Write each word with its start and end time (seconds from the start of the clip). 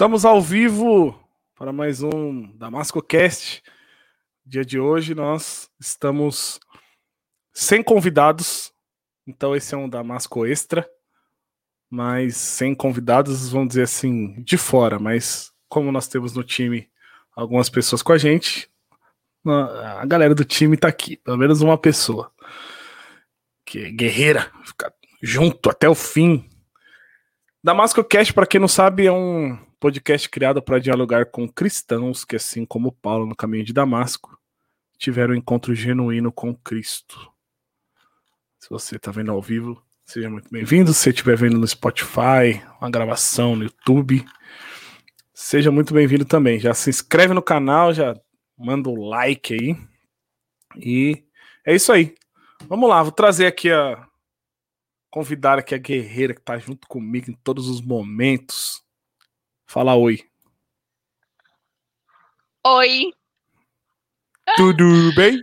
Estamos 0.00 0.24
ao 0.24 0.40
vivo 0.40 1.14
para 1.54 1.74
mais 1.74 2.02
um 2.02 2.56
Damasco 2.56 3.02
Cast. 3.02 3.62
Dia 4.46 4.64
de 4.64 4.80
hoje 4.80 5.14
nós 5.14 5.70
estamos 5.78 6.58
sem 7.52 7.82
convidados, 7.82 8.72
então 9.26 9.54
esse 9.54 9.74
é 9.74 9.76
um 9.76 9.90
Damasco 9.90 10.46
extra, 10.46 10.88
mas 11.90 12.34
sem 12.38 12.74
convidados, 12.74 13.50
vamos 13.50 13.68
dizer 13.68 13.82
assim, 13.82 14.42
de 14.42 14.56
fora. 14.56 14.98
Mas 14.98 15.52
como 15.68 15.92
nós 15.92 16.08
temos 16.08 16.34
no 16.34 16.42
time 16.42 16.88
algumas 17.36 17.68
pessoas 17.68 18.02
com 18.02 18.14
a 18.14 18.16
gente, 18.16 18.70
a 19.44 20.06
galera 20.06 20.34
do 20.34 20.46
time 20.46 20.78
tá 20.78 20.88
aqui, 20.88 21.18
pelo 21.18 21.36
menos 21.36 21.60
uma 21.60 21.76
pessoa 21.76 22.32
que 23.66 23.80
é 23.80 23.90
guerreira, 23.90 24.50
fica 24.64 24.90
junto 25.22 25.68
até 25.68 25.86
o 25.86 25.94
fim. 25.94 26.49
Damasco 27.62 28.02
Cast, 28.02 28.32
para 28.32 28.46
quem 28.46 28.58
não 28.58 28.66
sabe, 28.66 29.04
é 29.04 29.12
um 29.12 29.54
podcast 29.78 30.26
criado 30.30 30.62
para 30.62 30.78
dialogar 30.78 31.26
com 31.26 31.46
cristãos 31.46 32.24
que, 32.24 32.34
assim 32.34 32.64
como 32.64 32.90
Paulo 32.90 33.26
no 33.26 33.36
caminho 33.36 33.64
de 33.64 33.74
Damasco, 33.74 34.38
tiveram 34.96 35.34
um 35.34 35.36
encontro 35.36 35.74
genuíno 35.74 36.32
com 36.32 36.54
Cristo. 36.54 37.30
Se 38.58 38.70
você 38.70 38.96
está 38.96 39.10
vendo 39.10 39.30
ao 39.30 39.42
vivo, 39.42 39.82
seja 40.06 40.30
muito 40.30 40.50
bem-vindo. 40.50 40.94
Se 40.94 41.00
você 41.00 41.10
estiver 41.10 41.36
vendo 41.36 41.58
no 41.58 41.68
Spotify, 41.68 42.62
uma 42.80 42.90
gravação 42.90 43.54
no 43.54 43.64
YouTube, 43.64 44.24
seja 45.34 45.70
muito 45.70 45.92
bem-vindo 45.92 46.24
também. 46.24 46.58
Já 46.58 46.72
se 46.72 46.88
inscreve 46.88 47.34
no 47.34 47.42
canal, 47.42 47.92
já 47.92 48.18
manda 48.56 48.88
o 48.88 49.06
like 49.06 49.52
aí. 49.52 49.76
E 50.76 51.24
é 51.66 51.74
isso 51.74 51.92
aí. 51.92 52.14
Vamos 52.66 52.88
lá, 52.88 53.02
vou 53.02 53.12
trazer 53.12 53.46
aqui 53.46 53.70
a 53.70 54.06
convidar 55.10 55.58
aqui 55.58 55.74
a 55.74 55.78
guerreira 55.78 56.34
que 56.34 56.40
está 56.40 56.58
junto 56.58 56.86
comigo 56.86 57.30
em 57.30 57.34
todos 57.34 57.68
os 57.68 57.80
momentos. 57.80 58.82
Fala 59.66 59.94
oi. 59.96 60.20
Oi. 62.66 63.12
Tudo 64.56 65.14
bem? 65.14 65.40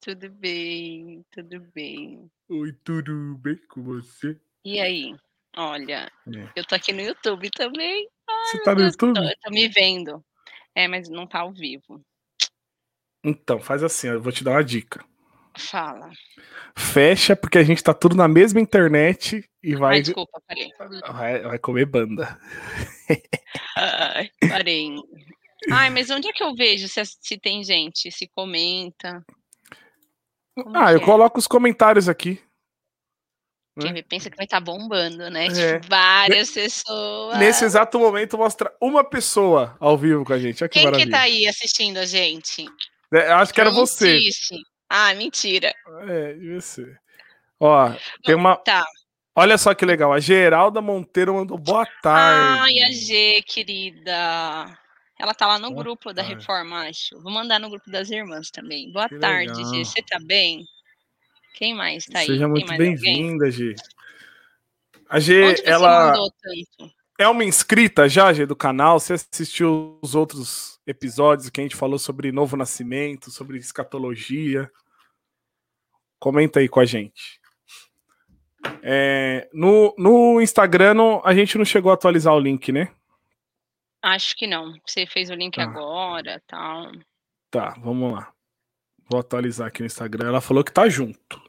Tudo 0.00 0.30
bem, 0.30 1.24
tudo 1.30 1.60
bem. 1.74 2.30
Oi, 2.48 2.72
tudo 2.84 3.36
bem 3.38 3.56
com 3.68 3.82
você? 3.82 4.40
E 4.64 4.80
aí? 4.80 5.14
Olha, 5.56 6.10
é. 6.26 6.52
eu 6.56 6.64
tô 6.64 6.74
aqui 6.74 6.92
no 6.92 7.00
YouTube 7.00 7.50
também. 7.50 8.08
Ai, 8.28 8.46
você 8.46 8.62
tá 8.62 8.70
no 8.72 8.78
Deus, 8.78 8.92
YouTube? 8.94 9.14
Tô, 9.14 9.40
tô 9.42 9.50
me 9.50 9.68
vendo. 9.68 10.24
É, 10.74 10.88
mas 10.88 11.08
não 11.08 11.26
tá 11.26 11.40
ao 11.40 11.52
vivo. 11.52 12.02
Então, 13.22 13.60
faz 13.60 13.82
assim, 13.82 14.08
eu 14.08 14.22
vou 14.22 14.32
te 14.32 14.42
dar 14.42 14.52
uma 14.52 14.64
dica. 14.64 15.04
Fala. 15.60 16.10
Fecha, 16.76 17.36
porque 17.36 17.58
a 17.58 17.62
gente 17.62 17.82
tá 17.82 17.92
tudo 17.92 18.16
na 18.16 18.26
mesma 18.26 18.60
internet 18.60 19.48
e 19.62 19.76
vai. 19.76 19.96
Ai, 19.96 20.02
desculpa, 20.02 20.40
parei. 20.46 20.70
Vai, 21.12 21.40
vai 21.40 21.58
comer 21.58 21.86
banda. 21.86 22.38
Ai, 23.76 24.30
parei. 24.48 24.96
Ai, 25.70 25.90
mas 25.90 26.10
onde 26.10 26.28
é 26.28 26.32
que 26.32 26.42
eu 26.42 26.54
vejo 26.54 26.88
se, 26.88 27.02
se 27.04 27.38
tem 27.38 27.62
gente, 27.62 28.10
se 28.10 28.26
comenta? 28.28 29.24
Como 30.54 30.76
ah, 30.76 30.92
eu 30.92 30.98
é? 30.98 31.04
coloco 31.04 31.38
os 31.38 31.46
comentários 31.46 32.08
aqui. 32.08 32.40
Quem 33.78 33.92
né? 33.92 34.02
pensa 34.02 34.30
que 34.30 34.36
vai 34.36 34.44
estar 34.44 34.58
tá 34.58 34.64
bombando, 34.64 35.30
né? 35.30 35.46
É. 35.46 35.78
Tipo, 35.78 35.88
várias 35.88 36.50
pessoas. 36.50 37.38
Nesse 37.38 37.64
exato 37.64 37.98
momento, 37.98 38.36
mostra 38.36 38.74
uma 38.80 39.04
pessoa 39.04 39.76
ao 39.78 39.96
vivo 39.96 40.24
com 40.24 40.32
a 40.32 40.38
gente. 40.38 40.64
Aqui 40.64 40.74
Quem 40.74 40.84
maravilha. 40.84 41.06
que 41.06 41.12
tá 41.12 41.20
aí 41.22 41.46
assistindo 41.46 41.98
a 41.98 42.04
gente? 42.04 42.66
É, 43.12 43.32
acho 43.32 43.52
que 43.52 43.60
era 43.60 43.70
você. 43.70 44.16
Assiste. 44.16 44.56
Ah, 44.92 45.14
mentira. 45.14 45.72
É, 46.08 46.32
devia 46.32 46.60
ser. 46.60 47.00
Ó, 47.60 47.92
tem 48.24 48.34
uma. 48.34 48.56
Tá. 48.56 48.84
Olha 49.36 49.56
só 49.56 49.72
que 49.72 49.86
legal. 49.86 50.12
A 50.12 50.18
Geralda 50.18 50.80
Monteiro 50.82 51.34
mandou 51.34 51.56
boa 51.56 51.86
tarde. 52.02 52.60
Ai, 52.60 52.80
a 52.80 52.90
G, 52.90 53.40
querida. 53.46 54.76
Ela 55.16 55.32
tá 55.32 55.46
lá 55.46 55.60
no 55.60 55.70
boa 55.70 55.84
grupo 55.84 56.12
tarde. 56.12 56.16
da 56.16 56.22
Reforma, 56.22 56.88
acho. 56.88 57.20
Vou 57.22 57.32
mandar 57.32 57.60
no 57.60 57.70
grupo 57.70 57.88
das 57.88 58.10
irmãs 58.10 58.50
também. 58.50 58.90
Boa 58.90 59.08
que 59.08 59.18
tarde, 59.20 59.52
legal. 59.52 59.74
G. 59.74 59.84
Você 59.84 60.02
tá 60.02 60.18
bem? 60.18 60.64
Quem 61.54 61.72
mais 61.72 62.06
tá 62.06 62.18
aí? 62.18 62.26
Seja 62.26 62.48
muito 62.48 62.74
bem-vinda, 62.76 63.48
G. 63.48 63.76
A 65.08 65.20
G, 65.20 65.62
ela. 65.64 66.14
É 67.16 67.28
uma 67.28 67.44
inscrita 67.44 68.08
já, 68.08 68.32
G, 68.32 68.44
do 68.44 68.56
canal. 68.56 68.98
Você 68.98 69.12
assistiu 69.12 69.98
os 70.02 70.16
outros 70.16 70.79
episódios 70.90 71.48
que 71.48 71.60
a 71.60 71.64
gente 71.64 71.76
falou 71.76 71.98
sobre 71.98 72.32
novo 72.32 72.56
nascimento, 72.56 73.30
sobre 73.30 73.58
escatologia? 73.58 74.70
Comenta 76.18 76.60
aí 76.60 76.68
com 76.68 76.80
a 76.80 76.84
gente. 76.84 77.40
É, 78.82 79.48
no, 79.52 79.94
no 79.96 80.40
Instagram 80.40 80.94
não, 80.94 81.22
a 81.24 81.34
gente 81.34 81.56
não 81.56 81.64
chegou 81.64 81.90
a 81.90 81.94
atualizar 81.94 82.34
o 82.34 82.40
link, 82.40 82.70
né? 82.72 82.92
Acho 84.02 84.36
que 84.36 84.46
não. 84.46 84.74
Você 84.86 85.06
fez 85.06 85.30
o 85.30 85.34
link 85.34 85.56
tá. 85.56 85.62
agora, 85.62 86.42
tal. 86.46 86.92
Tá, 87.50 87.74
vamos 87.82 88.12
lá. 88.12 88.32
Vou 89.10 89.20
atualizar 89.20 89.68
aqui 89.68 89.80
no 89.80 89.86
Instagram. 89.86 90.28
Ela 90.28 90.40
falou 90.40 90.62
que 90.62 90.72
tá 90.72 90.88
junto. 90.88 91.42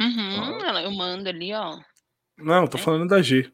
Uhum, 0.00 0.60
eu 0.80 0.90
mando 0.90 1.28
ali, 1.28 1.52
ó. 1.52 1.78
Não, 2.36 2.66
tô 2.66 2.78
é. 2.78 2.80
falando 2.80 3.08
da 3.08 3.22
G. 3.22 3.52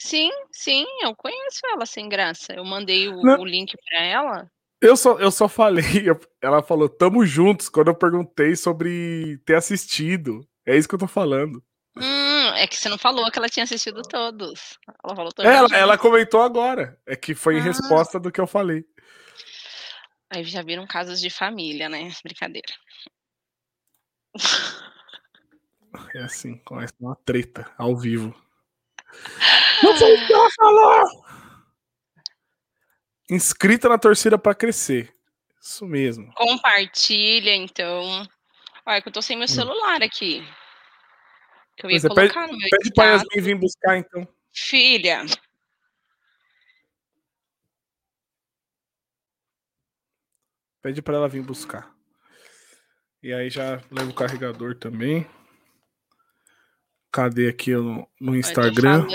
Sim, 0.00 0.30
sim, 0.50 0.86
eu 1.02 1.14
conheço 1.14 1.60
ela 1.66 1.84
sem 1.84 2.08
graça. 2.08 2.54
Eu 2.54 2.64
mandei 2.64 3.08
o, 3.08 3.20
o 3.20 3.44
link 3.44 3.76
para 3.84 4.02
ela. 4.02 4.50
Eu 4.80 4.96
só, 4.96 5.18
eu 5.18 5.30
só 5.30 5.46
falei, 5.46 5.84
ela 6.40 6.62
falou, 6.62 6.88
tamo 6.88 7.26
juntos, 7.26 7.68
quando 7.68 7.88
eu 7.88 7.94
perguntei 7.94 8.56
sobre 8.56 9.36
ter 9.44 9.56
assistido. 9.56 10.40
É 10.66 10.74
isso 10.74 10.88
que 10.88 10.94
eu 10.94 10.98
tô 10.98 11.06
falando. 11.06 11.62
Hum, 11.98 12.48
é 12.56 12.66
que 12.66 12.76
você 12.76 12.88
não 12.88 12.96
falou 12.96 13.30
que 13.30 13.38
ela 13.38 13.48
tinha 13.48 13.64
assistido 13.64 14.00
todos. 14.02 14.78
Ela 15.04 15.14
falou 15.14 15.32
todos. 15.32 15.50
Ela, 15.50 15.68
ela 15.76 15.98
comentou 15.98 16.40
agora. 16.40 16.98
É 17.06 17.14
que 17.14 17.34
foi 17.34 17.56
em 17.56 17.60
ah. 17.60 17.64
resposta 17.64 18.18
do 18.18 18.32
que 18.32 18.40
eu 18.40 18.46
falei. 18.46 18.86
Aí 20.30 20.44
já 20.44 20.62
viram 20.62 20.86
casos 20.86 21.20
de 21.20 21.28
família, 21.28 21.90
né? 21.90 22.10
Brincadeira. 22.24 22.72
É 26.14 26.22
assim, 26.22 26.56
começa 26.58 26.94
uma 27.00 27.16
treta 27.16 27.70
ao 27.76 27.94
vivo. 27.94 28.34
Não 29.82 29.96
foi 29.96 30.14
o 30.14 30.26
que 30.26 30.32
ela 30.32 30.50
falou! 30.50 31.24
Inscrita 33.30 33.88
na 33.88 33.98
torcida 33.98 34.36
para 34.36 34.54
crescer. 34.54 35.14
Isso 35.60 35.86
mesmo. 35.86 36.32
Compartilha, 36.34 37.54
então. 37.54 38.26
Olha, 38.84 39.00
que 39.00 39.08
eu 39.08 39.12
tô 39.12 39.22
sem 39.22 39.36
meu 39.36 39.44
hum. 39.44 39.48
celular 39.48 40.02
aqui. 40.02 40.42
Que 41.76 41.86
eu 41.86 41.90
ia 41.90 42.00
colocar 42.00 42.46
pede, 42.46 42.52
no 42.52 42.58
meu 42.58 42.68
Pede 42.70 42.92
pra 42.92 43.04
Yasmin 43.04 43.40
vir 43.40 43.54
buscar, 43.56 43.96
então. 43.96 44.26
Filha. 44.52 45.24
Pede 50.82 51.02
para 51.02 51.16
ela 51.16 51.28
vir 51.28 51.42
buscar. 51.42 51.94
E 53.22 53.32
aí 53.34 53.50
já 53.50 53.82
leva 53.90 54.10
o 54.10 54.14
carregador 54.14 54.74
também. 54.74 55.28
Cadê 57.12 57.48
aqui 57.48 57.74
no, 57.74 58.08
no 58.20 58.36
Instagram? 58.36 59.06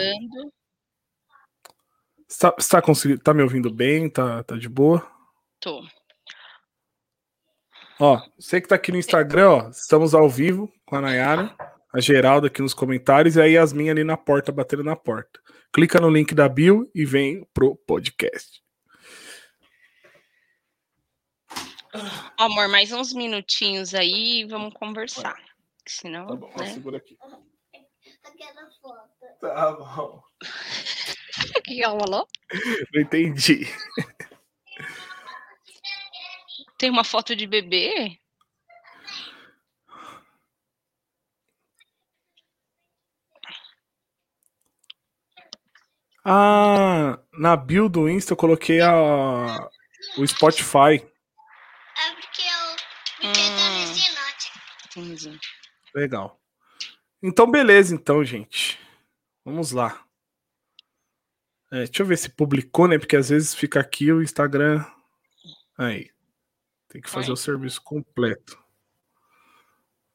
Está, 2.28 2.54
está 2.58 2.82
conseguindo? 2.82 3.22
Tá 3.22 3.34
me 3.34 3.42
ouvindo 3.42 3.72
bem? 3.72 4.10
Tá, 4.10 4.44
tá 4.44 4.58
de 4.58 4.68
boa? 4.68 5.06
Tô. 5.60 5.82
Ó, 8.00 8.22
você 8.38 8.60
que 8.60 8.68
tá 8.68 8.76
aqui 8.76 8.92
no 8.92 8.98
Instagram, 8.98 9.50
ó, 9.50 9.70
estamos 9.70 10.14
ao 10.14 10.30
vivo 10.30 10.70
com 10.86 10.98
a 10.98 11.02
Nayara, 11.02 11.56
a 11.94 12.02
Geralda 12.02 12.48
aqui 12.48 12.62
nos 12.62 12.74
comentários 12.74 13.38
e 13.38 13.42
a 13.42 13.46
Yasmin 13.46 13.90
ali 13.90 14.04
na 14.04 14.18
porta, 14.18 14.52
batendo 14.52 14.84
na 14.84 14.98
porta. 14.98 15.40
Clica 15.72 16.00
no 16.02 16.10
link 16.10 16.36
da 16.36 16.50
bio 16.50 16.90
e 16.94 17.06
vem 17.06 17.48
pro 17.54 17.76
podcast. 17.76 18.62
Amor, 22.38 22.68
mais 22.68 22.92
uns 22.92 23.14
minutinhos 23.14 23.94
aí 23.96 24.42
e 24.42 24.46
vamos 24.46 24.74
conversar. 24.74 25.38
Senão, 25.88 26.28
tá 26.28 26.36
bom, 26.36 26.52
né? 26.58 26.74
segura 26.74 26.98
aqui. 26.98 27.18
Tá 29.40 29.72
bom. 29.74 30.24
O 31.58 31.62
que 31.62 31.84
ela 31.84 32.00
falou? 32.00 32.28
Não 32.94 33.02
entendi. 33.02 33.68
Tem 36.78 36.90
uma 36.90 37.04
foto 37.04 37.36
de 37.36 37.46
bebê? 37.46 38.18
Ah, 46.24 47.20
na 47.38 47.56
bio 47.56 47.88
do 47.88 48.10
Insta 48.10 48.34
eu 48.34 48.38
coloquei 48.38 48.82
a, 48.82 49.70
o 50.18 50.26
Spotify. 50.26 50.96
É 50.96 52.12
porque 52.16 52.42
eu 52.42 53.30
me 53.30 53.38
hum, 53.38 53.96
Entendi. 55.14 55.40
Legal. 55.94 56.40
Então, 57.28 57.50
beleza, 57.50 57.96
então, 57.96 58.24
gente. 58.24 58.80
Vamos 59.44 59.72
lá. 59.72 60.06
É, 61.72 61.78
deixa 61.86 62.04
eu 62.04 62.06
ver 62.06 62.18
se 62.20 62.30
publicou, 62.30 62.88
né? 62.88 63.00
Porque 63.00 63.16
às 63.16 63.30
vezes 63.30 63.56
fica 63.56 63.80
aqui 63.80 64.12
o 64.12 64.22
Instagram. 64.22 64.86
Aí. 65.76 66.12
Tem 66.88 67.02
que 67.02 67.10
fazer 67.10 67.30
Oi. 67.30 67.34
o 67.34 67.38
serviço 67.38 67.82
completo. 67.82 68.64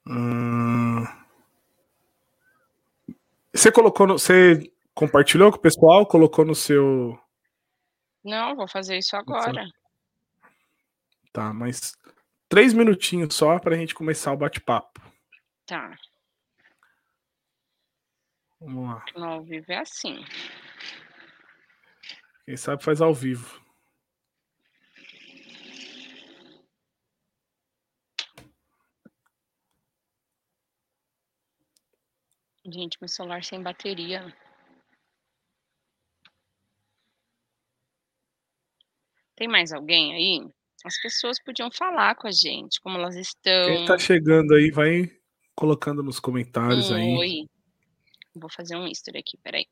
Hum... 0.07 1.05
Você 3.53 3.73
colocou 3.73 4.07
no. 4.07 4.17
Você 4.17 4.73
compartilhou 4.95 5.51
com 5.51 5.59
o 5.59 5.61
pessoal? 5.61 6.07
Colocou 6.07 6.45
no 6.45 6.55
seu. 6.55 7.19
Não, 8.23 8.55
vou 8.55 8.69
fazer 8.69 8.97
isso 8.97 9.17
agora. 9.17 9.67
Tá, 11.33 11.53
mas 11.53 11.93
três 12.49 12.73
minutinhos 12.73 13.35
só 13.35 13.59
para 13.59 13.75
a 13.75 13.79
gente 13.79 13.97
começar 13.97 14.33
o 14.33 14.37
bate-papo. 14.37 15.01
Tá. 15.67 15.99
Vamos 18.61 18.85
lá. 18.85 19.05
No 19.17 19.25
ao 19.25 19.43
vivo 19.43 19.73
é 19.73 19.79
assim. 19.79 20.23
Quem 22.45 22.57
sabe 22.57 22.85
faz 22.85 23.01
ao 23.01 23.15
vivo. 23.15 23.61
Gente, 32.67 32.99
meu 33.01 33.09
celular 33.09 33.43
sem 33.43 33.63
bateria. 33.63 34.33
Tem 39.35 39.49
mais 39.49 39.73
alguém 39.73 40.15
aí? 40.15 40.53
As 40.85 41.01
pessoas 41.01 41.43
podiam 41.43 41.71
falar 41.71 42.15
com 42.15 42.29
a 42.29 42.31
gente, 42.31 42.81
como 42.81 42.99
elas 42.99 43.17
estão. 43.17 43.67
Quem 43.67 43.87
tá 43.87 43.99
chegando 43.99 44.55
aí, 44.55 44.71
vai 44.71 45.11
colocando 45.55 46.03
nos 46.03 46.21
comentários 46.21 46.91
um 46.91 46.95
aí. 46.95 47.47
Vou 48.35 48.51
fazer 48.51 48.77
um 48.77 48.87
history 48.87 49.19
aqui, 49.19 49.37
peraí. 49.39 49.67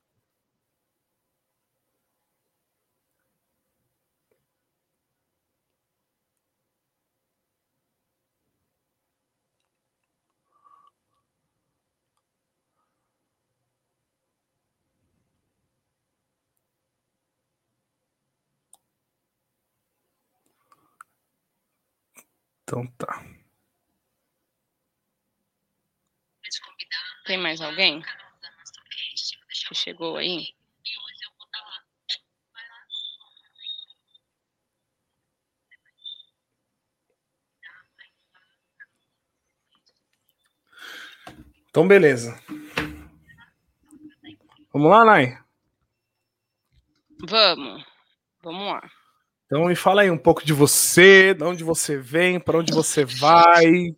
Então 22.63 22.87
tá. 22.99 23.25
Tem 27.25 27.39
mais 27.39 27.61
alguém 27.61 28.03
que 29.69 29.75
chegou 29.75 30.17
aí? 30.17 30.49
Então, 41.69 41.87
beleza. 41.87 42.41
Vamos 44.73 44.91
lá, 44.91 45.05
Nai? 45.05 45.39
Vamos. 47.29 47.85
Vamos 48.43 48.73
lá. 48.73 48.91
Então, 49.45 49.67
me 49.67 49.77
fala 49.77 50.03
aí 50.03 50.11
um 50.11 50.19
pouco 50.19 50.45
de 50.45 50.53
você, 50.53 51.35
de 51.35 51.45
onde 51.45 51.63
você 51.63 51.99
vem, 51.99 52.41
para 52.41 52.59
onde 52.59 52.73
você 52.73 53.05
vai. 53.05 53.95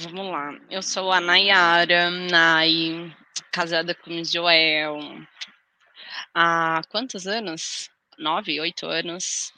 Vamos 0.00 0.32
lá. 0.32 0.58
Eu 0.68 0.82
sou 0.82 1.12
a 1.12 1.20
Nayara, 1.20 2.10
Nay, 2.10 3.14
casada 3.52 3.94
com 3.94 4.10
o 4.10 4.24
Joel. 4.24 4.98
Há 6.34 6.82
quantos 6.88 7.26
anos? 7.26 7.90
Nove, 8.18 8.60
oito 8.60 8.86
anos. 8.86 9.52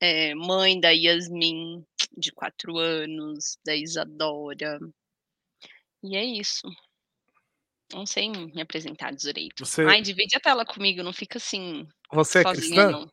É, 0.00 0.34
mãe 0.34 0.80
da 0.80 0.90
Yasmin, 0.90 1.84
de 2.16 2.32
quatro 2.32 2.78
anos, 2.78 3.58
da 3.64 3.74
Isadora. 3.74 4.78
E 6.02 6.16
é 6.16 6.24
isso. 6.24 6.68
Não 7.92 8.06
sei 8.06 8.30
me 8.30 8.62
apresentar 8.62 9.12
direito. 9.12 9.66
Você, 9.66 9.82
Ai, 9.82 10.00
divide 10.00 10.36
a 10.36 10.40
tela 10.40 10.64
comigo, 10.64 11.02
não 11.02 11.12
fica 11.12 11.38
assim, 11.38 11.86
você 12.12 12.38
é 12.38 12.42
sozinha, 12.42 12.86
cristã? 12.86 12.90
não. 12.90 13.12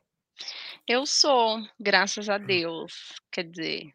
Eu 0.86 1.04
sou, 1.04 1.60
graças 1.78 2.28
a 2.28 2.38
Deus. 2.38 3.12
Quer 3.30 3.44
dizer, 3.44 3.92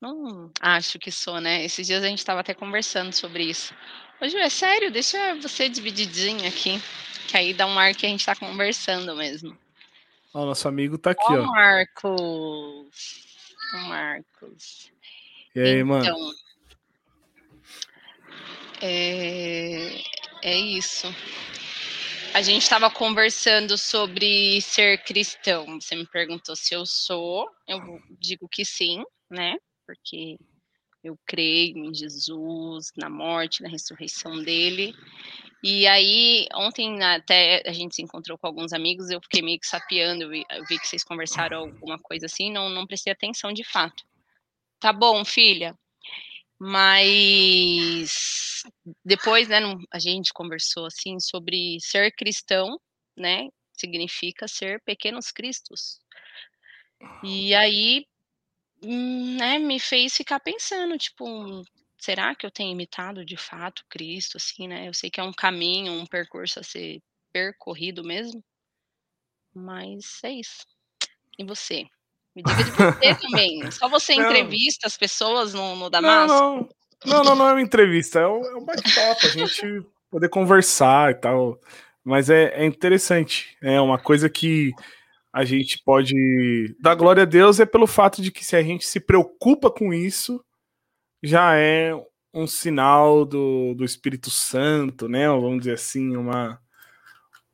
não 0.00 0.50
acho 0.60 0.98
que 0.98 1.10
sou, 1.10 1.40
né? 1.40 1.64
Esses 1.64 1.86
dias 1.86 2.02
a 2.02 2.08
gente 2.08 2.18
estava 2.18 2.40
até 2.40 2.52
conversando 2.52 3.12
sobre 3.12 3.44
isso. 3.44 3.74
Ô, 4.22 4.28
Ju, 4.28 4.38
é 4.38 4.48
sério? 4.48 4.88
Deixa 4.88 5.34
você 5.34 5.68
divididinho 5.68 6.46
aqui, 6.46 6.80
que 7.26 7.36
aí 7.36 7.52
dá 7.52 7.66
um 7.66 7.76
ar 7.76 7.92
que 7.92 8.06
a 8.06 8.08
gente 8.08 8.24
tá 8.24 8.36
conversando 8.36 9.16
mesmo. 9.16 9.58
Ó, 10.32 10.46
nosso 10.46 10.68
amigo 10.68 10.96
tá 10.96 11.10
aqui, 11.10 11.24
Ó, 11.24 11.42
ó. 11.42 11.46
Marcos. 11.46 13.24
Ô, 13.74 13.78
Marcos. 13.88 14.92
E 15.56 15.60
aí, 15.60 15.82
mano? 15.82 16.04
Então, 16.04 16.32
é, 18.80 20.00
é 20.42 20.56
isso. 20.56 21.08
A 22.32 22.42
gente 22.42 22.62
estava 22.62 22.88
conversando 22.88 23.76
sobre 23.76 24.60
ser 24.60 25.02
cristão. 25.02 25.80
Você 25.80 25.96
me 25.96 26.06
perguntou 26.06 26.54
se 26.54 26.74
eu 26.74 26.86
sou. 26.86 27.50
Eu 27.66 28.00
digo 28.20 28.48
que 28.48 28.64
sim, 28.64 29.02
né? 29.28 29.56
Porque 29.84 30.38
eu 31.02 31.18
creio 31.26 31.78
em 31.78 31.94
Jesus, 31.94 32.92
na 32.96 33.10
morte, 33.10 33.62
na 33.62 33.68
ressurreição 33.68 34.42
dele. 34.42 34.94
E 35.62 35.86
aí, 35.86 36.46
ontem 36.54 37.02
até 37.02 37.62
a 37.66 37.72
gente 37.72 37.94
se 37.94 38.02
encontrou 38.02 38.36
com 38.36 38.46
alguns 38.46 38.72
amigos, 38.72 39.10
eu 39.10 39.20
fiquei 39.20 39.42
meio 39.42 39.60
que 39.60 39.66
sapeando, 39.66 40.24
eu 40.24 40.30
vi, 40.30 40.44
vi 40.68 40.78
que 40.78 40.86
vocês 40.86 41.04
conversaram 41.04 41.58
alguma 41.58 41.98
coisa 41.98 42.26
assim, 42.26 42.50
não, 42.50 42.68
não 42.68 42.86
prestei 42.86 43.12
atenção 43.12 43.52
de 43.52 43.64
fato. 43.64 44.02
Tá 44.80 44.92
bom, 44.92 45.24
filha, 45.24 45.76
mas 46.58 48.62
depois, 49.04 49.48
né, 49.48 49.60
a 49.92 49.98
gente 49.98 50.32
conversou 50.32 50.86
assim 50.86 51.20
sobre 51.20 51.78
ser 51.80 52.12
cristão, 52.12 52.80
né, 53.16 53.48
significa 53.72 54.48
ser 54.48 54.80
pequenos 54.84 55.30
cristos. 55.30 56.00
E 57.22 57.54
aí, 57.54 58.04
né, 58.82 59.58
me 59.58 59.78
fez 59.78 60.14
ficar 60.14 60.40
pensando, 60.40 60.98
tipo, 60.98 61.62
será 61.98 62.34
que 62.34 62.44
eu 62.44 62.50
tenho 62.50 62.72
imitado 62.72 63.24
de 63.24 63.36
fato 63.36 63.84
Cristo, 63.88 64.36
assim, 64.36 64.66
né? 64.66 64.88
Eu 64.88 64.94
sei 64.94 65.10
que 65.10 65.20
é 65.20 65.22
um 65.22 65.32
caminho, 65.32 65.92
um 65.92 66.06
percurso 66.06 66.58
a 66.60 66.62
ser 66.62 67.00
percorrido 67.32 68.02
mesmo, 68.04 68.42
mas 69.54 70.20
é 70.24 70.32
isso. 70.32 70.66
E 71.38 71.44
você? 71.44 71.86
Me 72.34 72.42
diga 72.42 72.64
de 72.64 72.70
você 72.70 73.14
também. 73.20 73.70
Só 73.70 73.88
você 73.88 74.16
Não. 74.16 74.24
entrevista 74.24 74.86
as 74.86 74.96
pessoas 74.96 75.54
no, 75.54 75.76
no 75.76 75.90
Damasco? 75.90 76.34
não, 76.34 76.68
não, 77.04 77.24
não, 77.24 77.36
não 77.36 77.48
é 77.48 77.52
uma 77.52 77.62
entrevista, 77.62 78.20
é 78.20 78.26
um, 78.26 78.44
é 78.44 78.56
um 78.56 78.64
bate-papo, 78.64 79.26
a 79.26 79.28
gente 79.28 79.86
poder 80.10 80.28
conversar 80.28 81.12
e 81.12 81.14
tal. 81.14 81.60
Mas 82.04 82.28
é, 82.30 82.52
é 82.54 82.66
interessante, 82.66 83.56
é 83.62 83.80
uma 83.80 83.98
coisa 83.98 84.28
que 84.28 84.72
a 85.32 85.44
gente 85.44 85.82
pode 85.82 86.76
dar 86.78 86.94
glória 86.94 87.22
a 87.22 87.26
Deus 87.26 87.58
é 87.58 87.64
pelo 87.64 87.86
fato 87.86 88.20
de 88.20 88.30
que 88.30 88.44
se 88.44 88.54
a 88.54 88.62
gente 88.62 88.86
se 88.86 89.00
preocupa 89.00 89.70
com 89.70 89.94
isso, 89.94 90.44
já 91.22 91.56
é 91.56 91.94
um 92.34 92.46
sinal 92.46 93.24
do, 93.24 93.74
do 93.74 93.84
Espírito 93.84 94.30
Santo, 94.30 95.08
né? 95.08 95.28
Vamos 95.28 95.60
dizer 95.60 95.74
assim, 95.74 96.16
uma, 96.16 96.60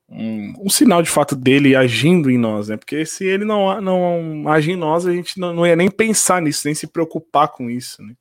um, 0.09 0.55
um 0.67 0.69
sinal 0.69 1.03
de 1.03 1.11
fato 1.11 1.37
dele 1.37 1.77
agindo 1.77 2.31
em 2.31 2.39
nós, 2.39 2.69
né? 2.69 2.77
Porque 2.77 3.07
se 3.07 3.25
ele 3.25 3.45
não, 3.45 3.81
não 3.81 4.49
age 4.49 4.73
em 4.73 4.77
nós, 4.77 5.07
a 5.07 5.13
gente 5.13 5.39
não, 5.39 5.53
não 5.53 5.67
ia 5.67 5.77
nem 5.77 5.91
pensar 5.91 6.43
nisso, 6.43 6.63
nem 6.65 6.75
se 6.75 6.87
preocupar 6.87 7.49
com 7.49 7.71
isso, 7.71 8.03
né? 8.03 8.15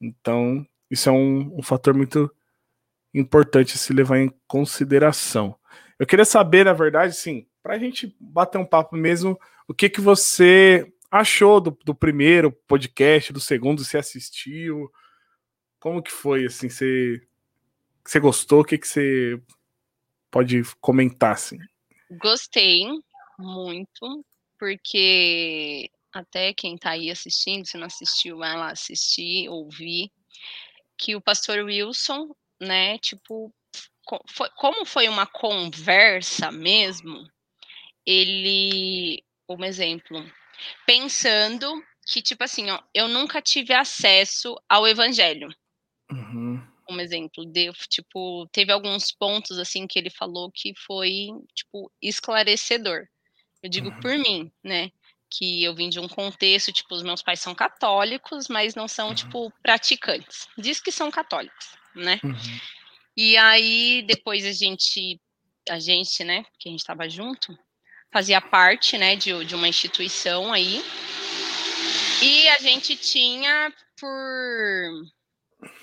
Então, 0.00 0.66
isso 0.90 1.08
é 1.08 1.12
um, 1.12 1.58
um 1.58 1.62
fator 1.62 1.94
muito 1.94 2.30
importante 3.12 3.74
a 3.74 3.78
se 3.78 3.92
levar 3.92 4.18
em 4.18 4.32
consideração. 4.46 5.54
Eu 5.98 6.06
queria 6.06 6.24
saber, 6.24 6.64
na 6.64 6.72
verdade, 6.72 7.14
sim, 7.14 7.46
para 7.64 7.76
a 7.76 7.78
gente 7.78 8.14
bater 8.20 8.58
um 8.58 8.66
papo 8.66 8.94
mesmo, 8.94 9.40
o 9.66 9.72
que 9.72 9.88
que 9.88 10.02
você 10.02 10.92
achou 11.10 11.62
do, 11.62 11.70
do 11.82 11.94
primeiro 11.94 12.52
podcast, 12.52 13.32
do 13.32 13.40
segundo, 13.40 13.82
você 13.82 13.96
assistiu? 13.96 14.92
Como 15.80 16.02
que 16.02 16.10
foi, 16.10 16.44
assim, 16.44 16.68
você, 16.68 17.26
você 18.04 18.20
gostou? 18.20 18.60
O 18.60 18.64
que 18.64 18.76
que 18.76 18.86
você 18.86 19.40
pode 20.30 20.62
comentar, 20.78 21.32
assim? 21.32 21.56
Gostei 22.20 22.82
muito, 23.38 24.26
porque 24.58 25.90
até 26.12 26.52
quem 26.52 26.76
tá 26.76 26.90
aí 26.90 27.10
assistindo, 27.10 27.64
se 27.64 27.78
não 27.78 27.86
assistiu, 27.86 28.36
vai 28.36 28.54
lá 28.54 28.72
assistir, 28.72 29.48
ouvir, 29.48 30.12
que 30.98 31.16
o 31.16 31.20
pastor 31.20 31.64
Wilson, 31.64 32.28
né, 32.60 32.98
tipo, 32.98 33.50
foi- 34.28 34.50
como 34.58 34.84
foi 34.84 35.08
uma 35.08 35.26
conversa 35.26 36.52
mesmo, 36.52 37.26
ele, 38.06 39.22
um 39.48 39.64
exemplo, 39.64 40.24
pensando 40.86 41.82
que, 42.06 42.22
tipo 42.22 42.44
assim, 42.44 42.70
ó, 42.70 42.80
eu 42.94 43.08
nunca 43.08 43.40
tive 43.42 43.72
acesso 43.74 44.56
ao 44.68 44.86
evangelho. 44.86 45.48
Uhum, 46.10 46.60
um 46.88 47.00
exemplo, 47.00 47.44
deu, 47.46 47.72
tipo, 47.88 48.46
teve 48.52 48.70
alguns 48.72 49.10
pontos 49.10 49.58
assim 49.58 49.86
que 49.86 49.98
ele 49.98 50.10
falou 50.10 50.50
que 50.52 50.74
foi, 50.86 51.28
tipo, 51.54 51.90
esclarecedor. 52.02 53.06
Eu 53.62 53.70
digo 53.70 53.88
Uhum. 53.88 54.00
por 54.00 54.18
mim, 54.18 54.52
né? 54.62 54.90
Que 55.30 55.64
eu 55.64 55.74
vim 55.74 55.88
de 55.88 55.98
um 55.98 56.08
contexto, 56.08 56.72
tipo, 56.72 56.94
os 56.94 57.02
meus 57.02 57.22
pais 57.22 57.40
são 57.40 57.54
católicos, 57.54 58.48
mas 58.48 58.74
não 58.74 58.86
são, 58.86 59.14
Uhum. 59.14 59.14
tipo, 59.14 59.52
praticantes. 59.62 60.46
Diz 60.58 60.80
que 60.80 60.92
são 60.92 61.10
católicos, 61.10 61.74
né? 61.96 62.20
uhum, 62.22 62.60
E 63.16 63.36
aí, 63.36 64.02
depois 64.06 64.44
a 64.46 64.52
gente 64.52 65.20
a 65.68 65.78
gente, 65.78 66.22
né, 66.24 66.44
que 66.58 66.68
a 66.68 66.72
gente 66.72 66.80
estava 66.80 67.08
junto, 67.08 67.56
fazia 68.14 68.40
parte, 68.40 68.96
né, 68.96 69.16
de, 69.16 69.44
de 69.44 69.56
uma 69.56 69.66
instituição 69.66 70.52
aí, 70.52 70.80
e 72.22 72.48
a 72.50 72.58
gente 72.60 72.96
tinha 72.96 73.74
por, 73.98 74.88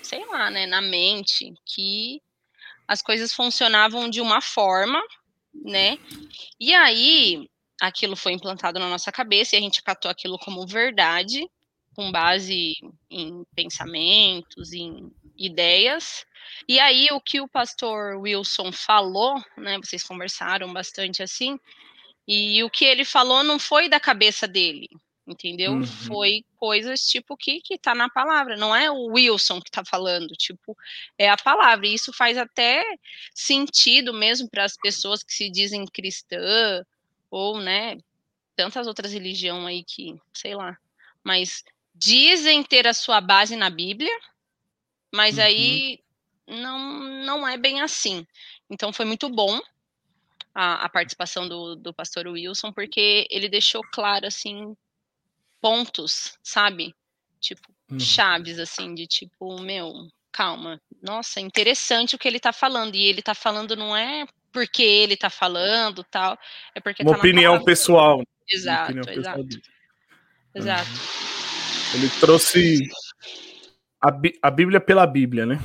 sei 0.02 0.24
lá, 0.24 0.50
né, 0.50 0.64
na 0.64 0.80
mente 0.80 1.52
que 1.66 2.22
as 2.88 3.02
coisas 3.02 3.34
funcionavam 3.34 4.08
de 4.08 4.22
uma 4.22 4.40
forma, 4.40 4.98
né, 5.54 5.98
e 6.58 6.74
aí 6.74 7.50
aquilo 7.78 8.16
foi 8.16 8.32
implantado 8.32 8.78
na 8.78 8.88
nossa 8.88 9.12
cabeça 9.12 9.54
e 9.54 9.58
a 9.58 9.62
gente 9.62 9.82
catou 9.82 10.10
aquilo 10.10 10.38
como 10.38 10.66
verdade, 10.66 11.46
com 11.94 12.10
base 12.10 12.72
em 13.10 13.44
pensamentos, 13.54 14.72
em 14.72 15.12
ideias. 15.36 16.24
E 16.66 16.80
aí 16.80 17.08
o 17.12 17.20
que 17.20 17.42
o 17.42 17.48
pastor 17.48 18.16
Wilson 18.16 18.72
falou, 18.72 19.34
né, 19.58 19.76
vocês 19.76 20.02
conversaram 20.02 20.72
bastante 20.72 21.22
assim, 21.22 21.58
e 22.26 22.62
o 22.62 22.70
que 22.70 22.84
ele 22.84 23.04
falou 23.04 23.42
não 23.42 23.58
foi 23.58 23.88
da 23.88 23.98
cabeça 23.98 24.46
dele, 24.46 24.88
entendeu? 25.26 25.72
Uhum. 25.72 25.86
Foi 25.86 26.44
coisas 26.56 27.00
tipo 27.00 27.36
que 27.36 27.60
que 27.60 27.78
tá 27.78 27.94
na 27.94 28.08
palavra, 28.08 28.56
não 28.56 28.74
é 28.74 28.90
o 28.90 29.06
Wilson 29.12 29.60
que 29.60 29.70
tá 29.70 29.84
falando, 29.84 30.28
tipo, 30.34 30.76
é 31.18 31.28
a 31.28 31.36
palavra. 31.36 31.86
E 31.86 31.94
isso 31.94 32.12
faz 32.12 32.38
até 32.38 32.84
sentido 33.34 34.12
mesmo 34.12 34.48
para 34.48 34.64
as 34.64 34.76
pessoas 34.76 35.22
que 35.22 35.32
se 35.32 35.50
dizem 35.50 35.84
cristã 35.86 36.84
ou, 37.30 37.60
né, 37.60 37.98
tantas 38.54 38.86
outras 38.86 39.12
religiões 39.12 39.66
aí 39.66 39.84
que, 39.84 40.14
sei 40.32 40.54
lá, 40.54 40.76
mas 41.24 41.64
dizem 41.94 42.62
ter 42.62 42.86
a 42.86 42.94
sua 42.94 43.20
base 43.20 43.56
na 43.56 43.70
Bíblia, 43.70 44.12
mas 45.12 45.38
uhum. 45.38 45.44
aí 45.44 46.00
não, 46.46 46.78
não 47.24 47.48
é 47.48 47.56
bem 47.56 47.80
assim. 47.80 48.26
Então 48.70 48.92
foi 48.92 49.04
muito 49.04 49.28
bom 49.28 49.60
a, 50.54 50.84
a 50.84 50.88
participação 50.88 51.48
do, 51.48 51.76
do 51.76 51.94
pastor 51.94 52.26
Wilson, 52.26 52.72
porque 52.72 53.26
ele 53.30 53.48
deixou 53.48 53.82
claro, 53.92 54.26
assim, 54.26 54.76
pontos, 55.60 56.38
sabe? 56.42 56.94
Tipo, 57.40 57.72
uhum. 57.90 57.98
chaves, 57.98 58.58
assim, 58.58 58.94
de 58.94 59.06
tipo, 59.06 59.60
meu, 59.60 60.08
calma, 60.30 60.80
nossa, 61.02 61.40
interessante 61.40 62.14
o 62.14 62.18
que 62.18 62.28
ele 62.28 62.40
tá 62.40 62.52
falando, 62.52 62.94
e 62.94 63.04
ele 63.04 63.22
tá 63.22 63.34
falando 63.34 63.76
não 63.76 63.96
é 63.96 64.26
porque 64.52 64.82
ele 64.82 65.16
tá 65.16 65.30
falando 65.30 66.04
tal, 66.04 66.38
é 66.74 66.80
porque 66.80 67.02
Uma 67.02 67.12
tá 67.12 67.18
opinião 67.18 67.64
pessoal. 67.64 68.22
Exato, 68.48 68.92
opinião 68.92 69.18
exato. 69.18 69.44
Pessoal 69.44 69.62
exato. 70.54 70.90
Uhum. 70.90 71.98
Ele 71.98 72.10
trouxe 72.20 72.90
a, 74.00 74.08
a 74.42 74.50
Bíblia 74.50 74.80
pela 74.80 75.06
Bíblia, 75.06 75.46
né? 75.46 75.58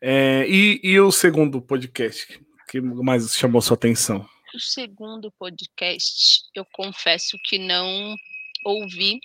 É, 0.00 0.46
e, 0.48 0.80
e 0.82 1.00
o 1.00 1.10
segundo 1.10 1.60
podcast, 1.60 2.40
que 2.68 2.80
mais 2.80 3.32
chamou 3.34 3.60
sua 3.60 3.76
atenção? 3.76 4.28
O 4.54 4.60
segundo 4.60 5.30
podcast, 5.32 6.42
eu 6.54 6.64
confesso 6.72 7.36
que 7.44 7.58
não 7.58 8.16
ouvi 8.64 9.20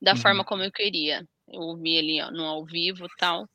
da 0.00 0.12
uhum. 0.12 0.16
forma 0.18 0.44
como 0.44 0.62
eu 0.62 0.72
queria. 0.72 1.26
Eu 1.48 1.60
ouvi 1.60 1.94
ele 1.94 2.30
no 2.30 2.44
ao 2.44 2.64
vivo 2.64 3.06
tal. 3.18 3.48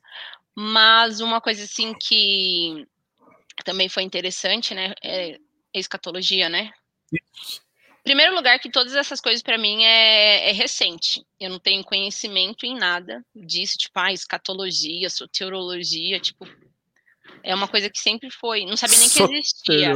Mas 0.56 1.22
uma 1.22 1.40
coisa 1.40 1.64
assim 1.64 1.94
que 1.94 2.86
também 3.64 3.88
foi 3.88 4.04
interessante, 4.04 4.74
né? 4.74 4.94
É 5.04 5.40
escatologia, 5.74 6.50
né? 6.50 6.72
Isso 7.12 7.62
primeiro 8.10 8.34
lugar, 8.34 8.60
que 8.60 8.72
todas 8.72 8.96
essas 8.96 9.22
coisas 9.22 9.44
para 9.44 9.56
mim 9.56 9.84
é, 9.84 10.50
é, 10.50 10.52
recente. 10.52 11.24
Eu 11.40 11.52
não 11.52 11.60
tenho 11.60 11.84
conhecimento 11.84 12.66
em 12.66 12.76
nada 12.76 13.24
disso, 13.36 13.78
tipo, 13.78 14.00
ah, 14.00 14.12
escatologia, 14.12 15.10
soterologia, 15.12 16.20
tipo, 16.20 16.48
é 17.44 17.54
uma 17.56 17.68
coisa 17.68 17.90
que 17.90 18.00
sempre 18.00 18.30
foi. 18.32 18.66
Não 18.66 18.78
sabia 18.78 18.98
nem 18.98 19.10
que 19.10 19.22
existia. 19.24 19.92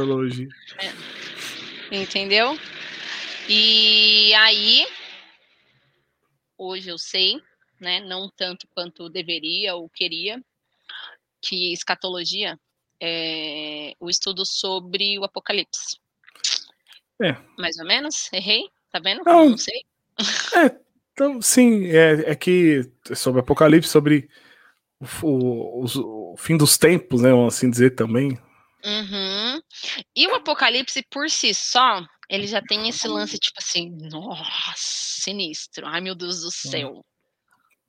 É. 0.78 1.96
Entendeu? 1.96 2.58
E 3.48 4.32
aí, 4.34 4.86
hoje 6.56 6.88
eu 6.88 6.98
sei, 6.98 7.40
né, 7.80 8.00
não 8.00 8.30
tanto 8.34 8.66
quanto 8.74 9.08
deveria 9.08 9.74
ou 9.74 9.88
queria, 9.88 10.42
que 11.40 11.72
escatologia 11.72 12.58
é 13.00 13.94
o 14.00 14.08
estudo 14.08 14.46
sobre 14.46 15.18
o 15.18 15.24
Apocalipse. 15.24 15.98
É. 17.20 17.36
Mais 17.58 17.78
ou 17.78 17.86
menos? 17.86 18.32
Errei? 18.32 18.68
Tá 18.90 18.98
vendo? 18.98 19.22
Não, 19.24 19.50
não 19.50 19.58
sei. 19.58 19.84
É, 20.56 20.80
então, 21.12 21.42
sim, 21.42 21.86
é, 21.86 22.30
é 22.30 22.34
que 22.34 22.90
sobre 23.14 23.40
Apocalipse, 23.40 23.90
sobre 23.90 24.28
o, 25.22 25.84
o, 25.84 25.84
o, 26.34 26.36
fim 26.36 26.56
dos 26.56 26.76
tempos, 26.76 27.22
né? 27.22 27.30
Vamos 27.30 27.54
assim 27.54 27.70
dizer 27.70 27.94
também. 27.94 28.38
Uhum. 28.84 29.60
E 30.14 30.26
o 30.26 30.34
Apocalipse 30.34 31.02
por 31.10 31.30
si 31.30 31.54
só, 31.54 32.04
ele 32.28 32.46
já 32.46 32.60
tem 32.60 32.88
esse 32.88 33.08
lance, 33.08 33.38
tipo 33.38 33.58
assim, 33.58 33.90
nossa, 34.10 34.74
sinistro. 34.76 35.86
Ai, 35.86 36.00
meu 36.00 36.14
Deus 36.14 36.40
do 36.40 36.50
céu. 36.50 37.04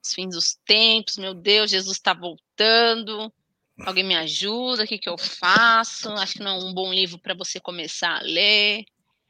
Os 0.03 0.13
fins 0.13 0.35
dos 0.35 0.57
tempos, 0.65 1.17
meu 1.17 1.33
Deus, 1.33 1.71
Jesus 1.71 1.97
está 1.97 2.13
voltando. 2.13 3.33
Alguém 3.85 4.05
me 4.05 4.15
ajuda, 4.15 4.83
o 4.83 4.87
que, 4.87 4.97
que 4.97 5.09
eu 5.09 5.17
faço? 5.17 6.09
Acho 6.11 6.35
que 6.35 6.43
não 6.43 6.51
é 6.51 6.63
um 6.63 6.73
bom 6.73 6.93
livro 6.93 7.19
para 7.19 7.33
você 7.33 7.59
começar 7.59 8.19
a 8.19 8.23
ler. 8.23 8.85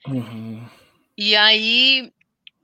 Uhum. 0.06 0.70
E 1.18 1.36
aí 1.36 2.14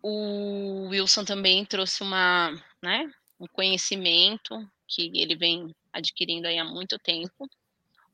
o 0.04 0.88
Wilson 0.90 1.24
também 1.24 1.66
trouxe 1.66 2.04
uma, 2.04 2.52
né, 2.82 3.10
um 3.40 3.48
conhecimento 3.48 4.56
que 4.88 5.12
ele 5.16 5.36
vem 5.36 5.74
adquirindo 5.94 6.48
aí 6.48 6.58
há 6.58 6.66
muito 6.66 6.98
tempo, 7.00 7.50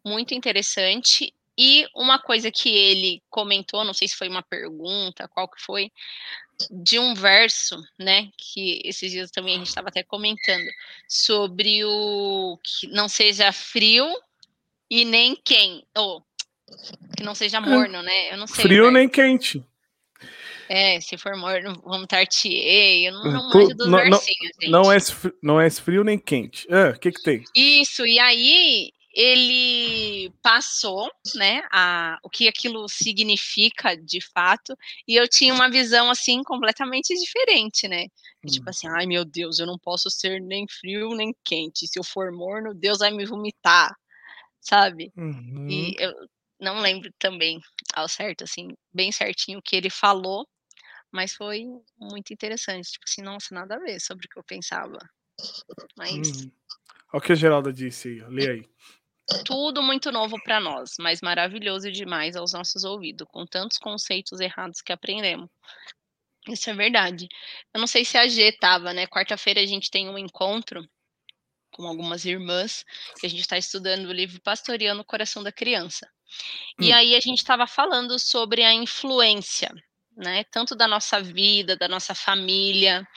muito 0.03 0.33
interessante. 0.33 1.33
E 1.57 1.87
uma 1.95 2.19
coisa 2.19 2.51
que 2.51 2.69
ele 2.69 3.21
comentou, 3.29 3.83
não 3.83 3.93
sei 3.93 4.07
se 4.07 4.15
foi 4.15 4.29
uma 4.29 4.43
pergunta, 4.43 5.27
qual 5.27 5.47
que 5.47 5.61
foi, 5.61 5.91
de 6.69 6.99
um 6.99 7.13
verso, 7.13 7.77
né, 7.97 8.29
que 8.37 8.81
esses 8.83 9.11
dias 9.11 9.31
também 9.31 9.55
a 9.55 9.57
gente 9.57 9.67
estava 9.67 9.89
até 9.89 10.03
comentando, 10.03 10.67
sobre 11.07 11.83
o 11.83 12.57
que 12.63 12.87
não 12.87 13.07
seja 13.07 13.51
frio 13.51 14.07
e 14.89 15.03
nem 15.03 15.35
quem, 15.35 15.85
ou 15.95 16.23
que 17.15 17.23
não 17.23 17.35
seja 17.35 17.61
morno, 17.61 18.01
né? 18.01 18.33
Eu 18.33 18.37
não 18.37 18.47
sei. 18.47 18.63
Frio 18.63 18.91
nem 18.91 19.07
quente. 19.07 19.63
É, 20.69 20.99
se 20.99 21.17
for 21.17 21.35
morno, 21.37 21.81
vamos 21.85 22.07
tartiei. 22.07 23.07
Eu 23.07 23.13
não, 23.13 23.23
não 23.23 23.49
manjo 23.49 23.75
dos 23.75 23.87
não, 23.87 23.97
versinhos, 23.97 24.51
gente. 24.59 24.71
Não 24.71 24.91
é, 24.91 24.97
não 25.41 25.61
é 25.61 25.69
frio 25.69 26.03
nem 26.03 26.19
quente. 26.19 26.67
O 26.67 26.75
ah, 26.75 26.93
que 26.97 27.11
que 27.11 27.23
tem? 27.23 27.43
Isso, 27.55 28.05
e 28.05 28.19
aí 28.19 28.91
ele 29.17 30.31
passou, 30.43 31.09
né, 31.33 31.63
a, 31.71 32.19
o 32.21 32.29
que 32.29 32.47
aquilo 32.47 32.87
significa 32.87 33.97
de 33.97 34.21
fato, 34.21 34.77
e 35.07 35.15
eu 35.15 35.27
tinha 35.27 35.55
uma 35.55 35.71
visão, 35.71 36.11
assim, 36.11 36.43
completamente 36.43 37.15
diferente, 37.15 37.87
né? 37.87 38.03
Hum. 38.43 38.47
Tipo 38.47 38.69
assim, 38.69 38.87
ai 38.87 39.07
meu 39.07 39.25
Deus, 39.25 39.57
eu 39.57 39.65
não 39.65 39.79
posso 39.79 40.11
ser 40.11 40.39
nem 40.39 40.67
frio 40.67 41.15
nem 41.15 41.35
quente. 41.43 41.87
Se 41.87 41.97
eu 41.97 42.03
for 42.03 42.31
morno, 42.31 42.75
Deus 42.75 42.99
vai 42.99 43.09
me 43.09 43.25
vomitar, 43.25 43.91
sabe? 44.61 45.11
Uhum. 45.17 45.67
E 45.67 45.95
eu 45.97 46.13
não 46.59 46.79
lembro 46.79 47.11
também 47.17 47.59
ao 47.95 48.07
certo, 48.07 48.43
assim, 48.43 48.69
bem 48.93 49.11
certinho 49.11 49.57
o 49.57 49.63
que 49.63 49.75
ele 49.75 49.89
falou, 49.89 50.47
mas 51.11 51.33
foi 51.33 51.65
muito 51.97 52.33
interessante. 52.33 52.91
Tipo 52.91 53.05
assim, 53.07 53.21
nossa, 53.21 53.53
nada 53.53 53.75
a 53.75 53.79
ver 53.79 53.99
sobre 53.99 54.25
o 54.25 54.29
que 54.29 54.39
eu 54.39 54.43
pensava. 54.43 54.97
Mas. 55.97 56.43
Hum. 56.45 56.51
Olha 57.13 57.19
o 57.19 57.21
que 57.21 57.31
a 57.31 57.35
Geralda 57.35 57.71
disse 57.71 58.09
aí, 58.09 58.23
lê 58.29 58.49
aí. 58.49 58.69
Tudo 59.45 59.83
muito 59.83 60.11
novo 60.11 60.41
para 60.41 60.59
nós, 60.59 60.95
mas 60.99 61.21
maravilhoso 61.21 61.91
demais 61.91 62.35
aos 62.35 62.53
nossos 62.53 62.83
ouvidos, 62.83 63.27
com 63.29 63.45
tantos 63.45 63.77
conceitos 63.77 64.39
errados 64.39 64.81
que 64.81 64.93
aprendemos. 64.93 65.49
Isso 66.47 66.69
é 66.69 66.73
verdade. 66.73 67.27
Eu 67.73 67.79
não 67.79 67.87
sei 67.87 68.05
se 68.05 68.17
a 68.17 68.25
G 68.27 68.53
tava, 68.53 68.93
né? 68.93 69.05
Quarta-feira 69.05 69.59
a 69.59 69.65
gente 69.65 69.91
tem 69.91 70.09
um 70.09 70.17
encontro 70.17 70.87
com 71.71 71.85
algumas 71.85 72.25
irmãs, 72.25 72.83
que 73.19 73.27
a 73.27 73.29
gente 73.29 73.41
está 73.41 73.57
estudando 73.57 74.05
o 74.05 74.13
livro 74.13 74.41
Pastoreando 74.41 75.01
o 75.01 75.05
Coração 75.05 75.43
da 75.43 75.51
Criança. 75.51 76.09
E 76.79 76.91
hum. 76.91 76.95
aí 76.95 77.15
a 77.15 77.19
gente 77.19 77.37
estava 77.37 77.67
falando 77.67 78.17
sobre 78.17 78.63
a 78.63 78.73
influência, 78.73 79.71
né, 80.17 80.43
tanto 80.51 80.75
da 80.75 80.87
nossa 80.87 81.21
vida, 81.21 81.77
da 81.77 81.87
nossa 81.87 82.15
família, 82.15 83.07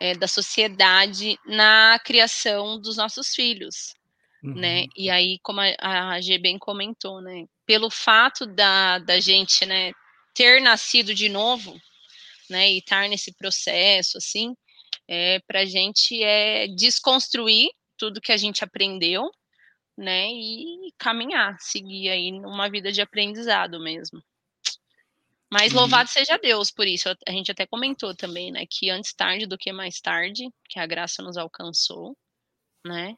é, 0.00 0.14
da 0.14 0.28
sociedade 0.28 1.38
na 1.44 1.98
criação 2.04 2.80
dos 2.80 2.96
nossos 2.96 3.34
filhos, 3.34 3.94
né? 4.42 4.50
uhum. 4.50 4.60
né? 4.60 4.86
E 4.96 5.10
aí, 5.10 5.38
como 5.42 5.60
a, 5.60 6.12
a 6.12 6.20
G 6.20 6.38
bem 6.38 6.58
comentou, 6.58 7.20
né, 7.20 7.44
pelo 7.66 7.90
fato 7.90 8.46
da, 8.46 8.98
da 8.98 9.18
gente, 9.18 9.66
né, 9.66 9.92
ter 10.34 10.62
nascido 10.62 11.14
de 11.14 11.28
novo, 11.28 11.76
né, 12.48 12.70
e 12.70 12.78
estar 12.78 13.08
nesse 13.08 13.34
processo, 13.34 14.18
assim, 14.18 14.54
é, 15.08 15.40
para 15.46 15.60
a 15.60 15.64
gente 15.64 16.22
é 16.22 16.68
desconstruir 16.68 17.68
tudo 17.98 18.20
que 18.20 18.32
a 18.32 18.36
gente 18.36 18.62
aprendeu, 18.62 19.30
né? 19.96 20.28
E 20.28 20.92
caminhar, 20.98 21.56
seguir 21.58 22.10
aí 22.10 22.30
numa 22.30 22.68
vida 22.68 22.92
de 22.92 23.00
aprendizado 23.00 23.80
mesmo. 23.80 24.20
Mas 25.58 25.72
uhum. 25.72 25.80
louvado 25.80 26.10
seja 26.10 26.36
Deus 26.36 26.70
por 26.70 26.86
isso. 26.86 27.08
A 27.26 27.30
gente 27.30 27.50
até 27.50 27.66
comentou 27.66 28.14
também, 28.14 28.52
né? 28.52 28.66
Que 28.68 28.90
antes 28.90 29.14
tarde 29.14 29.46
do 29.46 29.56
que 29.56 29.72
mais 29.72 30.02
tarde, 30.02 30.50
que 30.68 30.78
a 30.78 30.86
graça 30.86 31.22
nos 31.22 31.38
alcançou, 31.38 32.14
né? 32.84 33.14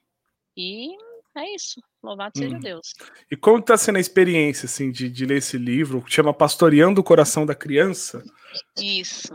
E 0.57 0.89
é 1.37 1.53
isso. 1.57 1.81
Louvado 2.01 2.39
seja 2.39 2.57
hum. 2.57 2.61
Deus. 2.61 2.95
E 3.29 3.37
como 3.37 3.59
está 3.59 3.77
sendo 3.77 3.97
a 3.97 4.01
experiência 4.01 4.67
assim 4.67 4.93
de, 4.93 5.09
de 5.09 5.27
ler 5.27 5.39
esse 5.39 5.59
livro? 5.59 6.01
Que 6.01 6.13
chama 6.13 6.33
Pastoreando 6.33 7.01
o 7.01 7.05
Coração 7.05 7.45
da 7.45 7.57
Criança. 7.57 8.23
Isso. 8.81 9.35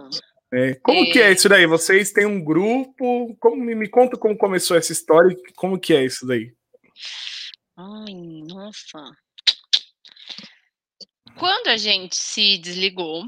É, 0.53 0.75
como 0.75 0.99
é... 0.99 1.11
que 1.11 1.19
é 1.19 1.33
isso 1.33 1.49
daí? 1.49 1.65
Vocês 1.67 2.13
têm 2.13 2.25
um 2.25 2.41
grupo? 2.41 3.35
Como 3.37 3.57
me 3.57 3.89
conta 3.89 4.17
como 4.17 4.37
começou 4.37 4.77
essa 4.77 4.93
história? 4.93 5.35
Como 5.57 5.77
que 5.77 5.93
é 5.93 6.05
isso 6.05 6.25
daí? 6.25 6.53
Ai, 7.75 8.13
nossa. 8.47 9.11
Quando 11.37 11.67
a 11.67 11.77
gente 11.77 12.15
se 12.15 12.57
desligou 12.57 13.25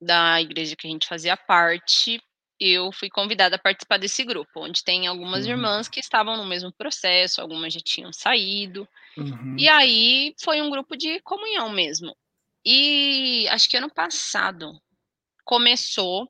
da 0.00 0.40
igreja 0.40 0.76
que 0.76 0.86
a 0.86 0.90
gente 0.90 1.06
fazia 1.06 1.36
parte, 1.36 2.20
eu 2.58 2.90
fui 2.92 3.08
convidada 3.08 3.56
a 3.56 3.58
participar 3.58 3.98
desse 3.98 4.24
grupo, 4.24 4.64
onde 4.64 4.82
tem 4.82 5.06
algumas 5.06 5.44
uhum. 5.44 5.52
irmãs 5.52 5.88
que 5.88 6.00
estavam 6.00 6.36
no 6.36 6.46
mesmo 6.46 6.72
processo, 6.72 7.40
algumas 7.40 7.72
já 7.72 7.80
tinham 7.80 8.12
saído. 8.12 8.88
Uhum. 9.16 9.56
E 9.58 9.68
aí 9.68 10.34
foi 10.42 10.60
um 10.62 10.70
grupo 10.70 10.96
de 10.96 11.20
comunhão 11.20 11.70
mesmo. 11.70 12.16
E 12.64 13.46
acho 13.48 13.68
que 13.68 13.76
ano 13.76 13.90
passado 13.90 14.72
começou 15.44 16.28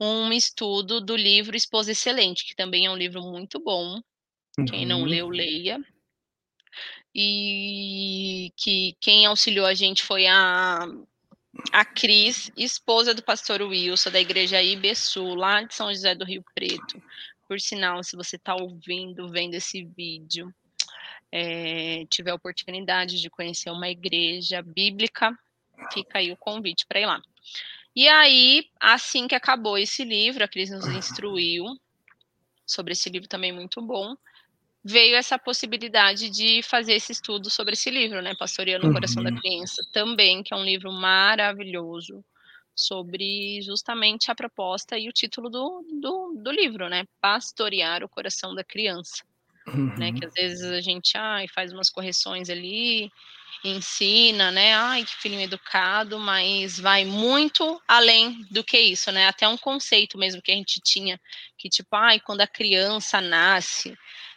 um 0.00 0.32
estudo 0.32 1.00
do 1.00 1.14
livro 1.14 1.56
Esposa 1.56 1.92
Excelente, 1.92 2.46
que 2.46 2.56
também 2.56 2.86
é 2.86 2.90
um 2.90 2.96
livro 2.96 3.20
muito 3.20 3.60
bom. 3.60 4.00
Uhum. 4.58 4.64
Quem 4.64 4.86
não 4.86 5.00
uhum. 5.00 5.06
leu, 5.06 5.28
leia. 5.28 5.78
E 7.14 8.52
que 8.56 8.96
quem 9.00 9.26
auxiliou 9.26 9.66
a 9.66 9.74
gente 9.74 10.02
foi 10.02 10.26
a 10.26 10.86
a 11.72 11.84
Cris, 11.84 12.50
esposa 12.56 13.12
do 13.12 13.22
pastor 13.22 13.60
Wilson, 13.60 14.10
da 14.10 14.20
igreja 14.20 14.62
Ibeçu, 14.62 15.34
lá 15.34 15.62
de 15.62 15.74
São 15.74 15.92
José 15.92 16.14
do 16.14 16.24
Rio 16.24 16.44
Preto. 16.54 17.02
Por 17.48 17.60
sinal, 17.60 18.02
se 18.04 18.16
você 18.16 18.36
está 18.36 18.54
ouvindo, 18.54 19.28
vendo 19.28 19.54
esse 19.54 19.84
vídeo, 19.84 20.54
é, 21.32 22.06
tiver 22.08 22.32
oportunidade 22.32 23.20
de 23.20 23.28
conhecer 23.28 23.70
uma 23.70 23.88
igreja 23.88 24.62
bíblica, 24.62 25.36
fica 25.92 26.18
aí 26.18 26.30
o 26.30 26.36
convite 26.36 26.86
para 26.86 27.00
ir 27.00 27.06
lá. 27.06 27.20
E 27.94 28.08
aí, 28.08 28.68
assim 28.78 29.26
que 29.26 29.34
acabou 29.34 29.76
esse 29.76 30.04
livro, 30.04 30.44
a 30.44 30.48
Cris 30.48 30.70
nos 30.70 30.86
instruiu 30.86 31.64
sobre 32.64 32.92
esse 32.92 33.10
livro 33.10 33.28
também 33.28 33.52
muito 33.52 33.82
bom 33.82 34.16
veio 34.84 35.14
essa 35.14 35.38
possibilidade 35.38 36.30
de 36.30 36.62
fazer 36.62 36.94
esse 36.94 37.12
estudo 37.12 37.50
sobre 37.50 37.74
esse 37.74 37.90
livro, 37.90 38.22
né, 38.22 38.34
Pastoreando 38.34 38.88
o 38.88 38.92
Coração 38.92 39.22
da 39.22 39.30
uhum. 39.30 39.36
Criança, 39.36 39.82
também, 39.92 40.42
que 40.42 40.54
é 40.54 40.56
um 40.56 40.64
livro 40.64 40.90
maravilhoso 40.92 42.24
sobre 42.74 43.60
justamente 43.62 44.30
a 44.30 44.34
proposta 44.34 44.98
e 44.98 45.08
o 45.08 45.12
título 45.12 45.50
do, 45.50 45.84
do, 46.00 46.40
do 46.42 46.50
livro, 46.50 46.88
né, 46.88 47.04
Pastorear 47.20 48.02
o 48.02 48.08
Coração 48.08 48.54
da 48.54 48.64
Criança, 48.64 49.22
uhum. 49.68 49.94
né, 49.98 50.12
que 50.12 50.24
às 50.24 50.32
vezes 50.32 50.64
a 50.64 50.80
gente 50.80 51.16
ai, 51.16 51.46
faz 51.48 51.72
umas 51.72 51.90
correções 51.90 52.48
ali, 52.48 53.10
ensina, 53.62 54.50
né, 54.50 54.72
ai, 54.72 55.04
que 55.04 55.14
filhinho 55.16 55.42
educado, 55.42 56.18
mas 56.18 56.80
vai 56.80 57.04
muito 57.04 57.78
além 57.86 58.46
do 58.50 58.64
que 58.64 58.78
isso, 58.78 59.12
né, 59.12 59.28
até 59.28 59.46
um 59.46 59.58
conceito 59.58 60.16
mesmo 60.16 60.40
que 60.40 60.50
a 60.50 60.54
gente 60.56 60.80
tinha, 60.82 61.20
que 61.58 61.68
tipo, 61.68 61.94
ai, 61.94 62.18
quando 62.18 62.40
a 62.40 62.46
criança 62.46 63.20
nasce, 63.20 63.94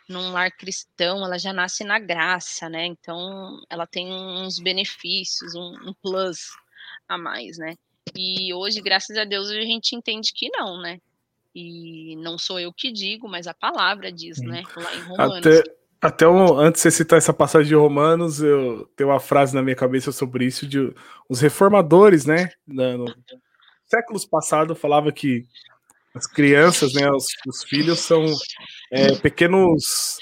num 0.09 0.31
lar 0.31 0.51
cristão, 0.51 1.23
ela 1.23 1.37
já 1.37 1.53
nasce 1.53 1.83
na 1.83 1.99
graça, 1.99 2.69
né? 2.69 2.85
Então, 2.85 3.61
ela 3.69 3.87
tem 3.87 4.07
uns 4.11 4.59
benefícios, 4.59 5.55
um, 5.55 5.89
um 5.89 5.93
plus 6.01 6.49
a 7.07 7.17
mais, 7.17 7.57
né? 7.57 7.75
E 8.15 8.53
hoje, 8.53 8.81
graças 8.81 9.17
a 9.17 9.23
Deus, 9.23 9.49
a 9.49 9.61
gente 9.61 9.95
entende 9.95 10.33
que 10.33 10.49
não, 10.49 10.81
né? 10.81 10.99
E 11.55 12.15
não 12.17 12.37
sou 12.37 12.59
eu 12.59 12.73
que 12.73 12.91
digo, 12.91 13.27
mas 13.27 13.47
a 13.47 13.53
palavra 13.53 14.11
diz, 14.11 14.39
né? 14.39 14.63
Lá 14.75 14.95
em 14.95 15.01
Romanos. 15.01 15.37
Até, 15.37 15.63
até 16.01 16.27
um, 16.27 16.59
antes 16.59 16.81
de 16.81 16.89
você 16.89 16.91
citar 16.91 17.17
essa 17.17 17.33
passagem 17.33 17.69
de 17.69 17.75
Romanos, 17.75 18.41
eu 18.41 18.85
tenho 18.95 19.09
uma 19.09 19.19
frase 19.19 19.55
na 19.55 19.61
minha 19.61 19.75
cabeça 19.75 20.11
sobre 20.11 20.45
isso 20.45 20.67
de 20.67 20.93
os 21.29 21.39
reformadores, 21.39 22.25
né? 22.25 22.49
No, 22.67 23.05
séculos 23.85 24.25
passados 24.25 24.77
falava 24.79 25.11
que 25.11 25.45
as 26.13 26.27
crianças, 26.27 26.93
né, 26.93 27.09
os, 27.11 27.27
os 27.47 27.63
filhos 27.63 27.99
são 27.99 28.25
é, 28.91 29.15
pequenos 29.15 30.17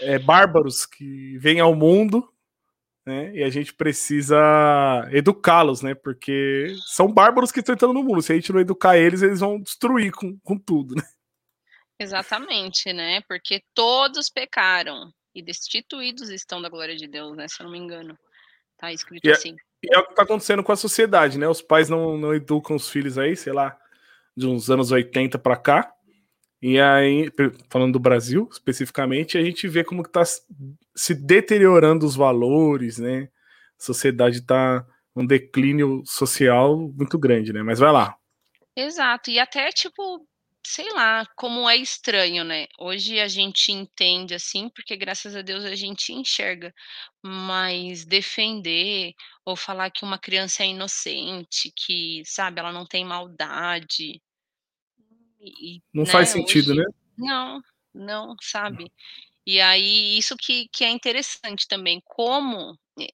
é, 0.00 0.18
bárbaros 0.18 0.86
que 0.86 1.36
vêm 1.38 1.60
ao 1.60 1.74
mundo, 1.74 2.28
né, 3.06 3.34
e 3.34 3.42
a 3.42 3.50
gente 3.50 3.74
precisa 3.74 4.36
educá-los, 5.12 5.82
né, 5.82 5.94
porque 5.94 6.74
são 6.86 7.12
bárbaros 7.12 7.52
que 7.52 7.60
estão 7.60 7.74
entrando 7.74 7.94
no 7.94 8.02
mundo. 8.02 8.22
Se 8.22 8.32
a 8.32 8.34
gente 8.34 8.52
não 8.52 8.60
educar 8.60 8.96
eles, 8.96 9.22
eles 9.22 9.40
vão 9.40 9.60
destruir 9.60 10.12
com, 10.12 10.38
com 10.40 10.58
tudo, 10.58 10.94
né? 10.94 11.02
Exatamente, 12.00 12.92
né? 12.92 13.20
Porque 13.22 13.60
todos 13.74 14.30
pecaram 14.30 15.12
e 15.34 15.42
destituídos 15.42 16.30
estão 16.30 16.62
da 16.62 16.68
glória 16.68 16.96
de 16.96 17.08
Deus, 17.08 17.36
né? 17.36 17.48
Se 17.48 17.60
eu 17.60 17.64
não 17.64 17.72
me 17.72 17.78
engano. 17.78 18.16
Tá 18.78 18.92
escrito 18.92 19.26
e 19.26 19.30
é, 19.30 19.32
assim. 19.32 19.56
É, 19.84 19.88
e 19.88 19.94
é 19.94 19.98
o 19.98 20.04
que 20.04 20.10
está 20.10 20.22
acontecendo 20.22 20.62
com 20.62 20.70
a 20.70 20.76
sociedade, 20.76 21.38
né? 21.38 21.48
Os 21.48 21.60
pais 21.60 21.88
não, 21.88 22.16
não 22.16 22.32
educam 22.32 22.76
os 22.76 22.88
filhos 22.88 23.18
aí, 23.18 23.34
sei 23.34 23.52
lá, 23.52 23.76
de 24.38 24.46
uns 24.46 24.70
anos 24.70 24.90
80 24.90 25.38
para 25.38 25.56
cá. 25.56 25.92
E 26.60 26.80
aí, 26.80 27.30
falando 27.68 27.94
do 27.94 28.00
Brasil 28.00 28.48
especificamente, 28.50 29.38
a 29.38 29.42
gente 29.42 29.68
vê 29.68 29.84
como 29.84 30.02
está 30.02 30.22
se 30.94 31.14
deteriorando 31.14 32.06
os 32.06 32.16
valores, 32.16 32.98
né? 32.98 33.28
A 33.78 33.82
sociedade 33.82 34.38
está 34.38 34.84
um 35.14 35.26
declínio 35.26 36.02
social 36.04 36.76
muito 36.76 37.18
grande, 37.18 37.52
né? 37.52 37.62
Mas 37.62 37.78
vai 37.78 37.92
lá. 37.92 38.16
Exato. 38.74 39.30
E 39.30 39.38
até, 39.38 39.70
tipo, 39.70 40.26
sei 40.64 40.92
lá, 40.92 41.26
como 41.36 41.68
é 41.68 41.76
estranho, 41.76 42.44
né? 42.44 42.66
Hoje 42.78 43.18
a 43.20 43.28
gente 43.28 43.72
entende 43.72 44.34
assim, 44.34 44.68
porque 44.68 44.96
graças 44.96 45.34
a 45.34 45.42
Deus 45.42 45.64
a 45.64 45.74
gente 45.74 46.12
enxerga, 46.12 46.74
mas 47.22 48.04
defender 48.04 49.14
ou 49.44 49.56
falar 49.56 49.90
que 49.90 50.04
uma 50.04 50.18
criança 50.18 50.62
é 50.62 50.66
inocente, 50.66 51.72
que, 51.74 52.22
sabe, 52.24 52.60
ela 52.60 52.72
não 52.72 52.84
tem 52.84 53.04
maldade, 53.04 54.20
e, 55.40 55.82
não 55.92 56.04
né, 56.04 56.10
faz 56.10 56.30
sentido, 56.30 56.72
hoje, 56.72 56.80
né? 56.80 56.86
Não, 57.16 57.62
não, 57.94 58.36
sabe? 58.40 58.90
E 59.46 59.60
aí, 59.60 60.18
isso 60.18 60.36
que, 60.36 60.68
que 60.72 60.84
é 60.84 60.90
interessante 60.90 61.66
também, 61.66 62.02
como, 62.04 62.78
eh, 63.00 63.08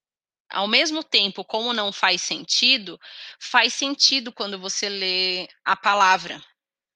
ao 0.50 0.66
mesmo 0.66 1.02
tempo, 1.02 1.44
como 1.44 1.72
não 1.72 1.92
faz 1.92 2.22
sentido, 2.22 2.98
faz 3.40 3.74
sentido 3.74 4.32
quando 4.32 4.58
você 4.58 4.88
lê 4.88 5.48
a 5.64 5.76
palavra, 5.76 6.42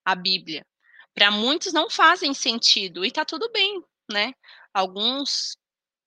a 0.04 0.14
Bíblia. 0.14 0.66
Para 1.14 1.30
muitos 1.30 1.72
não 1.72 1.90
fazem 1.90 2.34
sentido, 2.34 3.04
e 3.04 3.10
tá 3.10 3.24
tudo 3.24 3.50
bem, 3.52 3.82
né? 4.10 4.34
Alguns, 4.74 5.56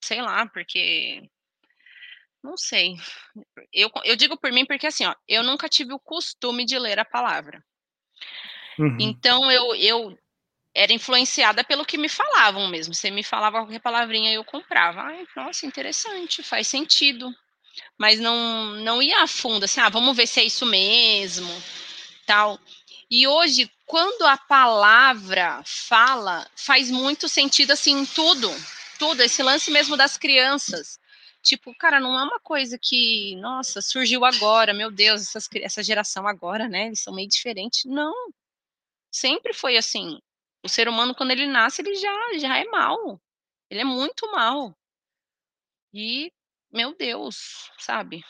sei 0.04 0.22
lá, 0.22 0.48
porque 0.48 1.30
não 2.44 2.58
sei. 2.58 2.96
Eu, 3.72 3.90
eu 4.04 4.16
digo 4.16 4.38
por 4.38 4.52
mim 4.52 4.66
porque 4.66 4.88
assim, 4.88 5.06
ó, 5.06 5.16
eu 5.28 5.44
nunca 5.44 5.70
tive 5.70 5.94
o 5.94 6.00
costume 6.00 6.66
de 6.66 6.78
ler 6.80 7.00
a 7.00 7.06
palavra. 7.06 7.64
Uhum. 8.82 8.98
Então 9.00 9.52
eu, 9.52 9.76
eu 9.76 10.18
era 10.74 10.94
influenciada 10.94 11.64
pelo 11.64 11.86
que 11.86 11.98
me 11.98 12.10
falavam 12.10 12.68
mesmo. 12.68 12.94
Você 12.94 13.12
me 13.12 13.24
falava 13.24 13.60
qualquer 13.60 13.80
palavrinha 13.80 14.34
eu 14.34 14.44
comprava. 14.44 15.02
Ai, 15.02 15.26
nossa, 15.36 15.66
interessante, 15.66 16.42
faz 16.44 16.68
sentido. 16.68 17.32
Mas 17.98 18.20
não 18.20 18.76
não 18.82 19.02
ia 19.02 19.24
a 19.24 19.28
fundo 19.28 19.64
assim, 19.64 19.80
ah, 19.80 19.90
vamos 19.90 20.16
ver 20.16 20.28
se 20.28 20.40
é 20.40 20.44
isso 20.44 20.66
mesmo, 20.66 21.50
tal. 22.26 22.60
E 23.10 23.28
hoje, 23.28 23.70
quando 23.86 24.24
a 24.24 24.38
palavra 24.38 25.62
fala, 25.66 26.48
faz 26.56 26.90
muito 26.90 27.30
sentido 27.30 27.72
assim 27.72 28.00
em 28.00 28.06
tudo, 28.06 28.50
tudo, 28.98 29.22
esse 29.22 29.44
lance 29.44 29.70
mesmo 29.72 29.96
das 29.96 30.18
crianças. 30.18 31.00
Tipo, 31.44 31.74
cara, 31.76 32.00
não 32.00 32.18
é 32.18 32.24
uma 32.24 32.40
coisa 32.40 32.78
que, 32.82 33.36
nossa, 33.38 33.82
surgiu 33.82 34.24
agora, 34.24 34.74
meu 34.74 34.92
Deus, 34.92 35.22
essas, 35.22 35.50
essa 35.56 35.82
geração 35.84 36.28
agora, 36.28 36.70
né? 36.70 36.88
Eles 36.88 37.02
são 37.02 37.14
meio 37.14 37.28
diferentes. 37.28 37.84
Não, 37.86 38.14
sempre 39.12 39.54
foi 39.54 39.78
assim. 39.78 40.20
O 40.64 40.70
ser 40.70 40.88
humano, 40.88 41.14
quando 41.16 41.32
ele 41.32 41.48
nasce, 41.48 41.82
ele 41.82 41.96
já, 41.96 42.38
já 42.38 42.58
é 42.58 42.66
mal. 42.66 43.22
Ele 43.70 43.82
é 43.82 43.86
muito 43.86 44.32
mal. 44.32 44.76
E, 45.94 46.32
meu 46.72 46.96
Deus, 46.96 47.70
sabe? 47.78 48.24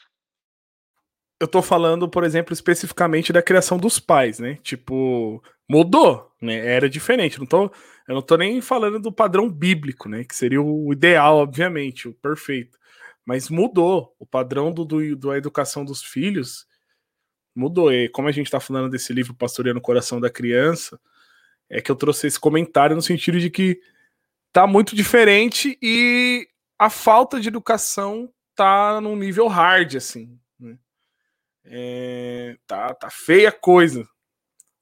Eu 1.39 1.47
tô 1.47 1.61
falando, 1.61 2.07
por 2.07 2.23
exemplo, 2.23 2.53
especificamente 2.53 3.33
da 3.33 3.41
criação 3.41 3.77
dos 3.77 3.99
pais, 3.99 4.39
né? 4.39 4.55
Tipo, 4.57 5.43
mudou, 5.69 6.31
né? 6.41 6.55
Era 6.55 6.89
diferente. 6.89 7.39
Não 7.39 7.45
tô, 7.45 7.71
eu 8.07 8.15
não 8.15 8.21
tô 8.21 8.37
nem 8.37 8.61
falando 8.61 8.99
do 8.99 9.11
padrão 9.11 9.49
bíblico, 9.49 10.07
né? 10.07 10.23
Que 10.23 10.35
seria 10.35 10.61
o 10.61 10.93
ideal, 10.93 11.37
obviamente, 11.37 12.07
o 12.07 12.13
perfeito. 12.13 12.77
Mas 13.25 13.49
mudou. 13.49 14.15
O 14.19 14.25
padrão 14.25 14.71
do, 14.71 14.85
do, 14.85 15.15
da 15.15 15.37
educação 15.37 15.83
dos 15.83 16.03
filhos 16.03 16.65
mudou. 17.55 17.91
E 17.91 18.09
como 18.09 18.27
a 18.27 18.31
gente 18.31 18.47
está 18.47 18.59
falando 18.59 18.89
desse 18.89 19.13
livro 19.13 19.33
Pastoreando 19.33 19.79
o 19.79 19.83
Coração 19.83 20.19
da 20.19 20.29
Criança, 20.29 20.99
é 21.69 21.81
que 21.81 21.91
eu 21.91 21.95
trouxe 21.95 22.27
esse 22.27 22.39
comentário 22.39 22.95
no 22.95 23.01
sentido 23.01 23.39
de 23.39 23.49
que 23.49 23.81
tá 24.51 24.67
muito 24.67 24.95
diferente 24.95 25.77
e 25.81 26.47
a 26.77 26.89
falta 26.89 27.39
de 27.39 27.47
educação 27.47 28.31
tá 28.55 28.99
num 28.99 29.15
nível 29.15 29.47
hard, 29.47 29.95
assim. 29.95 30.39
Né? 30.59 30.77
É, 31.63 32.57
tá, 32.67 32.93
tá 32.93 33.09
feia 33.09 33.51
coisa. 33.51 34.07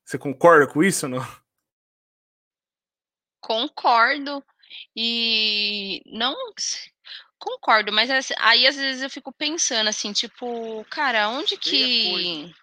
Você 0.03 0.17
concorda 0.17 0.65
com 0.65 0.83
isso 0.83 1.05
ou 1.05 1.11
não? 1.11 1.27
Concordo. 3.39 4.43
E 4.95 6.01
não 6.05 6.35
Concordo, 7.39 7.91
mas 7.93 8.09
assim, 8.09 8.33
aí 8.37 8.67
às 8.67 8.75
vezes 8.75 9.01
eu 9.01 9.09
fico 9.09 9.31
pensando 9.31 9.87
assim, 9.87 10.11
tipo, 10.11 10.85
cara, 10.89 11.29
onde 11.29 11.57
que 11.57 12.53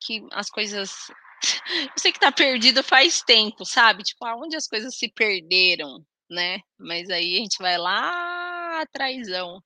que 0.00 0.24
as 0.32 0.48
coisas 0.48 1.08
eu 1.92 1.98
sei 1.98 2.12
que 2.12 2.20
tá 2.20 2.30
perdido 2.30 2.82
faz 2.82 3.20
tempo, 3.22 3.64
sabe? 3.64 4.04
Tipo, 4.04 4.24
aonde 4.26 4.56
as 4.56 4.68
coisas 4.68 4.96
se 4.96 5.08
perderam, 5.12 6.04
né? 6.30 6.60
Mas 6.78 7.10
aí 7.10 7.36
a 7.36 7.38
gente 7.38 7.58
vai 7.58 7.76
lá 7.76 8.80
atrásão. 8.80 9.60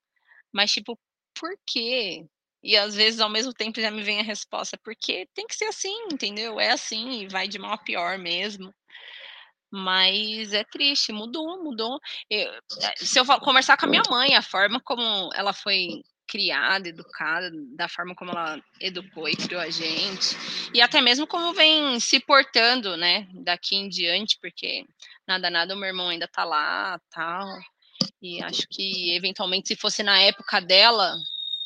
Mas 0.53 0.73
tipo, 0.73 0.99
por 1.39 1.51
quê? 1.67 2.27
E 2.63 2.77
às 2.77 2.95
vezes 2.95 3.21
ao 3.21 3.29
mesmo 3.31 3.53
tempo 3.53 3.81
já 3.81 3.91
me 3.91 4.03
vem 4.03 4.21
a 4.21 4.25
resposta, 4.25 4.79
porque 4.83 5.29
tem 5.35 5.47
que 5.47 5.55
ser 5.55 5.67
assim, 5.67 5.95
entendeu? 6.11 6.59
É 6.59 6.71
assim 6.71 7.21
e 7.21 7.29
vai 7.29 7.47
de 7.47 7.59
mal 7.59 7.75
a 7.75 7.79
pior 7.79 8.19
mesmo. 8.19 8.75
Mas 9.77 10.55
é 10.55 10.65
triste, 10.65 11.13
mudou, 11.13 11.63
mudou. 11.63 12.01
Eu, 12.31 12.51
eh, 12.51 12.95
se 12.97 13.21
eu 13.21 13.27
conversar 13.41 13.77
com 13.77 13.85
a 13.85 13.89
minha 13.89 14.03
mãe, 14.09 14.35
a 14.35 14.41
forma 14.41 14.81
como 14.81 15.31
ela 15.35 15.53
foi 15.53 16.03
criada, 16.27 16.89
educada, 16.89 17.51
da 17.77 17.87
forma 17.87 18.15
como 18.15 18.31
ela 18.31 18.59
educou 18.81 19.29
e 19.29 19.37
criou 19.37 19.61
a 19.61 19.69
gente, 19.69 20.35
e 20.75 20.81
até 20.81 21.01
mesmo 21.01 21.27
como 21.27 21.53
vem 21.53 22.01
se 22.01 22.19
portando, 22.19 22.97
né, 22.97 23.29
daqui 23.45 23.77
em 23.77 23.89
diante, 23.89 24.39
porque 24.41 24.85
nada, 25.27 25.49
nada, 25.51 25.75
o 25.75 25.77
meu 25.77 25.89
irmão 25.89 26.09
ainda 26.09 26.27
tá 26.27 26.43
lá, 26.43 26.99
tal, 27.11 27.47
e 28.21 28.43
acho 28.43 28.67
que 28.69 29.15
eventualmente 29.15 29.69
se 29.69 29.77
fosse 29.77 30.03
na 30.03 30.19
época 30.21 30.61
dela, 30.61 31.15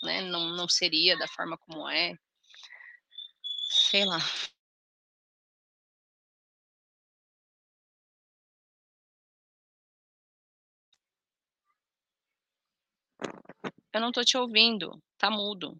né, 0.02 0.20
não, 0.22 0.50
não 0.50 0.68
seria 0.68 1.16
da 1.16 1.28
forma 1.28 1.56
como 1.56 1.88
é, 1.88 2.14
sei 3.70 4.04
lá. 4.04 4.20
Eu 13.92 14.00
não 14.00 14.12
tô 14.12 14.22
te 14.22 14.36
ouvindo, 14.36 15.00
tá 15.18 15.30
mudo. 15.30 15.76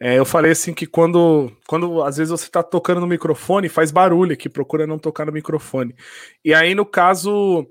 É, 0.00 0.16
eu 0.16 0.24
falei 0.24 0.52
assim 0.52 0.72
que 0.72 0.86
quando, 0.86 1.50
quando 1.66 2.02
às 2.02 2.18
vezes 2.18 2.30
você 2.30 2.48
tá 2.48 2.62
tocando 2.62 3.00
no 3.00 3.06
microfone, 3.06 3.68
faz 3.68 3.90
barulho 3.90 4.32
aqui, 4.32 4.48
procura 4.48 4.86
não 4.86 4.98
tocar 4.98 5.26
no 5.26 5.32
microfone. 5.32 5.94
E 6.44 6.54
aí, 6.54 6.72
no 6.74 6.86
caso 6.86 7.68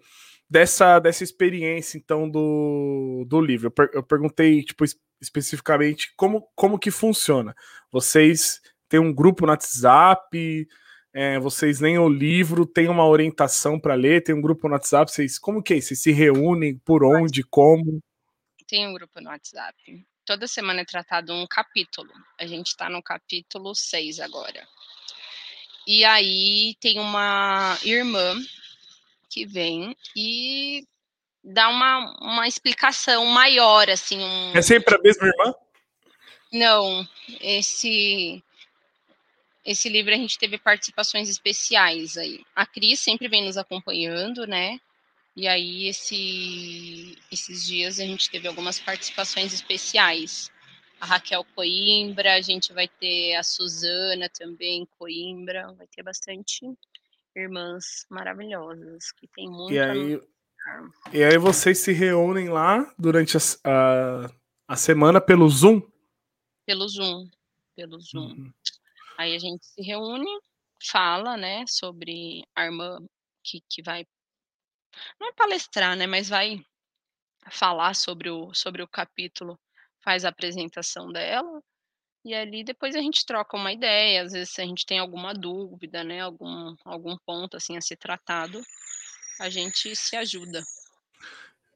dessa, 0.50 1.00
dessa 1.00 1.24
experiência, 1.24 1.98
então, 1.98 2.30
do, 2.30 3.26
do 3.28 3.40
livro, 3.40 3.68
eu, 3.68 3.72
per, 3.72 3.90
eu 3.94 4.04
perguntei, 4.04 4.62
tipo, 4.64 4.84
especificamente 5.22 6.14
como, 6.18 6.48
como 6.54 6.78
que 6.78 6.92
funciona. 6.92 7.56
Vocês 7.92 8.60
têm 8.90 9.00
um 9.00 9.14
grupo 9.14 9.46
no 9.46 9.52
WhatsApp, 9.52 10.68
é, 11.14 11.40
vocês 11.40 11.80
leem 11.80 11.98
o 11.98 12.10
livro, 12.10 12.66
tem 12.66 12.90
uma 12.90 13.08
orientação 13.08 13.80
para 13.80 13.96
ler, 13.96 14.22
tem 14.22 14.36
um 14.36 14.42
grupo 14.42 14.68
no 14.68 14.74
WhatsApp, 14.74 15.10
vocês, 15.10 15.40
como 15.40 15.64
que 15.64 15.76
é? 15.76 15.82
Vocês 15.82 16.02
se 16.02 16.12
reúnem, 16.12 16.78
por 16.84 17.06
onde, 17.06 17.42
como? 17.44 18.02
Tem 18.68 18.88
um 18.88 18.94
grupo 18.94 19.20
no 19.22 19.30
WhatsApp. 19.30 20.06
Toda 20.26 20.48
semana 20.48 20.82
é 20.82 20.86
tratado 20.86 21.34
um 21.34 21.48
capítulo. 21.48 22.12
A 22.40 22.46
gente 22.46 22.68
está 22.68 22.90
no 22.90 23.02
capítulo 23.02 23.74
6 23.74 24.20
agora. 24.20 24.68
E 25.88 26.04
aí 26.04 26.76
tem 26.82 27.00
uma 27.00 27.78
irmã 27.84 28.36
que 29.30 29.46
vem 29.46 29.96
e 30.16 30.86
dá 31.44 31.70
uma, 31.70 32.18
uma 32.22 32.48
explicação 32.48 33.26
maior, 33.26 33.90
assim. 33.90 34.20
Um... 34.20 34.52
É 34.54 34.62
sempre 34.62 34.96
a 34.96 35.00
mesma 35.00 35.28
irmã? 35.28 35.56
Não, 36.52 37.08
esse 37.40 38.44
esse 39.64 39.90
livro 39.90 40.14
a 40.14 40.18
gente 40.18 40.40
teve 40.40 40.58
participações 40.58 41.30
especiais 41.30 42.18
aí. 42.18 42.42
A 42.56 42.66
Cris 42.66 43.02
sempre 43.02 43.28
vem 43.28 43.44
nos 43.44 43.58
acompanhando, 43.58 44.48
né? 44.48 44.80
E 45.38 45.48
aí, 45.48 45.88
esse, 45.88 47.16
esses 47.32 47.64
dias, 47.64 48.00
a 48.00 48.04
gente 48.04 48.28
teve 48.28 48.48
algumas 48.48 48.80
participações 48.80 49.54
especiais. 49.54 50.52
A 51.00 51.06
Raquel 51.06 51.46
Coimbra, 51.54 52.34
a 52.34 52.42
gente 52.42 52.74
vai 52.74 52.88
ter 52.88 53.36
a 53.36 53.44
Suzana 53.44 54.28
também, 54.30 54.88
Coimbra, 54.98 55.72
vai 55.74 55.86
ter 55.86 56.02
bastante 56.02 56.66
irmãs 57.36 58.08
maravilhosas, 58.10 59.12
que 59.12 59.28
tem 59.28 59.48
muito. 59.48 59.76
E 59.76 59.80
aí, 59.80 60.20
e 61.14 61.24
aí 61.24 61.38
vocês 61.38 61.78
se 61.78 61.94
reúnem 61.94 62.50
lá 62.50 62.92
durante 62.98 63.38
a, 63.38 63.40
a, 63.64 64.32
a 64.70 64.76
semana 64.76 65.22
pelo 65.22 65.48
Zoom? 65.48 65.84
Pelo 66.66 66.88
Zoom, 66.88 67.30
pelo 67.76 68.00
Zoom. 68.02 68.30
Uhum. 68.30 68.54
Aí 69.20 69.36
a 69.36 69.40
gente 69.40 69.68
se 69.68 69.84
reúne, 69.84 70.40
fala, 70.84 71.38
né, 71.38 71.64
sobre 71.68 72.44
a 72.56 72.66
irmã 72.66 72.98
que, 73.44 73.62
que 73.70 73.84
vai 73.84 74.04
não 75.20 75.30
é 75.30 75.34
palestrar, 75.34 75.96
né, 75.96 76.08
mas 76.08 76.30
vai 76.30 76.60
falar 77.50 77.94
sobre 77.94 78.30
o, 78.30 78.54
sobre 78.54 78.82
o 78.82 78.88
capítulo, 78.88 79.60
faz 80.04 80.26
a 80.26 80.30
apresentação 80.30 81.12
dela, 81.12 81.62
e 82.26 82.34
ali 82.34 82.64
depois 82.64 82.96
a 82.96 83.00
gente 83.00 83.26
troca 83.26 83.56
uma 83.56 83.72
ideia, 83.72 84.24
às 84.24 84.34
vezes 84.34 84.50
se 84.50 84.62
a 84.62 84.66
gente 84.66 84.86
tem 84.86 85.00
alguma 85.00 85.34
dúvida, 85.34 86.04
né, 86.04 86.22
algum, 86.22 86.76
algum 86.84 87.16
ponto 87.26 87.56
assim 87.56 87.78
a 87.78 87.82
ser 87.82 87.96
tratado, 87.96 88.62
a 89.40 89.50
gente 89.50 89.96
se 89.96 90.16
ajuda. 90.16 90.62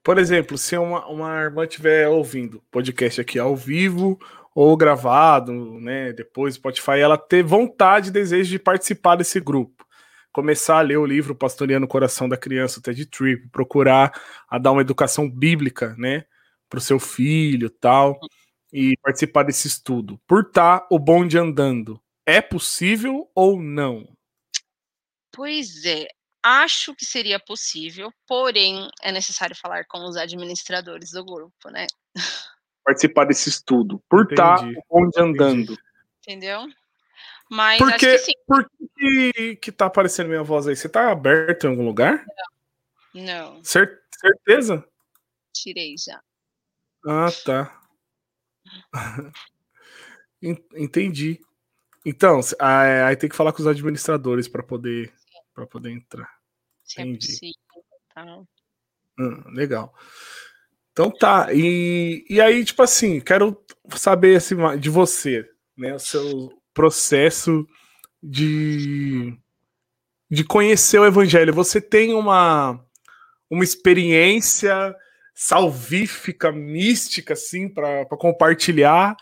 Por 0.04 0.18
exemplo, 0.18 0.58
se 0.58 0.76
uma, 0.78 1.06
uma 1.08 1.42
irmã 1.42 1.64
estiver 1.64 2.08
ouvindo 2.08 2.64
podcast 2.72 3.22
aqui 3.22 3.38
ao 3.38 3.56
vivo 3.56 4.20
ou 4.54 4.76
gravado, 4.76 5.54
né, 5.80 6.12
depois 6.12 6.56
Spotify, 6.56 7.00
ela 7.00 7.18
ter 7.18 7.44
vontade 7.44 8.10
e 8.10 8.12
desejo 8.12 8.50
de 8.50 8.60
participar 8.60 9.16
desse 9.16 9.40
grupo 9.40 9.86
começar 10.32 10.80
a 10.80 10.82
ler 10.82 10.98
o 10.98 11.06
livro 11.06 11.36
Pastoreando 11.36 11.86
o 11.86 11.90
Coração 11.90 12.28
da 12.28 12.38
Criança, 12.38 12.80
o 12.80 12.82
Ted 12.82 13.06
Tripp, 13.06 13.50
procurar 13.50 14.12
a 14.50 14.58
dar 14.58 14.72
uma 14.72 14.82
educação 14.82 15.30
bíblica, 15.30 15.96
né, 15.98 16.26
para 16.70 16.78
o 16.78 16.82
seu 16.82 17.00
filho 17.00 17.70
tal, 17.70 18.20
e 18.72 18.98
participar 19.02 19.44
desse 19.44 19.68
estudo. 19.68 20.20
Por 20.28 20.44
estar 20.44 20.80
tá 20.80 20.88
o 20.90 20.98
bonde 20.98 21.38
andando, 21.38 22.02
é 22.26 22.42
possível 22.42 23.30
ou 23.36 23.62
não? 23.62 24.08
Pois 25.32 25.86
é, 25.86 26.08
acho 26.44 26.96
que 26.96 27.06
seria 27.06 27.40
possível, 27.40 28.12
porém 28.28 28.90
é 29.02 29.12
necessário 29.12 29.56
falar 29.56 29.86
com 29.86 30.00
os 30.06 30.16
administradores 30.16 31.12
do 31.12 31.24
grupo, 31.24 31.70
né? 31.70 31.88
Participar 32.84 33.26
desse 33.26 33.50
estudo, 33.50 34.02
por 34.10 34.30
estar 34.30 34.60
tá 34.60 34.66
o 34.66 34.84
bonde 34.90 35.20
andando. 35.20 35.78
Entendeu? 36.20 36.68
Mas 37.52 37.80
por 37.80 37.98
que, 37.98 38.18
sim. 38.18 38.32
Por 38.48 38.72
que, 38.98 39.58
que 39.58 39.74
tá 39.74 39.88
aparecendo 39.88 40.30
minha 40.30 40.42
voz 40.42 40.66
aí? 40.68 40.76
Você 40.76 40.88
tá 40.88 41.12
aberto 41.12 41.66
em 41.66 41.70
algum 41.70 41.84
lugar? 41.84 42.26
Não. 43.14 43.24
Não. 43.26 43.62
Cer 43.62 44.02
certeza? 44.18 44.88
Tirei 45.54 45.96
já. 45.98 46.22
Ah, 47.06 47.28
tá. 47.44 47.82
Entendi. 50.42 51.42
Então, 52.06 52.40
é, 52.62 53.04
aí 53.04 53.18
tem 53.18 53.30
que 53.30 53.36
falar 53.36 53.52
com 53.52 53.62
os 53.62 53.68
administradores 53.68 54.48
para 54.48 54.64
poder 54.64 55.14
para 55.54 55.68
poder 55.68 55.92
entrar. 55.92 56.34
Se 56.86 57.02
é 57.02 57.04
Entendi. 57.04 57.26
É 57.26 57.32
possível, 57.32 57.86
tá. 58.16 58.26
Hum, 59.20 59.44
legal. 59.54 59.94
Então 60.94 61.12
tá. 61.12 61.54
E, 61.54 62.26
e 62.30 62.40
aí, 62.40 62.64
tipo 62.64 62.82
assim, 62.82 63.20
quero 63.20 63.62
saber 63.98 64.38
assim, 64.38 64.56
de 64.80 64.90
você, 64.90 65.52
né? 65.76 65.94
O 65.94 66.00
seu 66.00 66.61
processo 66.74 67.66
de, 68.22 69.38
de 70.30 70.44
conhecer 70.44 71.00
o 71.00 71.06
evangelho. 71.06 71.54
Você 71.54 71.82
tem 71.82 72.14
uma, 72.14 72.84
uma 73.50 73.64
experiência 73.64 74.96
salvífica, 75.34 76.52
mística, 76.52 77.34
assim, 77.34 77.68
para 77.68 78.06
compartilhar? 78.18 79.16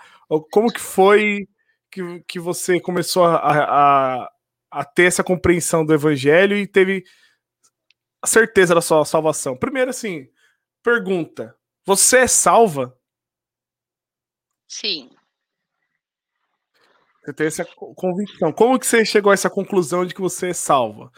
Como 0.52 0.72
que 0.72 0.82
foi 0.82 1.48
que, 1.92 2.02
que 2.28 2.40
você 2.40 2.80
começou 2.80 3.26
a, 3.26 3.38
a, 3.38 4.32
a 4.72 4.86
ter 4.86 5.04
essa 5.06 5.24
compreensão 5.24 5.86
do 5.86 5.94
evangelho 5.94 6.58
e 6.58 6.68
teve 6.68 7.04
a 8.22 8.28
certeza 8.28 8.76
da 8.76 8.82
sua 8.82 9.04
salvação? 9.06 9.58
Primeiro, 9.58 9.90
assim, 9.90 10.28
pergunta: 10.84 11.56
você 11.86 12.20
é 12.20 12.28
salva? 12.28 12.96
Sim. 14.68 15.10
Você 17.30 17.34
tem 17.34 17.48
essa 17.48 17.66
convicção. 17.96 18.52
Como 18.52 18.80
que 18.80 18.88
você 18.88 19.06
chegou 19.06 19.30
a 19.30 19.36
essa 19.36 19.52
conclusão 19.52 20.04
de 20.04 20.16
que 20.16 20.22
você 20.22 20.50
é 20.50 20.54
salva? 20.54 21.12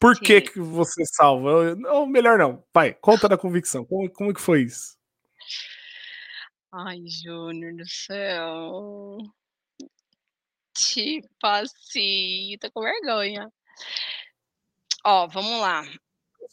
Por 0.00 0.16
Sim. 0.16 0.22
que, 0.22 0.40
que 0.40 0.60
você 0.60 1.02
é 1.02 1.06
salva? 1.06 1.76
Ou 1.92 2.06
melhor 2.06 2.38
não, 2.38 2.64
pai, 2.72 2.94
conta 2.94 3.28
da 3.28 3.36
convicção. 3.36 3.84
Como, 3.84 4.10
como 4.10 4.32
que 4.32 4.40
foi 4.40 4.62
isso? 4.62 4.96
Ai, 6.72 6.98
Júnior 7.06 7.74
do 7.74 7.86
céu. 7.86 9.18
Tipo 10.74 11.46
assim, 11.46 12.56
tô 12.58 12.70
com 12.70 12.80
vergonha. 12.80 13.52
Ó, 15.04 15.26
vamos 15.26 15.60
lá. 15.60 15.84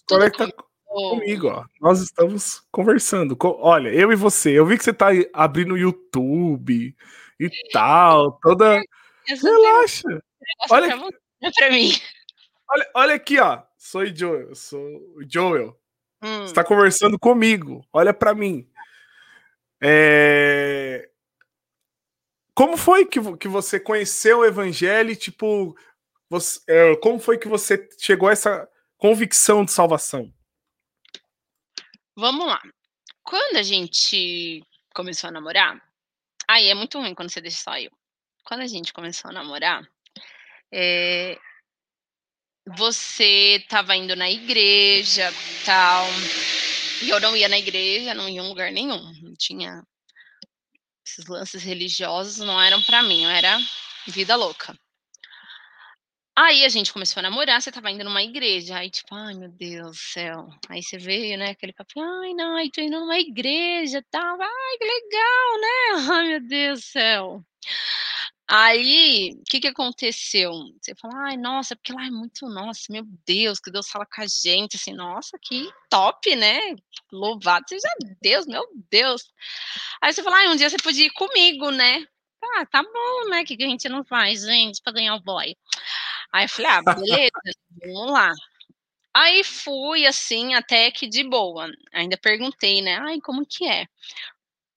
Conecta 0.09 0.51
comigo, 0.83 1.47
ó. 1.47 1.65
Nós 1.79 2.01
estamos 2.01 2.61
conversando. 2.71 3.37
Olha, 3.41 3.87
eu 3.89 4.11
e 4.11 4.15
você. 4.15 4.51
Eu 4.51 4.65
vi 4.65 4.77
que 4.77 4.83
você 4.83 4.93
tá 4.93 5.07
abrindo 5.33 5.75
o 5.75 5.77
YouTube, 5.77 6.93
e 7.39 7.49
tal, 7.71 8.39
toda. 8.39 8.81
Relaxa. 9.27 10.23
Olha, 10.69 10.97
pra 11.55 11.69
mim. 11.69 11.91
Olha, 12.69 12.91
olha 12.93 13.15
aqui, 13.15 13.39
ó. 13.39 13.61
Sou 13.77 14.01
o 14.01 14.15
Joel. 14.15 14.55
Sou 14.55 14.81
o 14.81 15.23
Joel. 15.27 15.79
Hum. 16.21 16.39
Você 16.39 16.45
está 16.45 16.63
conversando 16.63 17.19
comigo. 17.19 17.85
Olha 17.93 18.13
para 18.13 18.33
mim. 18.33 18.69
É... 19.81 21.09
Como 22.53 22.77
foi 22.77 23.05
que, 23.05 23.19
que 23.37 23.47
você 23.47 23.79
conheceu 23.79 24.39
o 24.39 24.45
evangelho? 24.45 25.15
Tipo, 25.15 25.75
você, 26.29 26.59
é, 26.67 26.95
como 26.97 27.19
foi 27.19 27.37
que 27.37 27.47
você 27.47 27.87
chegou 27.99 28.29
a 28.29 28.31
essa 28.31 28.67
convicção 28.97 29.65
de 29.65 29.71
salvação? 29.71 30.33
Vamos 32.15 32.47
lá. 32.47 32.61
Quando 33.23 33.57
a 33.57 33.63
gente 33.63 34.63
começou 34.93 35.27
a 35.27 35.31
namorar, 35.31 35.81
aí 36.47 36.69
é 36.69 36.73
muito 36.73 36.99
ruim 36.99 37.13
quando 37.15 37.29
você 37.29 37.41
deixa 37.41 37.57
só 37.57 37.77
eu. 37.77 37.91
Quando 38.45 38.61
a 38.61 38.67
gente 38.67 38.93
começou 38.93 39.29
a 39.29 39.33
namorar, 39.33 39.87
é, 40.71 41.37
você 42.67 43.57
estava 43.57 43.95
indo 43.95 44.15
na 44.15 44.29
igreja, 44.29 45.31
tal, 45.65 46.05
e 47.01 47.09
eu 47.09 47.19
não 47.19 47.35
ia 47.35 47.49
na 47.49 47.57
igreja, 47.57 48.13
não 48.13 48.29
ia 48.29 48.41
em 48.41 48.47
lugar 48.47 48.71
nenhum, 48.71 49.11
não 49.21 49.33
tinha 49.35 49.83
esses 51.05 51.27
lances 51.27 51.63
religiosos 51.63 52.39
não 52.39 52.59
eram 52.59 52.81
para 52.81 53.03
mim, 53.03 53.25
era 53.25 53.57
vida 54.07 54.35
louca. 54.35 54.75
Aí 56.37 56.65
a 56.65 56.69
gente 56.69 56.91
começou 56.91 57.21
a 57.21 57.23
namorar, 57.23 57.61
você 57.61 57.71
tava 57.71 57.89
indo 57.89 58.03
numa 58.03 58.21
igreja, 58.21 58.77
aí 58.77 58.89
tipo, 58.89 59.15
ai 59.15 59.33
meu 59.35 59.49
Deus 59.49 59.91
do 59.91 59.95
céu. 59.95 60.49
Aí 60.67 60.83
você 60.83 60.97
veio, 60.97 61.37
né, 61.37 61.51
aquele 61.51 61.71
papo, 61.71 62.01
ai 62.01 62.33
não, 62.33 62.57
aí 62.57 62.69
tô 62.69 62.81
indo 62.81 62.99
numa 62.99 63.17
igreja, 63.17 64.03
tal, 64.11 64.41
ai 64.41 64.77
que 64.77 64.85
legal, 64.85 65.61
né? 65.61 65.75
Ai 66.19 66.27
meu 66.27 66.47
Deus 66.47 66.79
do 66.81 66.85
céu. 66.85 67.45
Aí, 68.47 69.31
o 69.39 69.43
que 69.49 69.59
que 69.59 69.67
aconteceu? 69.67 70.51
Você 70.79 70.93
fala, 70.95 71.29
ai, 71.29 71.37
nossa, 71.37 71.75
porque 71.75 71.91
lá 71.91 72.05
é 72.05 72.11
muito, 72.11 72.47
nossa, 72.47 72.83
meu 72.91 73.03
Deus, 73.25 73.59
que 73.59 73.71
Deus 73.71 73.89
fala 73.89 74.05
com 74.05 74.21
a 74.21 74.25
gente, 74.27 74.75
assim, 74.75 74.93
nossa, 74.93 75.35
que 75.41 75.67
top, 75.89 76.35
né? 76.35 76.59
Louvado 77.11 77.65
seja 77.67 77.87
Deus, 78.21 78.45
meu 78.45 78.63
Deus. 78.91 79.23
Aí 80.01 80.13
você 80.13 80.21
fala, 80.21 80.37
ai, 80.37 80.47
um 80.49 80.55
dia 80.55 80.69
você 80.69 80.77
podia 80.77 81.05
ir 81.07 81.11
comigo, 81.11 81.71
né? 81.71 82.05
Ah, 82.43 82.65
tá 82.67 82.83
bom, 82.83 83.29
né? 83.29 83.43
Que, 83.43 83.55
a 83.63 83.67
gente 83.67 83.89
não 83.89 84.03
faz, 84.05 84.41
gente, 84.41 84.81
pra 84.83 84.93
ganhar 84.93 85.15
o 85.15 85.23
boy? 85.23 85.55
Aí 86.35 86.43
eu 86.43 86.49
falei, 86.49 86.71
ah, 86.71 86.81
beleza, 86.81 87.31
vamos 87.81 88.11
lá. 88.11 88.33
Aí 89.13 89.41
fui, 89.41 90.05
assim, 90.05 90.53
até 90.53 90.91
que 90.91 91.07
de 91.07 91.23
boa. 91.23 91.71
Ainda 91.93 92.17
perguntei, 92.17 92.81
né? 92.81 92.97
Ai, 92.97 93.21
como 93.21 93.45
que 93.45 93.65
é? 93.65 93.87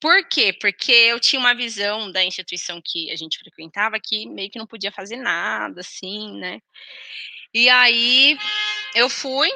Por 0.01 0.25
quê? 0.29 0.53
Porque 0.53 0.93
eu 0.93 1.19
tinha 1.19 1.41
uma 1.41 1.57
visão 1.57 2.13
da 2.13 2.25
instituição 2.25 2.81
que 2.81 3.11
a 3.11 3.17
gente 3.17 3.41
frequentava 3.41 3.99
que 3.99 4.29
meio 4.29 4.49
que 4.49 4.59
não 4.59 4.69
podia 4.69 4.93
fazer 4.93 5.17
nada, 5.17 5.81
assim, 5.81 6.39
né? 6.39 6.61
E 7.53 7.69
aí 7.69 8.39
eu 8.95 9.09
fui, 9.09 9.51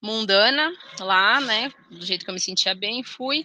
mundana, 0.00 0.72
lá, 1.00 1.40
né? 1.40 1.72
Do 1.90 2.06
jeito 2.06 2.24
que 2.24 2.30
eu 2.30 2.34
me 2.34 2.40
sentia 2.40 2.72
bem, 2.72 3.02
fui. 3.02 3.44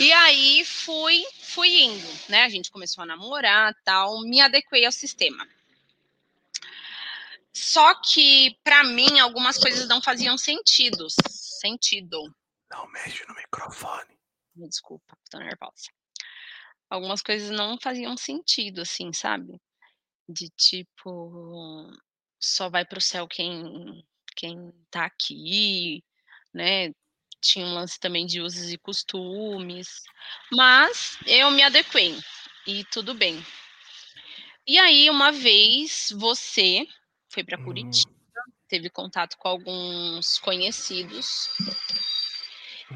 E 0.00 0.12
aí 0.12 0.64
fui, 0.64 1.22
fui 1.42 1.68
indo, 1.68 2.08
né? 2.28 2.42
A 2.42 2.48
gente 2.48 2.72
começou 2.72 3.02
a 3.02 3.06
namorar, 3.06 3.72
tal, 3.84 4.20
me 4.22 4.40
adequei 4.40 4.84
ao 4.84 4.90
sistema. 4.90 5.46
Só 7.54 7.94
que 8.00 8.58
para 8.62 8.84
mim 8.84 9.18
algumas 9.18 9.58
coisas 9.58 9.88
não 9.88 10.00
faziam 10.00 10.38
sentido, 10.38 11.06
sentido. 11.28 12.34
Não 12.70 12.86
mexe 12.88 13.24
no 13.26 13.34
microfone. 13.34 14.18
Me 14.54 14.68
desculpa, 14.68 15.16
tô 15.30 15.38
nervosa. 15.38 15.90
Algumas 16.88 17.22
coisas 17.22 17.50
não 17.50 17.78
faziam 17.80 18.16
sentido, 18.16 18.82
assim, 18.82 19.12
sabe? 19.12 19.60
De 20.28 20.48
tipo, 20.50 21.90
só 22.38 22.68
vai 22.68 22.84
pro 22.84 23.00
céu 23.00 23.26
quem, 23.26 24.04
quem 24.36 24.72
tá 24.90 25.04
aqui, 25.04 26.04
né? 26.54 26.92
Tinha 27.40 27.64
um 27.64 27.74
lance 27.74 27.98
também 27.98 28.26
de 28.26 28.40
usos 28.40 28.70
e 28.70 28.78
costumes. 28.78 30.02
Mas 30.52 31.18
eu 31.26 31.50
me 31.50 31.62
adequei 31.62 32.18
e 32.66 32.84
tudo 32.84 33.14
bem. 33.14 33.44
E 34.66 34.78
aí, 34.78 35.08
uma 35.10 35.32
vez, 35.32 36.12
você 36.16 36.86
foi 37.30 37.44
para. 37.44 37.62
Curitiba, 37.62 38.10
hum. 38.10 38.52
teve 38.68 38.90
contato 38.90 39.36
com 39.38 39.48
alguns 39.48 40.38
conhecidos. 40.38 41.48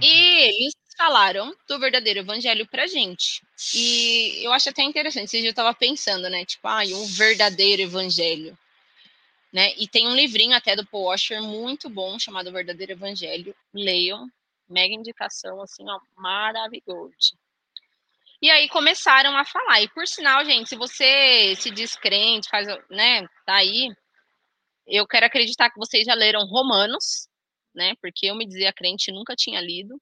E 0.01 0.07
uhum. 0.07 0.49
eles 0.49 0.75
falaram 0.97 1.55
do 1.69 1.79
verdadeiro 1.79 2.21
evangelho 2.21 2.67
pra 2.69 2.87
gente. 2.87 3.43
E 3.75 4.45
eu 4.45 4.53
acho 4.53 4.69
até 4.69 4.83
interessante, 4.83 5.31
vocês 5.31 5.45
já 5.45 5.51
estava 5.51 5.75
pensando, 5.75 6.29
né? 6.29 6.45
Tipo, 6.45 6.69
ah, 6.69 6.83
um 6.85 7.07
verdadeiro 7.07 7.83
evangelho. 7.83 8.57
Né? 9.53 9.73
E 9.77 9.87
tem 9.87 10.09
um 10.09 10.17
livrinho 10.17 10.57
até 10.57 10.75
do 10.75 10.85
Paul 10.85 11.05
Washer 11.05 11.41
muito 11.41 11.89
bom, 11.89 12.19
chamado 12.19 12.51
Verdadeiro 12.51 12.91
Evangelho. 12.91 13.55
Leiam, 13.73 14.27
mega 14.69 14.93
indicação, 14.93 15.61
assim, 15.63 15.85
ó, 15.89 16.01
maravilhoso. 16.17 17.39
E 18.43 18.51
aí 18.51 18.69
começaram 18.69 19.37
a 19.37 19.45
falar. 19.45 19.81
E 19.81 19.89
por 19.91 20.09
sinal, 20.09 20.45
gente, 20.45 20.69
se 20.69 20.75
você 20.75 21.55
se 21.57 21.71
descrente, 21.71 22.49
faz, 22.49 22.67
né, 22.91 23.27
tá 23.47 23.55
aí, 23.55 23.95
eu 24.87 25.07
quero 25.07 25.27
acreditar 25.27 25.71
que 25.71 25.79
vocês 25.79 26.05
já 26.05 26.15
leram 26.15 26.47
Romanos, 26.47 27.29
né? 27.75 27.95
Porque 28.01 28.27
eu 28.27 28.35
me 28.35 28.47
dizia 28.47 28.73
crente 28.73 29.13
nunca 29.13 29.35
tinha 29.37 29.61
lido. 29.61 30.01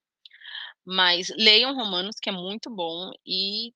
Mas 0.84 1.28
leiam 1.36 1.74
Romanos, 1.74 2.16
que 2.20 2.28
é 2.28 2.32
muito 2.32 2.68
bom, 2.68 3.12
e 3.24 3.72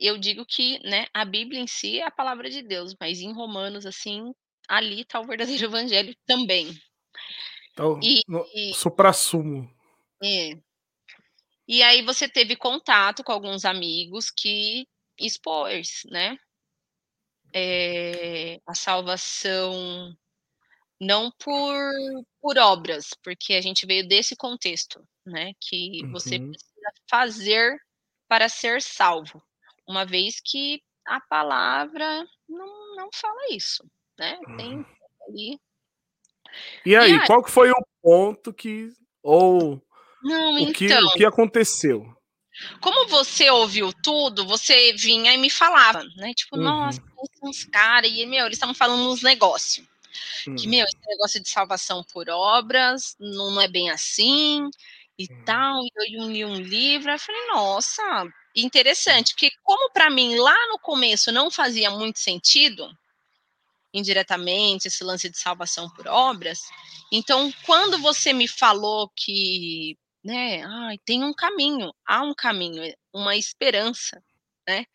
eu 0.00 0.18
digo 0.18 0.44
que, 0.46 0.78
né, 0.80 1.06
a 1.12 1.24
Bíblia 1.24 1.60
em 1.60 1.66
si 1.66 2.00
é 2.00 2.06
a 2.06 2.10
palavra 2.10 2.48
de 2.48 2.62
Deus, 2.62 2.94
mas 2.98 3.20
em 3.20 3.32
Romanos, 3.32 3.84
assim, 3.86 4.32
ali 4.68 5.02
está 5.02 5.20
o 5.20 5.26
verdadeiro 5.26 5.64
evangelho 5.66 6.16
também. 6.26 6.70
Então, 7.72 8.00
e, 8.02 8.22
e 8.54 8.74
supra-sumo. 8.74 9.68
É. 10.22 10.58
E 11.66 11.82
aí 11.82 12.02
você 12.02 12.28
teve 12.28 12.56
contato 12.56 13.24
com 13.24 13.32
alguns 13.32 13.64
amigos 13.64 14.30
que 14.30 14.86
expôs, 15.18 16.02
né? 16.10 16.36
É, 17.54 18.60
a 18.66 18.74
salvação 18.74 20.12
não 21.00 21.30
por, 21.30 21.92
por 22.40 22.58
obras, 22.58 23.10
porque 23.22 23.54
a 23.54 23.60
gente 23.60 23.86
veio 23.86 24.06
desse 24.06 24.36
contexto, 24.36 25.06
né? 25.24 25.52
Que 25.60 26.02
uhum. 26.02 26.12
você 26.12 26.38
precisa 26.38 26.92
fazer 27.08 27.76
para 28.28 28.48
ser 28.48 28.82
salvo, 28.82 29.42
uma 29.86 30.04
vez 30.04 30.40
que 30.40 30.82
a 31.06 31.20
palavra 31.20 32.26
não, 32.48 32.96
não 32.96 33.10
fala 33.12 33.48
isso, 33.50 33.84
né? 34.18 34.38
Tem 34.56 34.76
uhum. 34.76 34.84
ali. 35.28 35.60
E 36.84 36.96
aí, 36.96 37.12
e 37.12 37.20
aí, 37.20 37.26
qual 37.26 37.42
que 37.42 37.50
foi 37.50 37.70
o 37.70 37.86
ponto 38.02 38.52
que 38.52 38.92
ou 39.22 39.82
não, 40.22 40.54
o, 40.54 40.58
então, 40.58 40.72
que, 40.72 40.84
o 40.84 40.86
então 40.86 41.12
que 41.12 41.24
aconteceu? 41.24 42.16
Como 42.80 43.08
você 43.08 43.50
ouviu 43.50 43.92
tudo, 43.92 44.46
você 44.46 44.92
vinha 44.92 45.32
e 45.32 45.38
me 45.38 45.50
falava, 45.50 46.04
né? 46.16 46.32
Tipo, 46.34 46.56
uhum. 46.56 46.62
nossa, 46.62 47.02
uns 47.42 47.64
caras, 47.64 48.10
e, 48.10 48.24
meu, 48.26 48.46
eles 48.46 48.56
estavam 48.56 48.74
falando 48.74 49.10
uns 49.10 49.22
negócios. 49.22 49.86
Hum. 50.46 50.54
Que, 50.54 50.68
meu, 50.68 50.84
esse 50.84 50.96
negócio 51.06 51.42
de 51.42 51.48
salvação 51.48 52.04
por 52.04 52.28
obras 52.28 53.16
não, 53.18 53.50
não 53.50 53.60
é 53.60 53.68
bem 53.68 53.90
assim 53.90 54.68
e 55.18 55.24
hum. 55.24 55.42
tal. 55.44 55.82
E 55.82 55.90
eu 55.94 56.28
li 56.28 56.44
um 56.44 56.56
livro, 56.56 57.10
eu 57.10 57.18
falei, 57.18 57.46
nossa, 57.48 58.02
interessante, 58.54 59.32
porque 59.32 59.50
como 59.62 59.90
para 59.90 60.10
mim 60.10 60.36
lá 60.36 60.56
no 60.68 60.78
começo 60.78 61.32
não 61.32 61.50
fazia 61.50 61.90
muito 61.90 62.20
sentido, 62.20 62.88
indiretamente, 63.92 64.88
esse 64.88 65.02
lance 65.04 65.28
de 65.28 65.38
salvação 65.38 65.88
por 65.90 66.06
obras, 66.08 66.60
então 67.12 67.52
quando 67.64 67.98
você 67.98 68.32
me 68.32 68.48
falou 68.48 69.10
que, 69.14 69.96
né, 70.24 70.62
ai, 70.64 70.98
tem 71.04 71.22
um 71.22 71.34
caminho, 71.34 71.92
há 72.06 72.22
um 72.22 72.34
caminho, 72.34 72.82
uma 73.12 73.36
esperança, 73.36 74.22
né, 74.66 74.86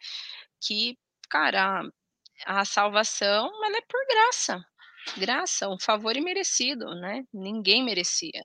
que, 0.60 0.98
cara, 1.30 1.84
a 2.46 2.66
salvação, 2.66 3.52
ela 3.64 3.78
é 3.78 3.82
por 3.82 4.06
graça, 4.08 4.66
graça, 5.18 5.70
um 5.70 5.80
favor 5.80 6.16
imerecido, 6.16 6.86
né? 6.96 7.24
Ninguém 7.34 7.84
merecia. 7.84 8.44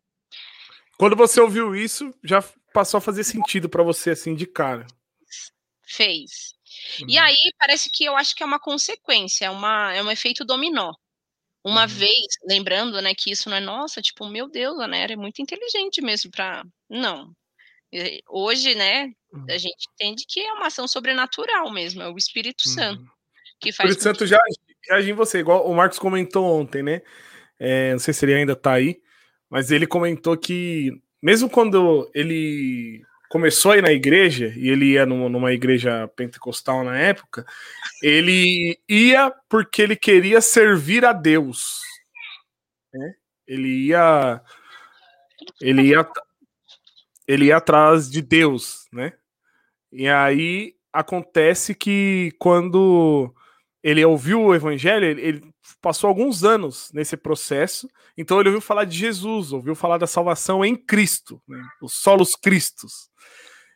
Quando 0.96 1.16
você 1.16 1.40
ouviu 1.40 1.74
isso, 1.74 2.12
já 2.22 2.42
passou 2.72 2.98
a 2.98 3.00
fazer 3.00 3.24
sentido 3.24 3.68
para 3.68 3.82
você 3.82 4.10
assim 4.10 4.34
de 4.34 4.46
cara. 4.46 4.86
Fez. 5.86 6.54
Uhum. 7.00 7.06
E 7.08 7.18
aí 7.18 7.52
parece 7.58 7.90
que 7.90 8.04
eu 8.04 8.16
acho 8.16 8.34
que 8.34 8.42
é 8.42 8.46
uma 8.46 8.60
consequência, 8.60 9.46
é, 9.46 9.50
uma, 9.50 9.92
é 9.92 10.02
um 10.02 10.10
efeito 10.10 10.44
dominó. 10.44 10.92
Uma 11.64 11.82
uhum. 11.82 11.88
vez, 11.88 12.26
lembrando, 12.46 13.00
né, 13.00 13.14
que 13.16 13.30
isso 13.30 13.48
não 13.48 13.56
é 13.56 13.60
nossa, 13.60 14.02
tipo, 14.02 14.28
meu 14.28 14.48
Deus, 14.48 14.78
a 14.78 14.86
Nera 14.86 15.14
é 15.14 15.16
muito 15.16 15.40
inteligente 15.40 16.02
mesmo 16.02 16.30
para 16.30 16.62
não. 16.90 17.32
Hoje, 18.28 18.74
né, 18.74 19.06
uhum. 19.32 19.46
a 19.48 19.56
gente 19.56 19.86
entende 19.94 20.24
que 20.28 20.40
é 20.40 20.52
uma 20.52 20.66
ação 20.66 20.86
sobrenatural 20.86 21.70
mesmo, 21.72 22.02
é 22.02 22.08
o 22.08 22.18
Espírito 22.18 22.68
Santo 22.68 23.00
uhum. 23.00 23.08
que 23.60 23.72
faz. 23.72 23.88
O 23.88 23.92
Espírito 23.92 24.02
Santo 24.02 24.18
que... 24.18 24.26
já 24.26 24.38
age 24.96 25.10
em 25.10 25.14
você, 25.14 25.38
igual 25.38 25.66
o 25.66 25.74
Marcos 25.74 25.98
comentou 25.98 26.44
ontem, 26.44 26.82
né? 26.82 27.00
É, 27.58 27.92
não 27.92 27.98
sei 27.98 28.12
se 28.12 28.24
ele 28.26 28.34
ainda 28.34 28.54
tá 28.54 28.72
aí, 28.72 29.00
mas 29.48 29.70
ele 29.70 29.86
comentou 29.86 30.36
que, 30.36 30.90
mesmo 31.22 31.48
quando 31.48 32.10
ele 32.12 33.02
começou 33.34 33.72
a 33.72 33.78
ir 33.78 33.82
na 33.82 33.90
igreja, 33.90 34.54
e 34.56 34.68
ele 34.68 34.92
ia 34.92 35.04
numa, 35.04 35.52
igreja 35.52 36.06
pentecostal 36.14 36.84
na 36.84 36.96
época, 36.96 37.44
ele 38.00 38.78
ia 38.88 39.28
porque 39.48 39.82
ele 39.82 39.96
queria 39.96 40.40
servir 40.40 41.04
a 41.04 41.12
Deus. 41.12 41.80
Né? 42.92 43.14
Ele 43.44 43.86
ia 43.88 44.40
ele 45.60 45.82
ia, 45.82 46.08
ele 47.26 47.46
ia 47.46 47.56
atrás 47.56 48.08
de 48.08 48.22
Deus, 48.22 48.86
né? 48.92 49.12
E 49.90 50.08
aí 50.08 50.76
acontece 50.92 51.74
que 51.74 52.30
quando 52.38 53.34
ele 53.84 54.02
ouviu 54.02 54.40
o 54.40 54.54
evangelho, 54.54 55.04
ele, 55.04 55.44
passou 55.82 56.08
alguns 56.08 56.42
anos 56.42 56.90
nesse 56.94 57.18
processo, 57.18 57.86
então 58.16 58.40
ele 58.40 58.48
ouviu 58.48 58.62
falar 58.62 58.84
de 58.84 58.96
Jesus, 58.96 59.52
ouviu 59.52 59.74
falar 59.74 59.98
da 59.98 60.06
salvação 60.06 60.64
em 60.64 60.74
Cristo, 60.74 61.38
né? 61.46 61.62
os 61.82 61.92
solos 61.92 62.34
Cristos. 62.34 63.10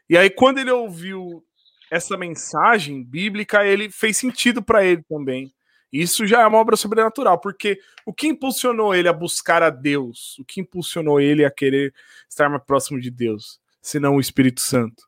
E 0.09 0.17
aí, 0.17 0.31
quando 0.31 0.57
ele 0.57 0.71
ouviu 0.71 1.45
essa 1.91 2.17
mensagem 2.17 3.05
bíblica, 3.05 3.67
ele 3.67 3.91
fez 3.91 4.17
sentido 4.17 4.63
para 4.63 4.83
ele 4.83 5.03
também. 5.07 5.53
Isso 5.93 6.27
já 6.27 6.41
é 6.41 6.47
uma 6.47 6.59
obra 6.59 6.77
sobrenatural, 6.77 7.39
porque 7.39 7.79
o 8.07 8.13
que 8.13 8.29
impulsionou 8.29 8.95
ele 8.95 9.09
a 9.09 9.13
buscar 9.13 9.63
a 9.63 9.69
Deus? 9.69 10.39
O 10.39 10.45
que 10.45 10.63
impulsionou 10.63 11.21
ele 11.21 11.45
a 11.45 11.51
querer 11.51 11.93
estar 12.27 12.49
mais 12.49 12.65
próximo 12.65 12.99
de 12.99 13.11
Deus? 13.11 13.61
Senão 13.83 14.17
o 14.17 14.21
Espírito 14.21 14.63
Santo. 14.63 15.03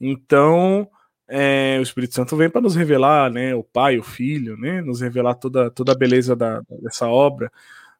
Então, 0.00 0.88
é, 1.34 1.78
o 1.78 1.82
Espírito 1.82 2.14
Santo 2.14 2.36
vem 2.36 2.50
para 2.50 2.60
nos 2.60 2.76
revelar, 2.76 3.30
né, 3.32 3.54
o 3.54 3.64
Pai, 3.64 3.96
o 3.96 4.02
Filho, 4.02 4.54
né, 4.58 4.82
nos 4.82 5.00
revelar 5.00 5.34
toda, 5.36 5.70
toda 5.70 5.92
a 5.92 5.94
beleza 5.94 6.36
da, 6.36 6.60
dessa 6.82 7.08
obra, 7.08 7.50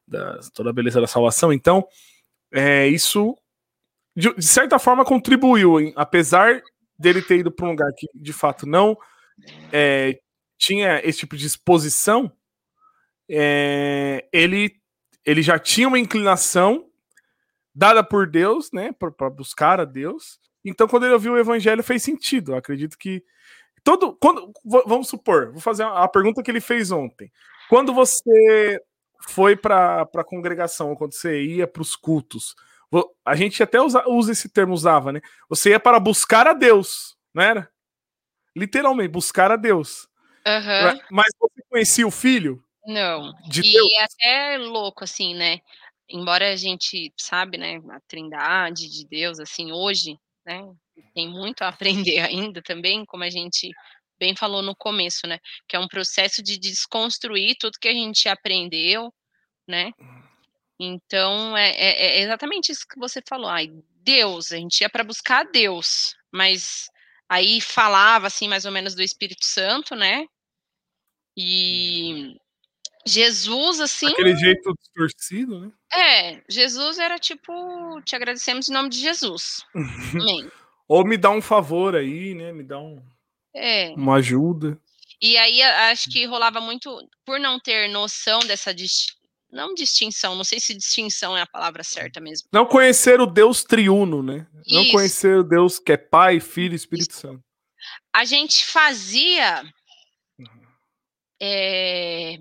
da, 0.07 0.39
toda 0.53 0.69
a 0.69 0.73
beleza 0.73 1.01
da 1.01 1.07
salvação. 1.07 1.51
Então, 1.51 1.83
é, 2.51 2.87
isso 2.87 3.35
de, 4.15 4.31
de, 4.35 4.45
certa 4.45 4.77
forma 4.77 5.03
contribuiu, 5.03 5.79
hein? 5.79 5.91
apesar 5.95 6.61
dele 6.99 7.23
ter 7.23 7.39
ido 7.39 7.51
para 7.51 7.65
um 7.65 7.71
lugar 7.71 7.91
que 7.97 8.07
de 8.13 8.31
fato 8.31 8.67
não 8.67 8.95
é, 9.71 10.19
tinha 10.55 11.01
esse 11.03 11.17
tipo 11.17 11.35
de 11.35 11.47
exposição, 11.47 12.31
é, 13.27 14.27
ele, 14.31 14.75
ele 15.25 15.41
já 15.41 15.57
tinha 15.57 15.87
uma 15.87 15.97
inclinação 15.97 16.85
dada 17.73 18.03
por 18.03 18.29
Deus, 18.29 18.71
né, 18.71 18.91
para 18.91 19.27
buscar 19.31 19.79
a 19.79 19.85
Deus. 19.85 20.39
Então, 20.63 20.87
quando 20.87 21.03
ele 21.03 21.13
ouviu 21.13 21.33
o 21.33 21.37
evangelho, 21.37 21.83
fez 21.83 22.03
sentido. 22.03 22.53
Eu 22.53 22.57
acredito 22.57 22.97
que 22.97 23.23
todo, 23.83 24.13
quando, 24.15 24.51
vamos 24.63 25.07
supor, 25.09 25.51
vou 25.51 25.61
fazer 25.61 25.83
a 25.83 26.07
pergunta 26.07 26.41
que 26.41 26.49
ele 26.49 26.61
fez 26.61 26.91
ontem. 26.91 27.31
Quando 27.69 27.93
você 27.93 28.81
foi 29.27 29.55
para 29.55 30.01
a 30.01 30.23
congregação, 30.23 30.95
quando 30.95 31.13
você 31.13 31.43
ia 31.43 31.67
para 31.67 31.81
os 31.81 31.95
cultos, 31.95 32.55
a 33.25 33.35
gente 33.35 33.61
até 33.63 33.81
usa, 33.81 34.03
usa 34.07 34.31
esse 34.31 34.49
termo, 34.49 34.73
usava, 34.73 35.11
né? 35.11 35.21
Você 35.49 35.71
ia 35.71 35.79
para 35.79 35.99
buscar 35.99 36.47
a 36.47 36.53
Deus, 36.53 37.17
não 37.33 37.43
era? 37.43 37.69
Literalmente, 38.55 39.09
buscar 39.09 39.51
a 39.51 39.55
Deus. 39.55 40.07
Uhum. 40.45 40.99
Mas 41.09 41.27
você 41.39 41.61
conhecia 41.69 42.05
o 42.05 42.11
filho? 42.11 42.63
Não. 42.85 43.33
De 43.49 43.61
e 43.61 43.71
Deus? 43.71 43.87
é 43.97 44.03
até 44.03 44.57
louco, 44.57 45.03
assim, 45.03 45.33
né? 45.33 45.59
Embora 46.07 46.51
a 46.51 46.55
gente 46.55 47.11
sabe, 47.17 47.57
né, 47.57 47.81
a 47.89 47.99
trindade 48.07 48.89
de 48.89 49.07
Deus, 49.07 49.39
assim, 49.39 49.71
hoje, 49.71 50.19
né, 50.45 50.61
tem 51.13 51.29
muito 51.29 51.61
a 51.61 51.69
aprender 51.69 52.19
ainda 52.29 52.61
também, 52.61 53.05
como 53.05 53.23
a 53.23 53.29
gente 53.29 53.69
bem 54.19 54.35
falou 54.35 54.61
no 54.61 54.75
começo, 54.75 55.27
né, 55.27 55.39
que 55.67 55.75
é 55.75 55.79
um 55.79 55.87
processo 55.87 56.41
de 56.41 56.57
desconstruir 56.57 57.55
tudo 57.59 57.79
que 57.79 57.87
a 57.87 57.93
gente 57.93 58.29
aprendeu, 58.29 59.13
né, 59.67 59.91
então, 60.79 61.55
é, 61.55 61.69
é, 61.71 62.05
é, 62.05 62.21
exatamente 62.21 62.71
isso 62.71 62.85
que 62.87 62.99
você 62.99 63.21
falou. 63.27 63.49
Ai, 63.49 63.69
Deus, 64.01 64.51
a 64.51 64.57
gente 64.57 64.81
ia 64.81 64.89
para 64.89 65.03
buscar 65.03 65.45
Deus, 65.45 66.15
mas 66.31 66.89
aí 67.29 67.61
falava 67.61 68.27
assim 68.27 68.47
mais 68.47 68.65
ou 68.65 68.71
menos 68.71 68.95
do 68.95 69.01
Espírito 69.01 69.45
Santo, 69.45 69.95
né? 69.95 70.25
E 71.37 72.35
Jesus, 73.05 73.79
assim. 73.79 74.07
Aquele 74.07 74.35
jeito 74.35 74.73
distorcido, 74.79 75.59
né? 75.59 75.71
É, 75.93 76.41
Jesus 76.49 76.99
era 76.99 77.19
tipo, 77.19 78.01
te 78.01 78.15
agradecemos 78.15 78.69
em 78.69 78.73
nome 78.73 78.89
de 78.89 78.99
Jesus. 78.99 79.65
Amém. 79.75 80.49
Ou 80.87 81.05
me 81.05 81.17
dá 81.17 81.29
um 81.29 81.41
favor 81.41 81.95
aí, 81.95 82.33
né? 82.33 82.51
Me 82.51 82.63
dá 82.63 82.79
um, 82.79 83.01
é. 83.55 83.89
uma 83.95 84.15
ajuda. 84.15 84.79
E 85.21 85.37
aí 85.37 85.61
acho 85.61 86.09
que 86.09 86.25
rolava 86.25 86.59
muito, 86.59 86.97
por 87.25 87.39
não 87.39 87.59
ter 87.59 87.89
noção 87.89 88.39
dessa 88.39 88.73
não 89.53 89.73
distinção, 89.73 90.35
não 90.35 90.43
sei 90.43 90.59
se 90.59 90.73
distinção 90.73 91.37
é 91.37 91.41
a 91.41 91.47
palavra 91.47 91.83
certa 91.83 92.19
mesmo. 92.19 92.49
Não 92.51 92.65
conhecer 92.65 93.21
o 93.21 93.27
Deus 93.27 93.63
triuno, 93.63 94.23
né? 94.23 94.47
Isso. 94.65 94.75
Não 94.75 94.91
conhecer 94.91 95.37
o 95.37 95.43
Deus 95.43 95.79
que 95.79 95.91
é 95.91 95.97
Pai, 95.97 96.39
Filho 96.39 96.73
e 96.73 96.75
Espírito 96.75 97.11
Isso. 97.11 97.21
Santo. 97.21 97.43
A 98.13 98.25
gente 98.25 98.65
fazia. 98.65 99.63
É, 101.41 102.37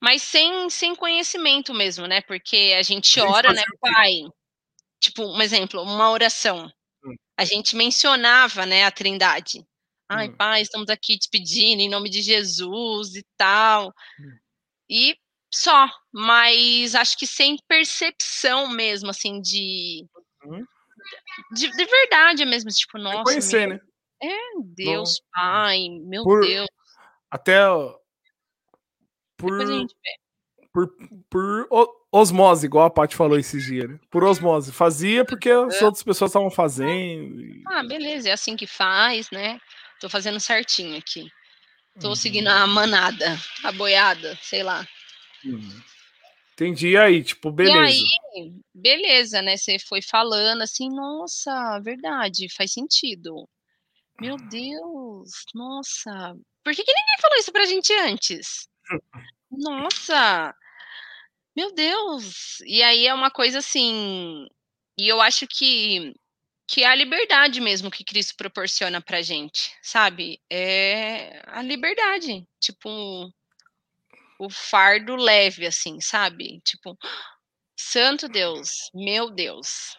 mas 0.00 0.22
sem, 0.22 0.70
sem 0.70 0.94
conhecimento 0.94 1.74
mesmo, 1.74 2.06
né? 2.06 2.20
Porque 2.22 2.74
a 2.78 2.82
gente 2.82 3.20
ora, 3.20 3.52
né, 3.52 3.62
Pai? 3.80 4.12
Tipo, 5.00 5.24
um 5.24 5.40
exemplo, 5.40 5.82
uma 5.82 6.10
oração. 6.10 6.70
Hum. 7.04 7.14
A 7.36 7.44
gente 7.44 7.76
mencionava, 7.76 8.66
né, 8.66 8.84
a 8.84 8.90
Trindade. 8.90 9.64
Ai, 10.08 10.28
hum. 10.28 10.36
Pai, 10.36 10.62
estamos 10.62 10.88
aqui 10.88 11.18
te 11.18 11.28
pedindo 11.30 11.80
em 11.80 11.88
nome 11.88 12.08
de 12.08 12.22
Jesus 12.22 13.14
e 13.14 13.24
tal. 13.36 13.88
Hum. 14.20 14.38
E 14.88 15.16
só, 15.52 15.88
mas 16.12 16.94
acho 16.94 17.16
que 17.16 17.26
sem 17.26 17.56
percepção 17.66 18.68
mesmo, 18.68 19.10
assim, 19.10 19.40
de. 19.40 20.06
Uhum. 20.44 20.64
De, 21.52 21.70
de, 21.70 21.84
verdade 21.84 22.44
mesmo, 22.44 22.70
tipo, 22.70 22.98
nossa. 22.98 23.24
Conhecer, 23.24 23.66
meu, 23.66 23.76
né? 23.76 23.80
É, 24.22 24.38
Deus, 24.74 25.20
Bom, 25.20 25.26
Pai, 25.32 25.88
meu 26.02 26.24
por, 26.24 26.40
Deus. 26.40 26.68
Até. 27.30 27.58
Por, 29.38 29.88
por, 30.72 30.88
por 31.30 31.68
osmose, 32.12 32.66
igual 32.66 32.86
a 32.86 32.90
Paty 32.90 33.14
falou 33.14 33.38
esses 33.38 33.64
dias, 33.64 33.88
né? 33.88 33.98
Por 34.10 34.24
osmose. 34.24 34.72
Fazia 34.72 35.24
porque 35.24 35.50
as 35.50 35.80
outras 35.80 36.02
pessoas 36.02 36.30
estavam 36.30 36.50
fazendo. 36.50 37.40
E... 37.40 37.62
Ah, 37.66 37.82
beleza, 37.82 38.28
é 38.28 38.32
assim 38.32 38.56
que 38.56 38.66
faz, 38.66 39.30
né? 39.30 39.58
Tô 40.00 40.08
fazendo 40.08 40.38
certinho 40.38 40.96
aqui. 40.96 41.28
Tô 42.00 42.08
uhum. 42.08 42.14
seguindo 42.14 42.48
a 42.48 42.66
manada, 42.66 43.36
a 43.64 43.72
boiada, 43.72 44.38
sei 44.42 44.62
lá. 44.62 44.86
Uhum. 45.44 45.82
Entendi 46.52 46.96
aí, 46.96 47.22
tipo, 47.22 47.52
beleza. 47.52 47.78
E 47.78 48.40
aí, 48.40 48.52
beleza, 48.74 49.42
né? 49.42 49.56
Você 49.56 49.78
foi 49.78 50.02
falando 50.02 50.62
assim, 50.62 50.88
nossa, 50.88 51.78
verdade, 51.80 52.52
faz 52.52 52.72
sentido. 52.72 53.48
Meu 54.20 54.36
Deus, 54.36 55.30
nossa. 55.54 56.36
Por 56.64 56.74
que, 56.74 56.82
que 56.82 56.92
ninguém 56.92 57.16
falou 57.20 57.38
isso 57.38 57.52
pra 57.52 57.66
gente 57.66 57.92
antes? 57.92 58.68
Nossa, 59.58 60.54
meu 61.56 61.74
Deus. 61.74 62.60
E 62.60 62.82
aí 62.84 63.06
é 63.06 63.12
uma 63.12 63.30
coisa 63.30 63.58
assim. 63.58 64.46
E 64.96 65.08
eu 65.08 65.20
acho 65.20 65.46
que, 65.48 66.14
que 66.68 66.84
é 66.84 66.86
a 66.86 66.94
liberdade 66.94 67.60
mesmo 67.60 67.90
que 67.90 68.04
Cristo 68.04 68.36
proporciona 68.36 69.00
pra 69.00 69.20
gente, 69.22 69.76
sabe? 69.82 70.40
É 70.48 71.42
a 71.46 71.60
liberdade. 71.60 72.46
Tipo, 72.60 73.32
o 74.38 74.48
fardo 74.48 75.16
leve, 75.16 75.66
assim, 75.66 76.00
sabe? 76.00 76.60
Tipo, 76.64 76.96
santo 77.76 78.28
Deus, 78.28 78.70
meu 78.94 79.28
Deus. 79.28 79.96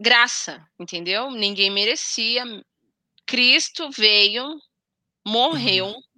Graça, 0.00 0.64
entendeu? 0.78 1.32
Ninguém 1.32 1.70
merecia. 1.70 2.44
Cristo 3.26 3.90
veio, 3.90 4.60
morreu 5.26 5.86
uhum. 5.86 6.11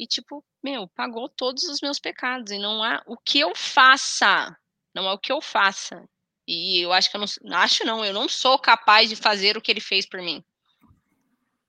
E, 0.00 0.06
tipo, 0.06 0.42
meu, 0.64 0.88
pagou 0.88 1.28
todos 1.28 1.64
os 1.64 1.82
meus 1.82 1.98
pecados. 1.98 2.50
E 2.50 2.58
não 2.58 2.82
há 2.82 3.02
o 3.06 3.18
que 3.18 3.38
eu 3.38 3.54
faça. 3.54 4.56
Não 4.94 5.06
é 5.06 5.12
o 5.12 5.18
que 5.18 5.30
eu 5.30 5.42
faça. 5.42 6.08
E 6.48 6.80
eu 6.80 6.90
acho 6.90 7.10
que 7.10 7.18
eu 7.18 7.20
não. 7.20 7.58
Acho 7.58 7.84
não, 7.84 8.02
eu 8.02 8.14
não 8.14 8.26
sou 8.26 8.58
capaz 8.58 9.10
de 9.10 9.14
fazer 9.14 9.58
o 9.58 9.60
que 9.60 9.70
ele 9.70 9.80
fez 9.80 10.08
por 10.08 10.22
mim. 10.22 10.42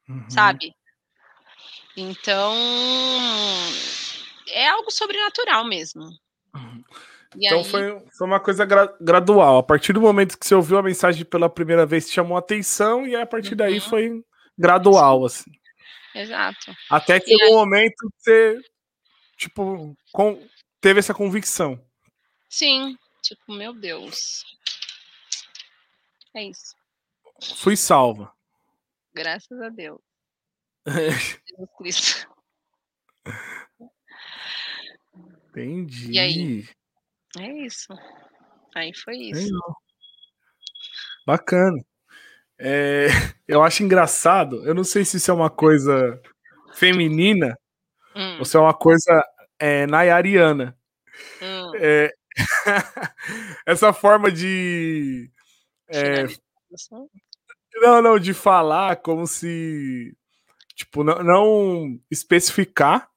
Uhum. 0.08 0.30
Sabe? 0.30 0.74
Então, 1.98 2.56
é 4.48 4.70
algo 4.70 4.90
sobrenatural 4.90 5.66
mesmo. 5.66 6.04
Uhum. 6.56 6.84
então 7.36 7.58
aí... 7.60 7.66
foi, 7.66 8.00
foi 8.18 8.28
uma 8.28 8.40
coisa 8.40 8.64
gra 8.64 8.96
gradual. 9.02 9.58
A 9.58 9.64
partir 9.64 9.92
do 9.92 10.00
momento 10.00 10.40
que 10.40 10.48
você 10.48 10.56
ouviu 10.56 10.78
a 10.78 10.84
mensagem 10.84 11.26
pela 11.26 11.50
primeira 11.50 11.86
vez, 11.86 12.10
chamou 12.10 12.38
a 12.38 12.40
atenção, 12.40 13.06
e 13.06 13.14
a 13.14 13.26
partir 13.26 13.52
uhum. 13.52 13.58
daí 13.58 13.82
foi 13.82 14.24
gradual, 14.58 15.26
assim. 15.26 15.52
Exato. 16.14 16.76
Até 16.90 17.20
que 17.20 17.38
chegou 17.38 17.56
um 17.56 17.60
momento 17.60 18.12
você, 18.18 18.60
tipo, 19.38 19.96
com, 20.12 20.48
teve 20.80 21.00
essa 21.00 21.14
convicção. 21.14 21.84
Sim, 22.50 22.98
tipo, 23.22 23.54
meu 23.54 23.74
Deus. 23.74 24.44
É 26.34 26.44
isso. 26.44 26.76
Fui 27.58 27.76
salva. 27.76 28.34
Graças 29.14 29.60
a 29.62 29.70
Deus. 29.70 30.00
Jesus 30.86 31.70
Cristo. 31.78 32.28
Entendi. 35.50 36.12
E 36.12 36.20
aí? 36.20 36.70
É 37.38 37.66
isso. 37.66 37.94
Aí 38.76 38.94
foi 38.96 39.18
isso. 39.18 39.54
Bacana. 41.26 41.78
É, 42.64 43.08
eu 43.48 43.64
acho 43.64 43.82
engraçado. 43.82 44.64
Eu 44.68 44.76
não 44.76 44.84
sei 44.84 45.04
se 45.04 45.18
isso 45.18 45.32
é 45.32 45.34
uma 45.34 45.50
coisa 45.50 46.22
feminina 46.76 47.58
hum. 48.16 48.38
ou 48.38 48.46
se 48.46 48.56
é 48.56 48.60
uma 48.60 48.74
coisa 48.74 49.26
é, 49.58 49.88
nayariana. 49.88 50.78
Hum. 51.42 51.72
É, 51.76 52.14
essa 53.66 53.92
forma 53.92 54.32
de. 54.32 55.32
É, 55.90 56.26
não, 57.82 58.02
não, 58.02 58.20
de 58.20 58.34
falar 58.34 58.98
como 58.98 59.26
se. 59.26 60.16
Tipo, 60.76 61.04
não, 61.04 61.24
não 61.24 62.00
especificar 62.12 63.10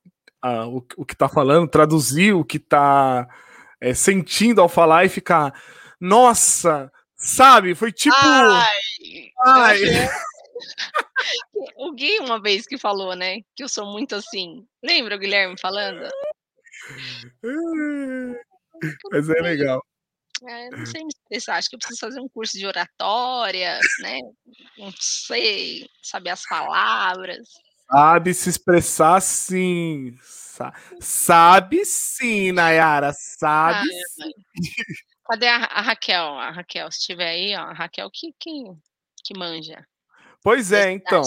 uh, 0.42 0.68
o, 0.68 0.86
o 0.96 1.04
que 1.04 1.14
tá 1.14 1.28
falando, 1.28 1.68
traduzir 1.68 2.32
o 2.32 2.44
que 2.44 2.58
tá 2.58 3.28
é, 3.78 3.92
sentindo 3.92 4.62
ao 4.62 4.70
falar 4.70 5.04
e 5.04 5.10
ficar. 5.10 5.52
Nossa, 6.00 6.90
sabe? 7.24 7.74
Foi 7.74 7.90
tipo. 7.90 8.14
Ai, 8.14 9.30
ai. 9.46 9.78
o 11.76 11.92
Gui 11.92 12.18
uma 12.20 12.40
vez 12.40 12.66
que 12.66 12.78
falou, 12.78 13.16
né? 13.16 13.40
Que 13.56 13.64
eu 13.64 13.68
sou 13.68 13.86
muito 13.86 14.14
assim. 14.14 14.64
Lembra 14.82 15.16
o 15.16 15.18
Guilherme 15.18 15.56
falando? 15.60 16.08
Mas 19.10 19.28
é 19.30 19.40
legal. 19.40 19.82
É, 20.46 20.68
não 20.70 20.84
sei 20.84 21.02
me 21.02 21.08
expressar, 21.08 21.56
acho 21.56 21.70
que 21.70 21.76
eu 21.76 21.78
preciso 21.78 22.00
fazer 22.00 22.20
um 22.20 22.28
curso 22.28 22.58
de 22.58 22.66
oratória, 22.66 23.78
né? 24.00 24.18
Não 24.76 24.92
sei, 25.00 25.88
saber 26.02 26.30
as 26.30 26.42
palavras. 26.46 27.48
Sabe 27.90 28.34
se 28.34 28.50
expressar 28.50 29.22
sim. 29.22 30.14
Sabe 31.00 31.84
sim, 31.86 32.52
Nayara, 32.52 33.12
sabe 33.14 33.88
ah, 33.88 34.06
sim. 34.10 34.30
Cadê 35.26 35.48
a, 35.48 35.56
a, 35.56 35.80
Raquel? 35.80 36.24
A 36.38 36.50
Raquel, 36.50 36.90
se 36.90 36.98
estiver 36.98 37.28
aí, 37.28 37.56
ó, 37.56 37.60
a 37.60 37.72
Raquel 37.72 38.10
que, 38.12 38.34
que, 38.38 38.50
que 39.24 39.38
manja. 39.38 39.86
Pois 40.42 40.72
é, 40.72 40.90
então. 40.90 41.22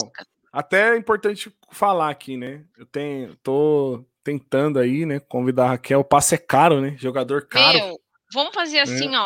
Até 0.52 0.94
é 0.94 0.98
importante 0.98 1.52
falar 1.72 2.10
aqui, 2.10 2.38
né? 2.38 2.66
Eu 2.78 2.86
tenho, 2.86 3.36
tô 3.38 4.06
tentando 4.24 4.80
aí, 4.80 5.06
né, 5.06 5.20
convidar 5.20 5.66
a 5.66 5.70
Raquel. 5.70 6.00
O 6.02 6.06
passe 6.06 6.36
é 6.36 6.38
caro, 6.38 6.82
né? 6.82 6.96
Jogador 6.98 7.48
caro. 7.48 7.78
Meu, 7.78 8.00
vamos 8.34 8.54
fazer 8.54 8.80
assim, 8.80 9.16
é. 9.16 9.20
ó. 9.20 9.26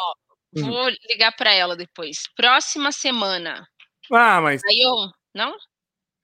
Hum. 0.55 0.65
Vou 0.65 0.89
ligar 1.09 1.36
para 1.36 1.53
ela 1.53 1.76
depois. 1.76 2.24
Próxima 2.36 2.91
semana. 2.91 3.65
Ah, 4.11 4.41
mas. 4.41 4.61
Aí 4.65 4.80
eu. 4.80 5.09
Não? 5.34 5.55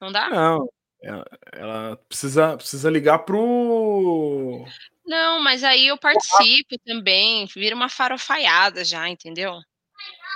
Não 0.02 0.12
dá? 0.12 0.30
Não. 0.30 0.70
Ela, 1.02 1.26
ela 1.54 1.98
precisa, 2.10 2.58
precisa 2.58 2.90
ligar 2.90 3.20
pro. 3.20 4.66
Não, 5.08 5.42
mas 5.42 5.64
aí 5.64 5.88
eu 5.88 5.98
participo 5.98 6.78
também. 6.86 7.46
Vira 7.46 7.76
uma 7.76 7.88
farofaiada 7.88 8.84
já, 8.84 9.08
entendeu? 9.08 9.58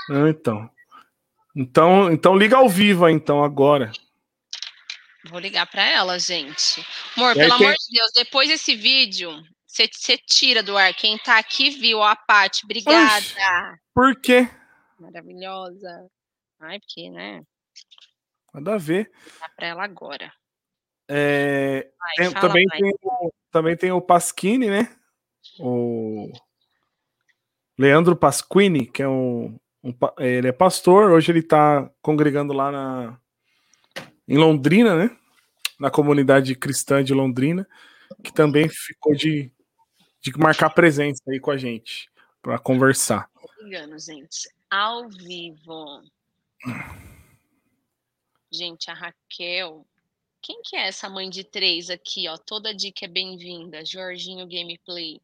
Não, 0.07 0.27
então. 0.27 0.69
Então, 1.55 2.09
então 2.09 2.37
liga 2.37 2.55
ao 2.55 2.69
vivo, 2.69 3.09
então, 3.09 3.43
agora. 3.43 3.91
Vou 5.29 5.39
ligar 5.39 5.67
para 5.67 5.83
ela, 5.83 6.17
gente. 6.17 6.83
Amor, 7.17 7.35
pelo 7.35 7.53
amor 7.53 7.73
de 7.73 7.97
Deus, 7.97 8.11
depois 8.15 8.47
desse 8.47 8.75
vídeo, 8.75 9.31
você 9.67 10.17
tira 10.17 10.63
do 10.63 10.77
ar. 10.77 10.93
Quem 10.93 11.17
tá 11.17 11.37
aqui 11.37 11.69
viu, 11.69 12.01
a 12.01 12.15
Paty. 12.15 12.63
Obrigada. 12.63 13.17
Oxi, 13.17 13.35
por 13.93 14.19
quê? 14.21 14.49
Maravilhosa. 14.97 16.07
Ai, 16.61 16.79
porque, 16.79 17.09
né? 17.09 17.41
Nada 18.53 18.75
a 18.75 18.77
ver. 18.77 19.11
Ligar 19.33 19.55
pra 19.55 19.67
ela 19.67 19.83
agora. 19.83 20.33
É, 21.09 21.91
vai, 21.99 22.15
tem, 22.15 22.33
também, 22.39 22.65
tem, 22.67 22.91
também 23.51 23.75
tem 23.75 23.91
o 23.91 24.01
Pasquini, 24.01 24.69
né? 24.69 24.95
O 25.59 26.31
Leandro 27.77 28.15
Pasquini, 28.15 28.85
que 28.85 29.03
é 29.03 29.07
um, 29.07 29.57
um, 29.83 29.93
ele 30.19 30.47
é 30.47 30.51
pastor, 30.51 31.11
hoje 31.11 31.31
ele 31.31 31.39
está 31.39 31.89
congregando 32.01 32.53
lá 32.53 32.71
na, 32.71 33.19
em 34.27 34.37
Londrina, 34.37 34.95
né? 34.95 35.17
Na 35.79 35.89
comunidade 35.89 36.55
cristã 36.55 37.03
de 37.03 37.13
Londrina, 37.13 37.67
que 38.23 38.31
também 38.31 38.69
ficou 38.69 39.13
de, 39.13 39.51
de 40.21 40.31
marcar 40.37 40.69
presença 40.69 41.21
aí 41.27 41.39
com 41.39 41.51
a 41.51 41.57
gente 41.57 42.09
para 42.41 42.57
conversar. 42.59 43.29
Engano, 43.61 43.97
gente. 43.99 44.49
Ao 44.69 45.09
vivo. 45.09 46.01
Gente, 48.51 48.89
a 48.89 48.93
Raquel. 48.93 49.85
Quem 50.41 50.61
que 50.63 50.75
é 50.75 50.87
essa 50.87 51.07
mãe 51.07 51.29
de 51.29 51.43
três 51.43 51.89
aqui, 51.89 52.27
ó? 52.27 52.37
Toda 52.37 52.73
dica 52.73 53.05
é 53.05 53.07
bem-vinda. 53.07 53.85
Jorginho 53.85 54.47
Gameplay. 54.47 55.21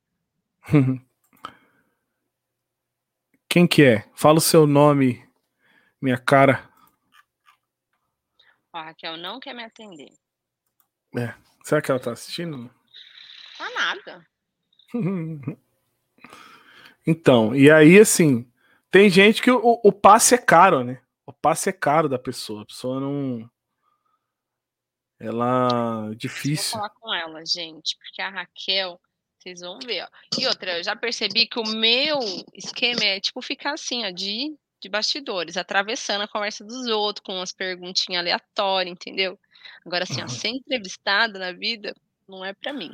Quem 3.50 3.66
que 3.66 3.84
é? 3.84 4.08
Fala 4.14 4.38
o 4.38 4.42
seu 4.42 4.68
nome, 4.68 5.28
minha 6.00 6.18
cara. 6.20 6.70
Ó, 8.72 8.80
Raquel 8.80 9.18
não 9.18 9.40
quer 9.40 9.56
me 9.56 9.64
atender. 9.64 10.14
É. 11.18 11.34
Será 11.64 11.82
que 11.82 11.90
ela 11.90 12.00
tá 12.00 12.12
assistindo? 12.12 12.70
Tá 13.58 13.70
nada. 13.72 14.28
então, 17.08 17.56
e 17.56 17.72
aí, 17.72 18.00
assim, 18.00 18.48
tem 18.92 19.10
gente 19.10 19.42
que 19.42 19.50
o, 19.50 19.82
o 19.84 19.92
passe 19.92 20.36
é 20.36 20.38
caro, 20.38 20.84
né? 20.84 21.02
O 21.26 21.34
passe 21.34 21.70
é 21.70 21.74
caro 21.74 22.08
da 22.08 22.20
pessoa. 22.20 22.62
A 22.62 22.66
pessoa 22.66 23.00
não. 23.00 23.50
Ela. 25.20 26.12
Difícil. 26.16 26.72
Vou 26.72 26.82
falar 26.82 26.90
com 27.00 27.14
ela, 27.14 27.46
gente, 27.46 27.98
porque 27.98 28.22
a 28.22 28.30
Raquel 28.30 29.00
vocês 29.40 29.62
vão 29.62 29.80
ver, 29.80 30.04
ó. 30.04 30.08
E 30.40 30.48
outra, 30.48 30.78
eu 30.78 30.84
já 30.84 30.96
percebi 30.96 31.46
que 31.46 31.60
o 31.60 31.64
meu 31.64 32.20
esquema 32.54 33.04
é 33.04 33.20
tipo 33.20 33.42
ficar 33.42 33.74
assim, 33.74 34.06
ó, 34.06 34.10
de, 34.10 34.56
de 34.82 34.90
bastidores, 34.90 35.58
atravessando 35.58 36.24
a 36.24 36.28
conversa 36.28 36.64
dos 36.64 36.88
outros 36.88 37.24
com 37.26 37.36
umas 37.36 37.54
perguntinhas 37.54 38.22
aleatórias, 38.22 38.92
entendeu? 38.92 39.40
Agora, 39.86 40.04
assim, 40.04 40.22
ó, 40.22 40.28
ser 40.28 40.50
entrevistada 40.50 41.40
na 41.40 41.52
vida 41.52 41.94
não 42.28 42.44
é 42.44 42.54
para 42.54 42.74
mim. 42.74 42.92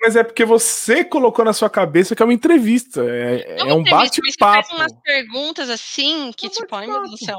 Mas 0.00 0.16
é 0.16 0.24
porque 0.24 0.44
você 0.44 1.04
colocou 1.04 1.44
na 1.44 1.52
sua 1.52 1.70
cabeça 1.70 2.16
que 2.16 2.22
é 2.22 2.26
uma 2.26 2.34
entrevista. 2.34 3.04
É, 3.04 3.60
é 3.60 3.74
um 3.74 3.84
bate-papo. 3.84 4.38
faz 4.38 4.70
umas 4.70 4.92
perguntas 5.00 5.70
assim 5.70 6.32
que, 6.32 6.46
é 6.46 6.50
tipo, 6.50 6.74
ai 6.74 6.86
meu 6.86 7.02
Deus 7.02 7.10
do 7.12 7.24
céu. 7.24 7.38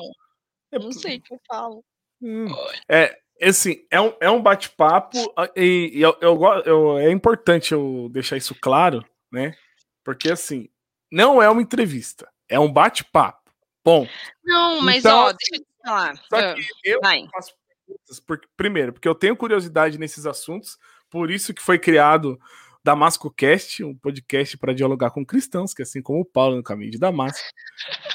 É 0.71 0.79
não 0.79 0.91
sei 0.91 1.17
o 1.17 1.21
que 1.21 1.33
eu 1.33 1.41
falo. 1.45 1.83
Hum. 2.21 2.47
É, 2.87 3.19
assim, 3.49 3.85
é 3.89 3.99
um, 3.99 4.13
é 4.19 4.29
um 4.29 4.41
bate-papo 4.41 5.17
e, 5.55 5.91
e 5.93 6.01
eu, 6.01 6.15
eu, 6.21 6.41
eu, 6.65 6.97
é 6.97 7.11
importante 7.11 7.73
eu 7.73 8.09
deixar 8.11 8.37
isso 8.37 8.55
claro, 8.55 9.05
né? 9.31 9.55
Porque, 10.03 10.31
assim, 10.31 10.69
não 11.11 11.41
é 11.41 11.49
uma 11.49 11.61
entrevista, 11.61 12.29
é 12.47 12.59
um 12.59 12.71
bate-papo. 12.71 13.51
Bom. 13.83 14.07
Não, 14.43 14.81
mas, 14.81 14.97
então, 14.97 15.17
ó, 15.17 15.33
deixa 15.33 15.55
eu 15.55 15.59
te 15.59 15.67
falar. 15.83 16.15
Só 16.29 16.53
que 16.53 16.61
ah, 16.61 16.65
eu 16.83 16.99
Vai. 17.01 17.27
faço 17.31 17.53
perguntas, 17.85 18.19
porque, 18.19 18.47
primeiro, 18.55 18.93
porque 18.93 19.07
eu 19.07 19.15
tenho 19.15 19.35
curiosidade 19.35 19.97
nesses 19.97 20.25
assuntos, 20.25 20.77
por 21.09 21.29
isso 21.29 21.53
que 21.53 21.61
foi 21.61 21.77
criado 21.77 22.39
Damasco 22.83 23.31
Cast, 23.31 23.83
um 23.83 23.95
podcast 23.95 24.57
para 24.57 24.73
dialogar 24.73 25.11
com 25.11 25.25
cristãos, 25.25 25.73
que 25.73 25.81
assim 25.81 26.01
como 26.01 26.19
o 26.19 26.25
Paulo 26.25 26.57
no 26.57 26.63
caminho 26.63 26.91
de 26.91 26.97
Damasco, 26.97 27.45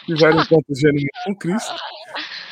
tiveram 0.04 0.40
encontros 0.42 0.78
genuínos 0.78 1.24
com 1.24 1.34
Cristo. 1.34 1.74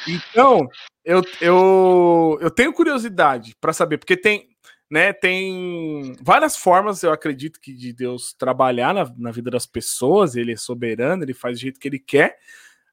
Então, 0.07 0.69
eu, 1.05 1.23
eu, 1.41 2.39
eu 2.41 2.51
tenho 2.51 2.73
curiosidade 2.73 3.55
para 3.61 3.73
saber, 3.73 3.99
porque 3.99 4.17
tem, 4.17 4.49
né, 4.91 5.13
tem 5.13 6.15
várias 6.21 6.57
formas, 6.57 7.03
eu 7.03 7.13
acredito, 7.13 7.61
que 7.61 7.73
de 7.73 7.93
Deus 7.93 8.33
trabalhar 8.33 8.95
na, 8.95 9.13
na 9.17 9.31
vida 9.31 9.51
das 9.51 9.67
pessoas, 9.67 10.37
ele 10.37 10.53
é 10.53 10.57
soberano, 10.57 11.23
ele 11.23 11.35
faz 11.35 11.59
do 11.59 11.63
jeito 11.63 11.81
que 11.81 11.89
ele 11.89 11.99
quer. 11.99 12.39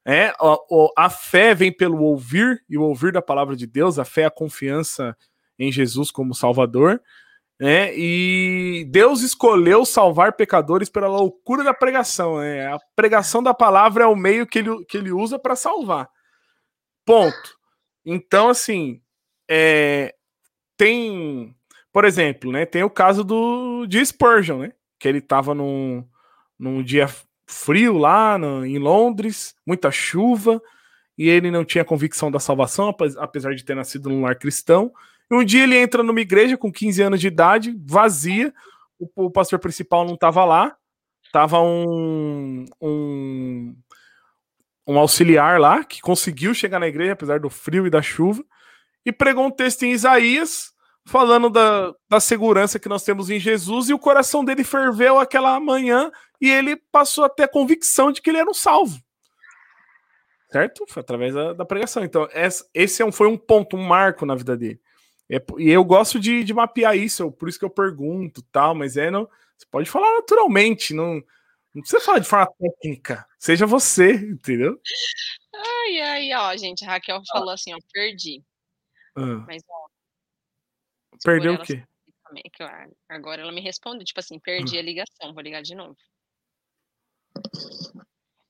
É, 0.05 0.33
a, 0.39 0.57
a 1.05 1.09
fé 1.09 1.55
vem 1.55 1.71
pelo 1.71 2.01
ouvir 2.03 2.63
e 2.69 2.77
o 2.77 2.83
ouvir 2.83 3.11
da 3.13 3.21
palavra 3.21 3.55
de 3.55 3.65
Deus, 3.65 3.97
a 3.97 4.05
fé 4.05 4.23
é 4.23 4.25
a 4.25 4.31
confiança 4.31 5.15
em 5.57 5.71
Jesus 5.71 6.11
como 6.11 6.33
Salvador. 6.35 7.01
Né? 7.59 7.97
E 7.97 8.85
Deus 8.89 9.21
escolheu 9.21 9.85
salvar 9.85 10.33
pecadores 10.33 10.89
pela 10.89 11.07
loucura 11.07 11.63
da 11.63 11.73
pregação. 11.73 12.39
Né? 12.39 12.67
A 12.67 12.77
pregação 12.95 13.41
da 13.41 13.53
palavra 13.53 14.03
é 14.03 14.07
o 14.07 14.15
meio 14.15 14.45
que 14.45 14.59
ele, 14.59 14.83
que 14.85 14.97
ele 14.97 15.11
usa 15.11 15.39
para 15.39 15.55
salvar. 15.55 16.09
Ponto. 17.05 17.57
Então, 18.05 18.49
assim, 18.49 19.01
é, 19.49 20.13
tem, 20.77 21.55
por 21.91 22.05
exemplo, 22.05 22.51
né, 22.51 22.65
tem 22.65 22.83
o 22.83 22.89
caso 22.89 23.23
do 23.23 23.85
de 23.85 24.05
Spurgeon, 24.05 24.59
né, 24.59 24.73
que 24.99 25.07
ele 25.07 25.19
estava 25.19 25.53
num, 25.53 26.05
num 26.57 26.83
dia 26.83 27.07
frio 27.47 27.97
lá 27.97 28.37
no, 28.37 28.65
em 28.65 28.77
Londres, 28.77 29.55
muita 29.65 29.91
chuva, 29.91 30.61
e 31.17 31.29
ele 31.29 31.51
não 31.51 31.63
tinha 31.63 31.85
convicção 31.85 32.31
da 32.31 32.39
salvação, 32.39 32.95
apesar 33.17 33.53
de 33.53 33.63
ter 33.63 33.75
nascido 33.75 34.09
num 34.09 34.23
lar 34.23 34.35
cristão. 34.35 34.91
E 35.29 35.35
um 35.35 35.43
dia 35.43 35.63
ele 35.63 35.77
entra 35.77 36.01
numa 36.01 36.21
igreja 36.21 36.57
com 36.57 36.71
15 36.71 37.01
anos 37.03 37.21
de 37.21 37.27
idade, 37.27 37.75
vazia, 37.85 38.53
o, 38.97 39.25
o 39.25 39.31
pastor 39.31 39.59
principal 39.59 40.05
não 40.05 40.15
estava 40.15 40.43
lá, 40.45 40.75
estava 41.23 41.59
um, 41.61 42.65
um 42.81 43.75
um 44.87 44.97
auxiliar 44.97 45.59
lá 45.59 45.83
que 45.83 46.01
conseguiu 46.01 46.53
chegar 46.53 46.79
na 46.79 46.87
igreja, 46.87 47.13
apesar 47.13 47.39
do 47.39 47.49
frio 47.49 47.87
e 47.87 47.89
da 47.89 48.01
chuva, 48.01 48.43
e 49.05 49.11
pregou 49.11 49.45
um 49.45 49.51
texto 49.51 49.83
em 49.83 49.91
Isaías 49.91 50.73
falando 51.05 51.49
da, 51.49 51.93
da 52.09 52.19
segurança 52.19 52.79
que 52.79 52.87
nós 52.87 53.03
temos 53.03 53.29
em 53.29 53.39
Jesus, 53.39 53.89
e 53.89 53.93
o 53.93 53.99
coração 53.99 54.43
dele 54.43 54.63
ferveu 54.63 55.19
aquela 55.19 55.59
manhã 55.59 56.11
e 56.39 56.49
ele 56.49 56.75
passou 56.75 57.25
a 57.25 57.29
ter 57.29 57.43
a 57.43 57.47
convicção 57.47 58.11
de 58.11 58.21
que 58.21 58.29
ele 58.29 58.37
era 58.37 58.49
um 58.49 58.53
salvo. 58.53 58.97
Certo? 60.49 60.85
Foi 60.87 61.01
através 61.01 61.33
da, 61.33 61.53
da 61.53 61.65
pregação. 61.65 62.03
Então, 62.03 62.27
esse 62.73 63.01
é 63.01 63.05
um, 63.05 63.11
foi 63.11 63.27
um 63.27 63.37
ponto, 63.37 63.75
um 63.75 63.81
marco 63.81 64.25
na 64.25 64.35
vida 64.35 64.55
dele. 64.55 64.79
É, 65.29 65.41
e 65.57 65.69
eu 65.71 65.83
gosto 65.83 66.19
de, 66.19 66.43
de 66.43 66.53
mapear 66.53 66.95
isso, 66.95 67.31
por 67.31 67.49
isso 67.49 67.57
que 67.57 67.65
eu 67.65 67.69
pergunto 67.69 68.43
tal, 68.51 68.75
mas 68.75 68.95
é 68.95 69.09
não. 69.09 69.27
Você 69.57 69.65
pode 69.69 69.89
falar 69.89 70.15
naturalmente, 70.15 70.93
não 70.93 71.23
Não 71.73 71.81
precisa 71.81 72.03
falar 72.03 72.19
de 72.19 72.27
forma 72.27 72.51
técnica. 72.59 73.27
Seja 73.39 73.65
você, 73.65 74.13
entendeu? 74.13 74.79
Ai, 75.55 75.99
ai, 76.01 76.33
ó, 76.33 76.55
gente, 76.55 76.85
a 76.85 76.87
Raquel 76.87 77.21
falou 77.31 77.49
assim, 77.49 77.73
ó, 77.73 77.77
perdi. 77.91 78.43
Ah, 79.15 79.43
Mas, 79.47 79.63
ó, 79.67 79.87
perdeu 81.23 81.55
por 81.55 81.63
o 81.63 81.65
quê? 81.65 81.83
também, 82.27 82.43
agora 83.09 83.41
ela 83.41 83.51
me 83.51 83.61
respondeu, 83.61 84.05
tipo 84.05 84.19
assim, 84.19 84.39
perdi 84.39 84.77
a 84.77 84.81
Hum. 84.81 84.85
ligação, 84.85 85.33
vou 85.33 85.41
ligar 85.41 85.61
de 85.61 85.75
novo. 85.75 85.97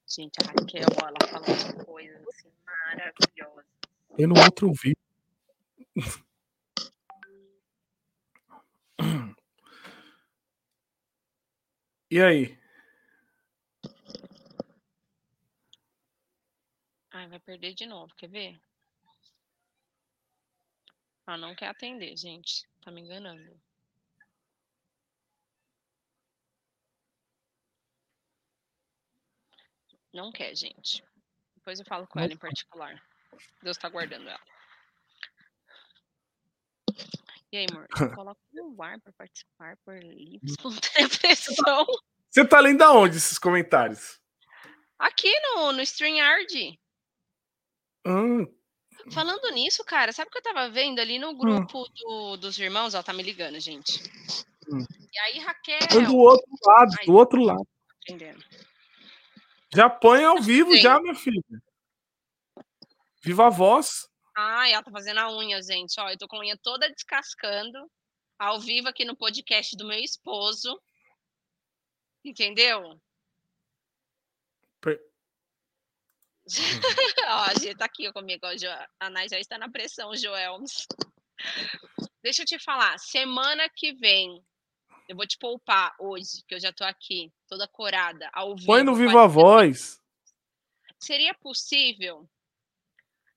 Gente, 0.07 0.39
a 0.41 0.47
Raquel, 0.47 0.87
ó, 1.01 1.07
ela 1.07 1.27
falou 1.29 1.47
uma 1.47 1.85
coisa 1.85 2.19
assim, 2.29 2.51
maravilhosa. 2.65 3.65
Eu 4.17 4.27
no 4.27 4.39
outro 4.39 4.67
ouvi. 4.67 4.95
E 12.11 12.21
aí? 12.21 12.57
Ai, 17.11 17.27
vai 17.27 17.32
perder 17.45 17.73
de 17.73 17.85
novo, 17.85 18.13
quer 18.15 18.29
ver? 18.29 18.59
Ah, 21.25 21.37
não 21.37 21.55
quer 21.55 21.67
atender, 21.67 22.15
gente. 22.17 22.67
Tá 22.81 22.91
me 22.91 23.01
enganando. 23.01 23.59
Não 30.13 30.31
quer, 30.31 30.55
gente. 30.55 31.03
Depois 31.55 31.79
eu 31.79 31.85
falo 31.85 32.05
com 32.07 32.19
ela 32.19 32.31
em 32.31 32.37
particular. 32.37 33.01
Deus 33.61 33.77
tá 33.77 33.89
guardando 33.89 34.29
ela. 34.29 34.45
E 37.51 37.57
aí, 37.57 37.65
amor? 37.71 37.87
Coloca 38.19 38.41
no 38.51 38.81
ar 38.81 38.99
para 38.99 39.13
participar 39.13 39.77
por 39.85 39.97
livre 39.97 40.39
espontânea 40.43 41.09
pressão. 41.19 41.85
Você 42.29 42.45
tá 42.45 42.59
lendo 42.59 42.81
aonde 42.81 43.17
esses 43.17 43.39
comentários? 43.39 44.19
Aqui 44.99 45.31
no, 45.39 45.71
no 45.71 45.81
StreamYard. 45.81 46.79
Hum, 48.05 48.45
Falando 49.11 49.49
nisso, 49.51 49.83
cara, 49.83 50.13
sabe 50.13 50.29
o 50.29 50.31
que 50.31 50.37
eu 50.37 50.41
tava 50.43 50.69
vendo 50.69 50.99
ali 50.99 51.19
no 51.19 51.35
grupo 51.35 51.85
do- 51.89 52.37
dos 52.37 52.57
irmãos? 52.57 52.93
Ó, 52.93 53.03
tá 53.03 53.11
me 53.11 53.21
ligando, 53.23 53.59
gente. 53.59 54.01
Hum. 54.71 54.85
E 55.11 55.19
aí, 55.19 55.39
Raquel. 55.39 55.79
do 56.05 56.15
outro 56.17 56.47
lado, 56.65 56.91
Ai. 56.99 57.05
do 57.05 57.13
outro 57.13 57.41
lado. 57.43 57.67
Entendendo. 58.03 58.43
Já 59.75 59.89
põe 59.89 60.23
ao 60.23 60.39
vivo, 60.41 60.71
Sim. 60.73 60.81
já, 60.81 60.99
minha 61.01 61.15
filha. 61.15 61.41
Viva 63.21 63.47
a 63.47 63.49
voz. 63.49 64.07
Ai, 64.37 64.73
ela 64.73 64.83
tá 64.83 64.91
fazendo 64.91 65.19
a 65.19 65.35
unha, 65.37 65.61
gente. 65.61 65.99
Ó, 65.99 66.09
eu 66.09 66.17
tô 66.17 66.27
com 66.27 66.37
a 66.37 66.39
unha 66.39 66.57
toda 66.57 66.89
descascando. 66.89 67.89
Ao 68.39 68.59
vivo 68.59 68.87
aqui 68.87 69.03
no 69.05 69.15
podcast 69.17 69.75
do 69.75 69.85
meu 69.85 69.99
esposo. 69.99 70.79
Entendeu? 72.23 72.99
Per- 74.81 75.01
ó, 77.27 77.43
a 77.49 77.53
G 77.59 77.75
tá 77.75 77.85
aqui 77.85 78.11
comigo. 78.11 78.45
ó, 78.45 78.85
A 78.99 79.09
Nai 79.09 79.27
já 79.29 79.39
está 79.39 79.57
na 79.57 79.69
pressão, 79.69 80.15
Joelmes. 80.15 80.87
Deixa 82.21 82.43
eu 82.43 82.45
te 82.45 82.59
falar. 82.59 82.97
Semana 82.99 83.67
que 83.69 83.93
vem, 83.93 84.43
eu 85.07 85.15
vou 85.15 85.27
te 85.27 85.37
poupar 85.37 85.93
hoje, 85.99 86.43
que 86.47 86.55
eu 86.55 86.59
já 86.59 86.71
tô 86.71 86.83
aqui, 86.83 87.31
toda 87.47 87.67
corada, 87.67 88.29
ao 88.33 88.55
vivo. 88.55 88.67
Põe 88.67 88.83
no 88.83 88.95
Viva 88.95 89.23
a 89.23 89.27
Voz. 89.27 89.99
Seria 90.99 91.33
possível 91.33 92.29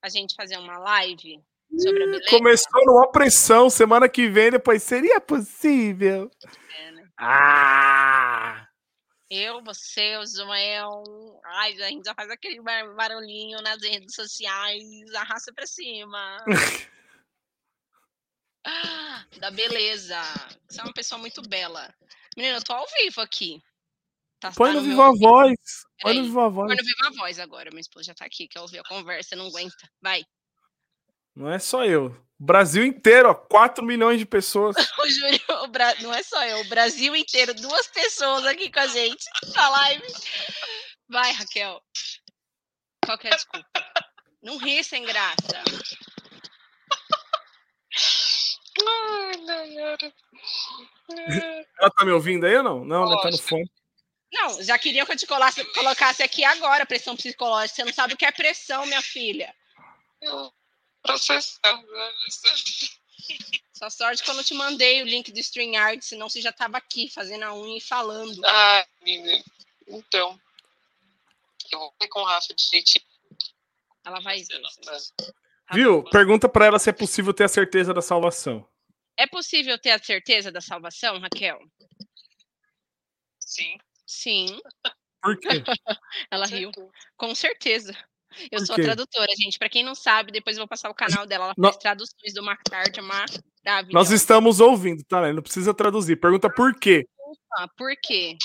a 0.01 0.09
gente 0.09 0.35
fazer 0.37 0.57
uma 0.59 0.79
live 0.79 1.43
sobre 1.77 2.03
a 2.05 2.07
beleza? 2.07 2.31
Começou 2.31 2.87
numa 2.87 3.11
pressão. 3.11 3.69
Semana 3.69 4.09
que 4.09 4.29
vem, 4.29 4.53
depois 4.53 4.83
seria 4.83 5.21
possível. 5.21 6.31
É, 6.79 6.93
né? 6.93 7.09
Ah! 7.19 8.66
Eu, 9.29 9.63
você, 9.65 10.17
o 10.19 10.27
Joel. 10.27 11.03
Ai, 11.45 11.73
a 11.83 11.89
gente 11.89 12.05
já 12.05 12.15
faz 12.15 12.31
aquele 12.31 12.61
bar- 12.63 12.95
barulhinho 12.95 13.61
nas 13.61 13.83
redes 13.83 14.15
sociais, 14.15 14.83
arrasta 15.15 15.53
pra 15.53 15.67
cima. 15.67 16.45
Ah, 18.65 19.25
da 19.41 19.51
beleza. 19.51 20.21
Você 20.69 20.81
é 20.81 20.85
uma 20.85 20.93
pessoa 20.93 21.19
muito 21.21 21.43
bela. 21.49 21.93
Menina, 22.37 22.59
eu 22.59 22.63
tô 22.65 22.73
ao 22.73 22.87
vivo 23.01 23.21
aqui. 23.21 23.61
Tá, 24.39 24.53
Põe 24.53 24.69
tá 24.73 24.75
no 24.75 24.83
meu 24.83 24.91
Viva 24.91 25.03
a 25.05 25.09
ouvido. 25.09 25.29
Voz. 25.29 25.57
Põe 26.01 26.15
no. 26.19 26.25
Viva 26.25 26.45
a 26.45 26.49
Voz. 26.49 26.67
Põe 26.69 26.77
no 26.77 26.85
Viva 26.85 27.07
a 27.09 27.11
Voz 27.19 27.39
agora. 27.39 27.71
Minha 27.71 27.81
esposa 27.81 28.05
já 28.05 28.15
tá 28.15 28.25
aqui, 28.27 28.47
quer 28.47 28.61
ouvir 28.61 28.79
a 28.79 28.85
conversa, 28.85 29.35
não 29.35 29.47
aguenta. 29.49 29.91
Vai. 30.01 30.25
Não 31.35 31.51
é 31.51 31.59
só 31.59 31.85
eu. 31.85 32.15
O 32.39 32.45
Brasil 32.45 32.85
inteiro, 32.85 33.31
ó. 33.31 33.35
4 33.35 33.85
milhões 33.85 34.19
de 34.19 34.27
pessoas. 34.27 34.77
O 34.99 35.09
Júlio, 35.09 35.41
o 35.65 35.69
Bra- 35.69 35.95
não 36.01 36.13
é 36.13 36.23
só 36.23 36.45
eu, 36.45 36.61
o 36.61 36.69
Brasil 36.69 37.15
inteiro, 37.17 37.55
duas 37.55 37.87
pessoas 37.89 38.45
aqui 38.45 38.71
com 38.71 38.81
a 38.81 38.87
gente 38.87 39.25
na 39.55 39.69
live. 39.69 40.07
Vai, 41.09 41.33
Raquel. 41.33 41.81
Qual 43.05 43.17
que 43.19 43.29
é 43.29 43.33
a 43.33 43.37
desculpa? 43.37 43.69
Não 44.43 44.57
ri 44.59 44.83
sem 44.83 45.05
graça. 45.05 45.63
Ela 51.79 51.91
tá 51.91 52.05
me 52.05 52.13
ouvindo 52.13 52.47
aí 52.47 52.57
ou 52.57 52.63
não? 52.63 52.85
Não, 52.85 53.03
ela 53.05 53.21
tá 53.21 53.31
no 53.31 53.39
fone. 53.39 53.71
Não, 54.33 54.63
já 54.63 54.79
queria 54.79 55.07
que 55.07 55.13
eu 55.13 55.17
te 55.17 55.27
colocasse, 55.27 55.65
colocasse 55.73 56.23
aqui 56.23 56.45
agora 56.45 56.85
pressão 56.85 57.17
psicológica. 57.17 57.77
Você 57.77 57.85
não 57.85 57.93
sabe 57.93 58.15
o 58.15 58.17
que 58.17 58.25
é 58.27 58.33
pressão, 58.33 58.85
minha 58.87 59.01
filha. 59.03 59.55
Processando. 61.07 61.87
né? 61.93 62.13
Só 63.73 63.91
sorte 63.91 64.23
que 64.23 64.31
eu 64.31 64.45
te 64.45 64.55
mandei 64.55 65.03
o 65.03 65.07
link 65.07 65.31
do 65.31 65.39
StreamYard, 65.39 66.03
senão 66.05 66.29
você 66.29 66.41
já 66.41 66.53
tava 66.53 66.79
aqui 66.79 67.11
fazendo 67.11 67.43
a 67.45 67.55
unha 67.55 67.79
e 67.79 67.81
falando. 67.81 68.45
Ah, 68.45 68.87
menina. 69.03 69.43
Então. 69.87 70.41
Eu 71.71 71.79
vou 71.81 71.95
ver 72.01 72.09
com 72.09 72.21
o 72.21 72.25
Rafa 72.25 72.55
direitinho. 72.55 73.05
Ela 74.05 74.21
vai 74.21 74.43
ver. 74.43 74.63
Tá 74.85 75.75
Viu? 75.75 76.05
Pergunta 76.05 76.49
pra 76.49 76.67
ela 76.67 76.79
se 76.79 76.89
é 76.89 76.93
possível 76.93 77.35
ter 77.35 77.45
a 77.45 77.49
certeza 77.49 77.93
da 77.93 78.01
salvação. 78.01 78.67
É 79.17 79.27
possível 79.27 79.79
ter 79.79 79.91
a 79.91 79.99
certeza 79.99 80.53
da 80.53 80.61
salvação, 80.61 81.19
Raquel? 81.19 81.59
Sim. 83.41 83.79
Sim, 84.07 84.61
Por 85.21 85.37
quê? 85.41 85.49
ela 86.31 86.49
com 86.49 86.55
riu. 86.55 86.71
certeza. 86.73 86.93
Com 87.17 87.35
certeza. 87.35 88.09
Eu 88.51 88.65
sou 88.65 88.77
tradutora, 88.77 89.33
gente. 89.37 89.59
Pra 89.59 89.69
quem 89.69 89.83
não 89.83 89.95
sabe, 89.95 90.33
depois 90.33 90.57
eu 90.57 90.61
vou 90.61 90.69
passar 90.69 90.91
o 90.91 90.95
canal 90.95 91.27
dela. 91.27 91.47
Ela 91.47 91.55
faz 91.55 91.77
traduções 91.77 92.35
do 92.35 92.43
MacTard, 92.43 93.01
maravilhosa. 93.01 93.93
Nós 93.93 94.11
estamos 94.11 94.61
ouvindo, 94.61 95.03
tá? 95.05 95.23
né? 95.23 95.33
Não 95.33 95.43
precisa 95.43 95.75
traduzir. 95.75 96.17
Pergunta 96.17 96.53
por 96.53 96.79
quê. 96.79 97.07
Ah, 97.59 97.69
Por 97.69 97.95
quê? 98.03 98.37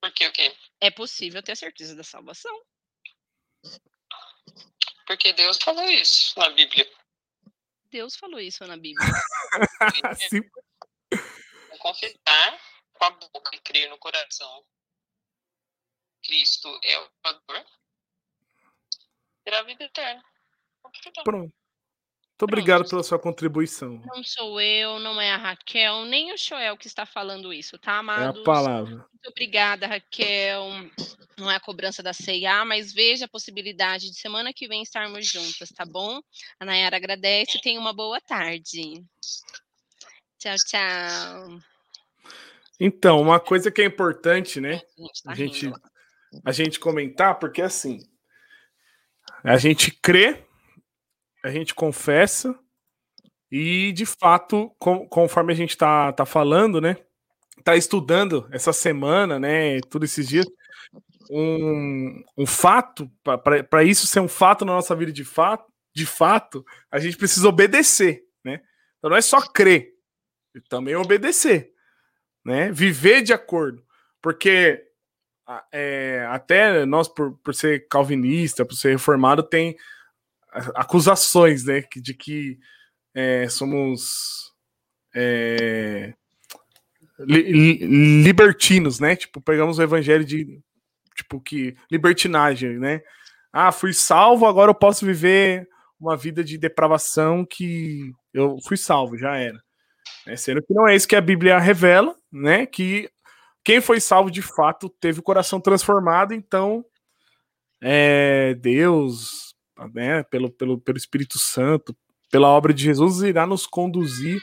Por 0.00 0.12
quê, 0.12 0.26
o 0.26 0.32
quê? 0.32 0.54
É 0.80 0.90
possível 0.90 1.42
ter 1.42 1.52
a 1.52 1.56
certeza 1.56 1.94
da 1.94 2.04
salvação. 2.04 2.52
Porque 5.06 5.32
Deus 5.32 5.58
falou 5.58 5.84
isso 5.84 6.38
na 6.38 6.50
Bíblia. 6.50 6.88
Deus 7.90 8.16
falou 8.16 8.40
isso 8.40 8.66
na 8.66 8.76
Bíblia. 8.76 9.08
É 11.70 11.78
confessar 11.78 12.60
com 12.94 13.04
a 13.04 13.10
boca 13.10 13.54
e 13.54 13.60
crer 13.60 13.88
no 13.88 13.98
coração. 13.98 14.64
Cristo 16.26 16.68
é 16.82 16.98
o 16.98 17.08
Salvador. 17.24 17.64
Terá 19.44 19.62
vida 19.62 19.84
eterna. 19.84 20.22
Pronto. 21.24 21.52
Muito 22.38 22.52
obrigado 22.52 22.86
pela 22.86 23.02
sua 23.02 23.18
contribuição. 23.18 24.02
Não 24.04 24.22
sou 24.22 24.60
eu, 24.60 24.98
não 24.98 25.18
é 25.18 25.32
a 25.32 25.38
Raquel, 25.38 26.04
nem 26.04 26.34
o 26.34 26.36
Joel 26.36 26.76
que 26.76 26.86
está 26.86 27.06
falando 27.06 27.50
isso, 27.50 27.78
tá, 27.78 27.92
É 27.92 27.94
a 27.94 27.98
amados? 28.00 28.42
palavra. 28.44 28.96
Muito 28.96 29.28
obrigada, 29.30 29.86
Raquel. 29.86 30.64
Não 31.38 31.50
é 31.50 31.56
a 31.56 31.60
cobrança 31.60 32.02
da 32.02 32.12
CIA, 32.12 32.62
mas 32.66 32.92
veja 32.92 33.24
a 33.24 33.28
possibilidade 33.28 34.10
de 34.10 34.16
semana 34.18 34.52
que 34.52 34.68
vem 34.68 34.82
estarmos 34.82 35.26
juntas, 35.26 35.70
tá 35.70 35.86
bom? 35.86 36.20
A 36.60 36.64
Nayara 36.66 36.96
agradece 36.96 37.56
e 37.56 37.60
tenha 37.60 37.80
uma 37.80 37.94
boa 37.94 38.20
tarde. 38.20 39.02
Tchau, 40.38 40.56
tchau. 40.66 41.58
Então, 42.78 43.22
uma 43.22 43.40
coisa 43.40 43.70
que 43.70 43.80
é 43.80 43.86
importante, 43.86 44.60
né? 44.60 44.82
A 44.98 45.02
gente 45.02 45.22
tá 45.22 45.32
A 45.32 45.34
gente, 45.34 45.64
rindo. 45.66 45.80
A 46.44 46.52
gente 46.52 46.78
comentar, 46.80 47.38
porque 47.38 47.62
assim, 47.62 48.00
a 49.42 49.56
gente 49.56 49.90
crê, 49.90 50.44
a 51.44 51.50
gente 51.50 51.74
confessa, 51.74 52.58
e 53.50 53.92
de 53.92 54.04
fato, 54.04 54.74
com- 54.78 55.08
conforme 55.08 55.52
a 55.52 55.56
gente 55.56 55.76
tá, 55.76 56.12
tá 56.12 56.26
falando, 56.26 56.80
né? 56.80 56.96
Tá 57.64 57.76
estudando 57.76 58.48
essa 58.52 58.72
semana, 58.72 59.38
né? 59.38 59.80
Tudo 59.88 60.04
esses 60.04 60.28
dias, 60.28 60.46
um, 61.30 62.22
um 62.36 62.46
fato, 62.46 63.10
para 63.70 63.84
isso 63.84 64.06
ser 64.06 64.20
um 64.20 64.28
fato 64.28 64.64
na 64.64 64.72
nossa 64.72 64.94
vida 64.94 65.12
de 65.12 65.24
fato, 65.24 65.72
de 65.94 66.04
fato, 66.04 66.64
a 66.90 66.98
gente 66.98 67.16
precisa 67.16 67.48
obedecer, 67.48 68.22
né? 68.44 68.60
Então 68.98 69.10
não 69.10 69.16
é 69.16 69.22
só 69.22 69.40
crer, 69.40 69.92
também 70.68 70.94
obedecer, 70.96 71.70
né? 72.44 72.70
Viver 72.72 73.22
de 73.22 73.32
acordo, 73.32 73.82
porque 74.20 74.85
é, 75.72 76.26
até 76.30 76.84
nós, 76.84 77.08
por, 77.08 77.38
por 77.38 77.54
ser 77.54 77.86
calvinista, 77.88 78.64
por 78.64 78.74
ser 78.74 78.90
reformado, 78.92 79.42
tem 79.42 79.76
acusações, 80.74 81.64
né, 81.64 81.82
de 81.96 82.14
que 82.14 82.58
é, 83.14 83.48
somos 83.48 84.52
é, 85.14 86.14
li, 87.18 87.78
libertinos, 88.22 89.00
né? 89.00 89.16
Tipo, 89.16 89.40
pegamos 89.40 89.78
o 89.78 89.82
evangelho 89.82 90.24
de 90.24 90.60
tipo 91.14 91.40
que 91.40 91.74
libertinagem, 91.90 92.78
né? 92.78 93.00
Ah, 93.52 93.72
fui 93.72 93.94
salvo, 93.94 94.46
agora 94.46 94.70
eu 94.70 94.74
posso 94.74 95.06
viver 95.06 95.66
uma 95.98 96.16
vida 96.16 96.44
de 96.44 96.58
depravação 96.58 97.46
que 97.48 98.12
eu 98.34 98.58
fui 98.66 98.76
salvo, 98.76 99.16
já 99.16 99.36
era. 99.36 99.58
É, 100.26 100.36
sendo 100.36 100.62
que 100.62 100.74
não 100.74 100.86
é 100.86 100.94
isso 100.94 101.08
que 101.08 101.16
a 101.16 101.20
Bíblia 101.20 101.58
revela, 101.58 102.14
né? 102.30 102.66
Que 102.66 103.08
quem 103.66 103.80
foi 103.80 103.98
salvo 103.98 104.30
de 104.30 104.42
fato 104.42 104.88
teve 104.88 105.18
o 105.18 105.22
coração 105.24 105.60
transformado, 105.60 106.32
então 106.32 106.86
é, 107.82 108.54
Deus, 108.54 109.56
né, 109.92 110.22
pelo, 110.22 110.48
pelo, 110.48 110.78
pelo 110.78 110.96
Espírito 110.96 111.36
Santo, 111.36 111.92
pela 112.30 112.46
obra 112.46 112.72
de 112.72 112.84
Jesus, 112.84 113.22
irá 113.22 113.44
nos 113.44 113.66
conduzir 113.66 114.40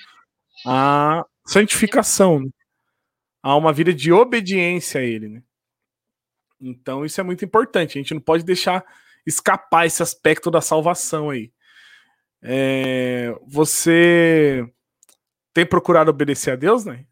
à 0.68 1.26
santificação, 1.48 2.42
né? 2.42 2.50
a 3.42 3.56
uma 3.56 3.72
vida 3.72 3.94
de 3.94 4.12
obediência 4.12 5.00
a 5.00 5.06
Ele. 5.06 5.30
Né? 5.30 5.44
Então 6.60 7.06
isso 7.06 7.22
é 7.22 7.24
muito 7.24 7.46
importante. 7.46 7.98
A 7.98 8.02
gente 8.02 8.14
não 8.14 8.22
pode 8.22 8.44
deixar 8.44 8.84
escapar 9.26 9.86
esse 9.86 10.04
aspecto 10.04 10.52
da 10.52 10.60
salvação 10.60 11.30
aí. 11.30 11.50
É, 12.42 13.34
você 13.48 14.70
tem 15.54 15.66
procurado 15.66 16.12
obedecer 16.12 16.52
a 16.52 16.56
Deus, 16.58 16.84
né? 16.84 17.06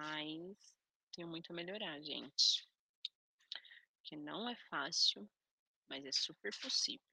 Mas 0.00 0.74
tenho 1.12 1.28
muito 1.28 1.52
a 1.52 1.54
melhorar, 1.54 2.00
gente. 2.00 2.66
Que 4.02 4.16
não 4.16 4.48
é 4.48 4.56
fácil, 4.70 5.28
mas 5.90 6.06
é 6.06 6.12
super 6.12 6.58
possível. 6.58 7.04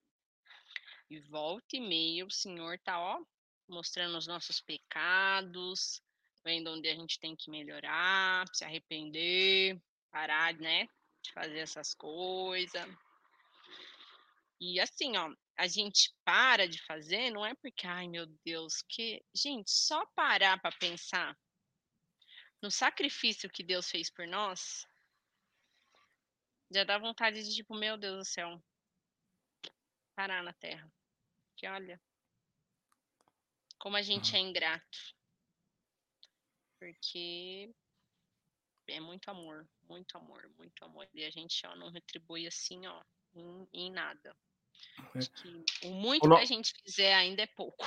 E 1.10 1.20
volta 1.20 1.76
e 1.76 1.82
meia 1.82 2.26
o 2.26 2.32
Senhor 2.32 2.80
tá, 2.80 2.98
ó, 2.98 3.22
mostrando 3.68 4.18
os 4.18 4.26
nossos 4.26 4.62
pecados, 4.62 6.02
vendo 6.46 6.72
onde 6.72 6.88
a 6.88 6.96
gente 6.96 7.20
tem 7.20 7.36
que 7.36 7.52
melhorar, 7.52 8.48
se 8.54 8.64
arrepender, 8.64 9.78
parar, 10.10 10.54
né, 10.54 10.88
de 11.22 11.34
fazer 11.34 11.60
essas 11.60 11.94
coisas. 11.94 12.88
E 14.62 14.80
assim, 14.80 15.18
ó, 15.18 15.30
a 15.58 15.68
gente 15.68 16.16
para 16.24 16.66
de 16.70 16.82
fazer, 16.86 17.32
não 17.32 17.46
é 17.46 17.54
porque, 17.56 17.86
ai 17.86 18.08
meu 18.08 18.26
Deus, 18.46 18.82
que. 18.88 19.22
Gente, 19.36 19.70
só 19.70 20.06
parar 20.16 20.58
para 20.62 20.76
pensar 20.78 21.38
no 22.62 22.72
sacrifício 22.72 23.50
que 23.50 23.64
Deus 23.64 23.90
fez 23.90 24.10
por 24.10 24.28
nós, 24.28 24.88
já 26.72 26.84
dá 26.84 26.98
vontade 26.98 27.44
de, 27.44 27.56
tipo, 27.56 27.76
meu 27.76 27.98
Deus 27.98 28.18
do 28.18 28.26
céu, 28.26 28.62
parar 30.16 30.44
na 30.44 30.54
terra. 30.54 30.92
Que 31.56 31.68
olha, 31.68 32.00
como 33.80 33.96
a 33.96 34.02
gente 34.02 34.36
é 34.36 34.40
ingrato. 34.40 35.16
Porque 36.80 37.74
é 38.88 39.00
muito 39.00 39.30
amor, 39.30 39.68
muito 39.84 40.18
amor, 40.18 40.50
muito 40.58 40.84
amor. 40.84 41.08
E 41.14 41.24
a 41.24 41.30
gente 41.30 41.66
ó, 41.66 41.76
não 41.76 41.90
retribui 41.90 42.46
assim, 42.46 42.86
ó, 42.86 43.04
em, 43.34 43.68
em 43.74 43.92
nada. 43.92 44.36
É. 45.16 45.88
o 45.88 45.92
muito 45.92 46.26
o 46.26 46.30
no... 46.30 46.36
que 46.36 46.42
a 46.42 46.46
gente 46.46 46.74
fizer 46.84 47.14
ainda 47.14 47.42
é 47.42 47.48
pouco. 47.48 47.86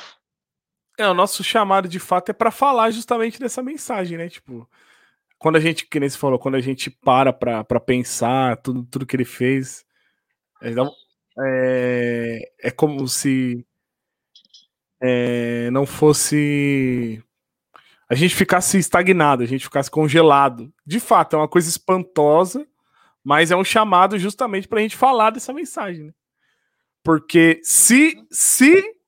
É, 1.00 1.08
o 1.08 1.14
nosso 1.14 1.42
chamado 1.42 1.88
de 1.88 1.98
fato 1.98 2.28
é 2.28 2.34
para 2.34 2.50
falar 2.50 2.90
justamente 2.90 3.40
dessa 3.40 3.62
mensagem, 3.62 4.18
né? 4.18 4.28
Tipo, 4.28 4.68
quando 5.38 5.56
a 5.56 5.60
gente, 5.60 5.86
que 5.86 5.98
nem 5.98 6.06
você 6.06 6.18
falou, 6.18 6.38
quando 6.38 6.56
a 6.56 6.60
gente 6.60 6.90
para 6.90 7.32
para 7.32 7.80
pensar 7.80 8.58
tudo, 8.58 8.84
tudo 8.84 9.06
que 9.06 9.16
ele 9.16 9.24
fez, 9.24 9.82
é, 10.60 10.74
é, 11.42 12.52
é 12.64 12.70
como 12.70 13.08
se 13.08 13.64
é, 15.00 15.70
não 15.70 15.86
fosse. 15.86 17.22
A 18.06 18.14
gente 18.14 18.34
ficasse 18.34 18.76
estagnado, 18.76 19.42
a 19.42 19.46
gente 19.46 19.64
ficasse 19.64 19.90
congelado. 19.90 20.70
De 20.84 21.00
fato, 21.00 21.34
é 21.34 21.38
uma 21.38 21.48
coisa 21.48 21.70
espantosa, 21.70 22.68
mas 23.24 23.50
é 23.50 23.56
um 23.56 23.64
chamado 23.64 24.18
justamente 24.18 24.68
para 24.68 24.80
a 24.80 24.82
gente 24.82 24.96
falar 24.98 25.30
dessa 25.30 25.54
mensagem. 25.54 26.04
Né? 26.04 26.12
Porque 27.02 27.58
se, 27.62 28.22
se 28.30 28.99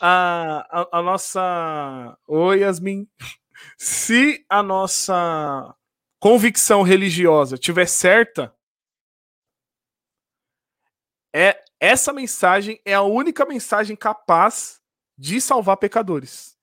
a, 0.00 0.66
a, 0.70 0.98
a 0.98 1.02
nossa. 1.02 2.18
Oi, 2.26 2.60
Yasmin. 2.60 3.08
Se 3.76 4.44
a 4.48 4.62
nossa 4.62 5.74
convicção 6.20 6.82
religiosa 6.82 7.56
tiver 7.58 7.86
certa, 7.86 8.54
é 11.34 11.62
essa 11.80 12.12
mensagem 12.12 12.80
é 12.84 12.94
a 12.94 13.02
única 13.02 13.44
mensagem 13.44 13.96
capaz 13.96 14.82
de 15.16 15.40
salvar 15.40 15.76
pecadores. 15.76 16.56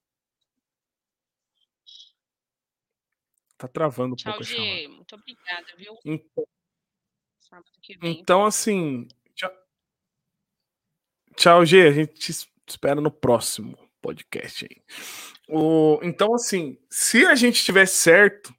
Tá 3.58 3.68
travando 3.68 4.14
um 4.14 4.16
Tchau, 4.16 4.34
pouco 4.34 4.44
G. 4.44 4.88
Muito 4.90 5.16
obrigada, 5.16 5.68
viu? 5.78 5.98
Então, 6.04 6.46
então 8.02 8.46
assim. 8.46 9.08
Tchau, 9.34 9.52
tchau, 11.38 11.66
G. 11.66 11.88
A 11.88 11.92
gente 11.92 12.14
te 12.14 12.55
espera 12.68 13.00
no 13.00 13.12
próximo 13.12 13.78
podcast 14.02 14.66
aí. 14.66 14.84
O, 15.48 16.00
então, 16.04 16.34
assim, 16.34 16.78
se 16.90 17.26
a 17.26 17.36
gente 17.36 17.56
estiver 17.56 17.88
certo, 17.88 18.54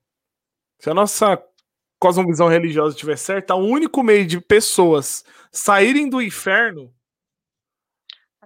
se 0.80 0.90
a 0.90 0.94
nossa 0.94 1.42
cosmovisão 1.98 2.48
religiosa 2.48 2.94
estiver 2.94 3.16
certa, 3.16 3.54
o 3.54 3.64
único 3.66 4.02
meio 4.02 4.26
de 4.26 4.40
pessoas 4.40 5.24
saírem 5.50 6.08
do 6.08 6.20
inferno 6.20 6.94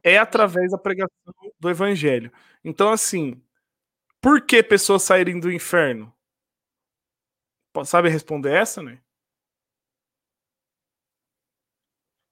é 0.03 0.17
através 0.19 0.71
da 0.71 0.79
pregação 0.79 1.35
do 1.59 1.69
evangelho. 1.69 2.33
Então, 2.65 2.91
assim, 2.91 3.43
por 4.21 4.45
que 4.45 4.63
pessoas 4.63 5.03
saírem 5.03 5.39
do 5.39 5.53
inferno? 5.53 6.15
Sabe 7.85 8.09
responder 8.09 8.53
essa, 8.53 8.83
né? 8.83 9.01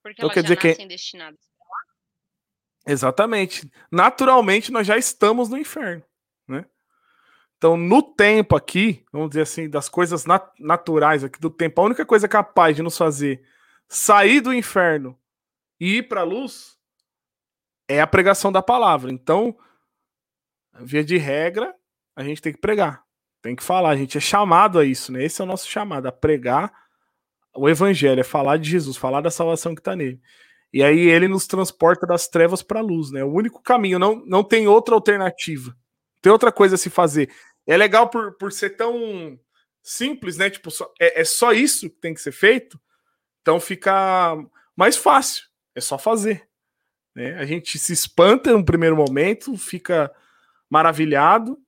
Porque 0.03 0.23
então, 0.23 0.27
elas 0.27 0.35
quer 0.35 0.43
dizer 0.43 0.57
que... 0.57 0.87
destinadas 0.87 1.49
Exatamente. 2.89 3.71
Naturalmente, 3.93 4.73
nós 4.73 4.87
já 4.87 4.97
estamos 4.97 5.51
no 5.51 5.59
inferno, 5.59 6.03
né? 6.49 6.65
Então, 7.59 7.77
no 7.77 8.03
tempo 8.03 8.57
aqui, 8.57 9.05
vamos 9.13 9.31
dizer 9.31 9.43
assim, 9.43 9.69
das 9.69 9.89
coisas 9.89 10.25
nat 10.25 10.51
naturais 10.59 11.23
aqui 11.23 11.39
do 11.39 11.51
tempo, 11.51 11.81
a 11.81 11.85
única 11.85 12.07
coisa 12.07 12.27
capaz 12.27 12.75
de 12.75 12.83
nos 12.83 12.97
fazer 12.97 13.45
sair 13.87 14.41
do 14.41 14.55
inferno 14.55 15.19
e 15.79 15.99
ir 15.99 16.09
para 16.09 16.23
a 16.23 16.25
luz 16.25 16.79
é 17.87 18.01
a 18.01 18.07
pregação 18.07 18.51
da 18.51 18.63
palavra. 18.63 19.13
Então, 19.13 19.59
via 20.81 21.05
de 21.05 21.19
regra, 21.19 21.75
a 22.17 22.25
gente 22.25 22.41
tem 22.41 22.53
que 22.53 22.61
pregar, 22.61 23.05
tem 23.43 23.55
que 23.55 23.63
falar. 23.63 23.91
A 23.91 23.97
gente 23.97 24.17
é 24.17 24.21
chamado 24.21 24.79
a 24.79 24.85
isso, 24.85 25.13
né? 25.13 25.25
Esse 25.25 25.43
é 25.43 25.45
o 25.45 25.49
nosso 25.49 25.69
chamado, 25.69 26.07
a 26.07 26.13
pregar 26.13 26.73
o 27.55 27.69
evangelho, 27.69 28.21
é 28.21 28.25
falar 28.25 28.57
de 28.57 28.71
Jesus, 28.71 28.97
falar 28.97 29.21
da 29.21 29.31
salvação 29.31 29.75
que 29.75 29.81
está 29.81 29.95
nele. 29.95 30.23
E 30.73 30.83
aí 30.83 31.01
ele 31.01 31.29
nos 31.29 31.47
transporta 31.47 32.07
das 32.07 32.29
trevas 32.29 32.63
para 32.63 32.81
a 32.81 32.83
luz, 32.83 33.11
né? 33.11 33.25
O 33.25 33.33
único 33.33 33.63
caminho, 33.63 33.99
não, 33.99 34.17
não 34.27 34.45
tem 34.45 34.69
outra 34.69 34.95
alternativa. 34.95 35.75
Tem 36.21 36.31
outra 36.31 36.53
coisa 36.53 36.75
a 36.75 36.79
se 36.79 36.91
fazer. 36.91 37.31
É 37.67 37.77
legal 37.77 38.09
por, 38.09 38.37
por 38.37 38.53
ser 38.53 38.71
tão 38.71 39.39
simples, 39.83 40.37
né? 40.37 40.51
Tipo, 40.51 40.71
só, 40.71 40.93
é, 41.01 41.23
é 41.23 41.25
só 41.25 41.53
isso 41.53 41.89
que 41.89 41.97
tem 41.97 42.13
que 42.13 42.21
ser 42.21 42.33
feito. 42.33 42.79
Então 43.41 43.59
fica 43.59 44.37
mais 44.77 44.97
fácil. 44.97 45.45
É 45.75 45.81
só 45.81 45.97
fazer. 45.97 46.49
Né? 47.15 47.35
A 47.37 47.45
gente 47.45 47.79
se 47.79 47.93
espanta 47.93 48.53
no 48.53 48.65
primeiro 48.65 48.97
momento, 48.97 49.57
fica 49.57 50.15
maravilhado, 50.69 51.59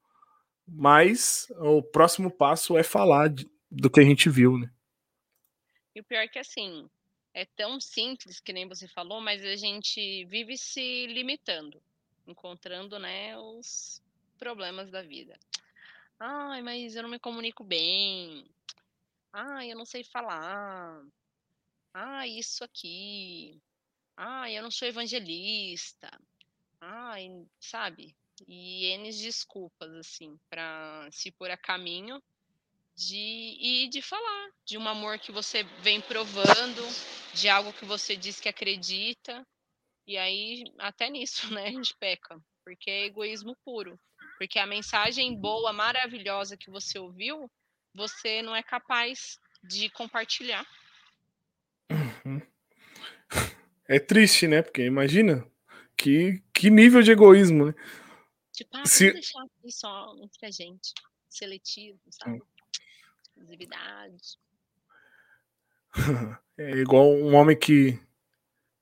mas 0.69 1.47
o 1.59 1.83
próximo 1.83 2.31
passo 2.31 2.77
é 2.77 2.83
falar 2.83 3.29
de, 3.29 3.51
do 3.71 3.91
que 3.91 4.01
a 4.01 4.05
gente 4.05 4.29
viu, 4.29 4.59
né? 4.59 4.71
E 5.95 6.01
o 6.01 6.05
pior 6.05 6.21
é 6.21 6.29
que 6.29 6.39
assim, 6.39 6.89
é 7.33 7.45
tão 7.45 7.81
simples 7.81 8.41
que 8.41 8.53
nem 8.53 8.69
você 8.69 8.89
falou, 8.89 9.21
mas 9.21 9.45
a 9.45 9.57
gente 9.57 10.25
vive 10.27 10.57
se 10.59 11.07
limitando, 11.07 11.83
encontrando, 12.27 12.99
né, 12.99 13.39
os 13.39 14.03
problemas 14.39 14.91
da 14.91 15.03
vida. 15.03 15.39
Ai, 16.19 16.63
mas 16.63 16.97
eu 16.97 17.03
não 17.03 17.11
me 17.11 17.19
comunico 17.19 17.65
bem. 17.65 18.47
Ai, 19.33 19.73
eu 19.73 19.77
não 19.77 19.85
sei 19.85 20.05
falar. 20.05 21.03
Ah, 21.95 22.27
isso 22.27 22.65
aqui. 22.65 23.61
Ah, 24.17 24.51
eu 24.51 24.63
não 24.63 24.71
sou 24.71 24.87
evangelista. 24.89 26.11
Ai, 26.81 27.47
sabe? 27.59 28.15
E 28.49 28.87
N 28.87 29.11
desculpas, 29.11 29.93
assim, 29.95 30.39
para 30.49 31.09
se 31.11 31.31
pôr 31.31 31.51
a 31.51 31.57
caminho 31.57 32.23
de 33.01 33.57
e 33.59 33.89
de 33.89 34.03
falar 34.03 34.51
de 34.67 34.77
um 34.77 34.87
amor 34.87 35.19
que 35.19 35.33
você 35.33 35.63
vem 35.83 36.01
provando, 36.03 36.83
de 37.33 37.49
algo 37.49 37.73
que 37.73 37.85
você 37.87 38.15
diz 38.15 38.39
que 38.39 38.49
acredita. 38.49 39.47
E 40.07 40.19
aí, 40.19 40.65
até 40.79 41.09
nisso, 41.09 41.53
né, 41.55 41.65
a 41.69 41.71
gente 41.71 41.97
peca, 41.97 42.39
porque 42.63 42.91
é 42.91 43.07
egoísmo 43.07 43.57
puro. 43.65 43.99
Porque 44.39 44.59
a 44.59 44.67
mensagem 44.67 45.35
boa, 45.35 45.73
maravilhosa 45.73 46.57
que 46.57 46.71
você 46.71 46.99
ouviu, 46.99 47.51
você 47.95 48.43
não 48.43 48.55
é 48.55 48.63
capaz 48.63 49.39
de 49.63 49.89
compartilhar. 49.91 50.67
Uhum. 51.91 52.41
É 53.89 53.99
triste, 53.99 54.47
né? 54.47 54.63
Porque 54.63 54.83
imagina 54.83 55.47
que, 55.97 56.43
que 56.55 56.71
nível 56.71 57.03
de 57.03 57.11
egoísmo, 57.13 57.67
né? 57.67 57.75
Tipo, 58.53 58.77
ah, 58.77 58.87
Se- 58.87 59.13
deixar 59.13 59.45
só 59.69 60.15
entre 60.23 60.47
a 60.47 60.51
gente. 60.51 60.93
Seletivo, 61.29 62.01
sabe? 62.11 62.43
Exclusividade. 63.41 64.39
É 66.59 66.73
igual 66.73 67.11
um 67.11 67.35
homem 67.35 67.57
que, 67.57 67.99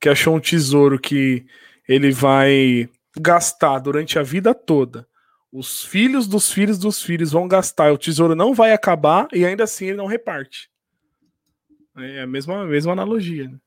que 0.01 0.09
achou 0.09 0.35
um 0.35 0.41
tesouro 0.41 0.99
que 0.99 1.47
ele 1.89 2.11
vai 2.11 2.91
gastar 3.17 3.79
durante 3.79 4.19
a 4.19 4.23
vida 4.25 4.53
toda. 4.53 5.07
Os 5.53 5.85
filhos 5.85 6.27
dos 6.27 6.51
filhos 6.51 6.77
dos 6.77 7.01
filhos 7.01 7.31
vão 7.31 7.47
gastar. 7.47 7.93
O 7.93 7.99
tesouro 7.99 8.35
não 8.35 8.53
vai 8.53 8.73
acabar 8.73 9.29
e 9.33 9.47
ainda 9.47 9.63
assim 9.63 9.87
ele 9.87 9.97
não 9.97 10.07
reparte. 10.07 10.69
É 11.97 12.23
a 12.23 12.27
mesma, 12.27 12.65
mesma 12.65 12.91
analogia. 12.91 13.49
né? 13.49 13.59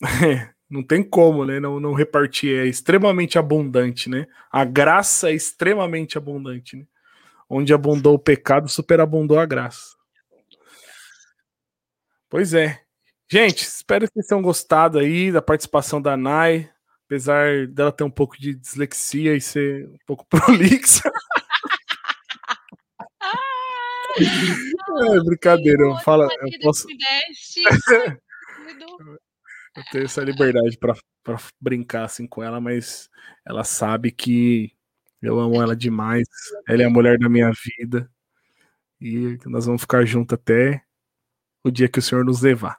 não 0.68 0.82
tem 0.82 1.00
como, 1.00 1.44
né? 1.44 1.60
Não, 1.60 1.78
não 1.78 1.94
repartir. 1.94 2.58
É 2.58 2.66
extremamente 2.66 3.38
abundante, 3.38 4.10
né? 4.10 4.26
A 4.50 4.64
graça 4.64 5.30
é 5.30 5.34
extremamente 5.34 6.18
abundante, 6.18 6.76
né? 6.76 6.84
Onde 7.56 7.72
abundou 7.72 8.14
o 8.14 8.18
pecado, 8.18 8.68
superabundou 8.68 9.38
a 9.38 9.46
graça. 9.46 9.94
Pois 12.28 12.52
é. 12.52 12.82
Gente, 13.30 13.62
espero 13.62 14.08
que 14.08 14.14
vocês 14.14 14.26
tenham 14.26 14.42
gostado 14.42 14.98
aí 14.98 15.30
da 15.30 15.40
participação 15.40 16.02
da 16.02 16.16
Nai, 16.16 16.68
apesar 17.06 17.68
dela 17.68 17.92
ter 17.92 18.02
um 18.02 18.10
pouco 18.10 18.36
de 18.36 18.56
dislexia 18.56 19.36
e 19.36 19.40
ser 19.40 19.86
um 19.86 19.98
pouco 20.04 20.26
prolixa. 20.26 21.08
É 24.18 25.20
brincadeira, 25.24 25.84
eu, 25.84 25.96
falo, 25.98 26.24
eu 26.24 26.58
posso 26.60 26.88
eu 29.76 29.84
tenho 29.92 30.04
essa 30.04 30.24
liberdade 30.24 30.76
pra 30.76 30.96
brincar 31.60 32.02
assim 32.06 32.26
com 32.26 32.42
ela, 32.42 32.60
mas 32.60 33.08
ela 33.46 33.62
sabe 33.62 34.10
que 34.10 34.73
eu 35.24 35.38
amo 35.40 35.62
ela 35.62 35.76
demais. 35.76 36.26
Ela 36.68 36.82
é 36.82 36.86
a 36.86 36.90
mulher 36.90 37.18
da 37.18 37.28
minha 37.28 37.50
vida 37.52 38.10
e 39.00 39.38
nós 39.46 39.66
vamos 39.66 39.82
ficar 39.82 40.04
juntos 40.04 40.34
até 40.34 40.82
o 41.64 41.70
dia 41.70 41.88
que 41.88 41.98
o 41.98 42.02
Senhor 42.02 42.24
nos 42.24 42.42
levar. 42.42 42.78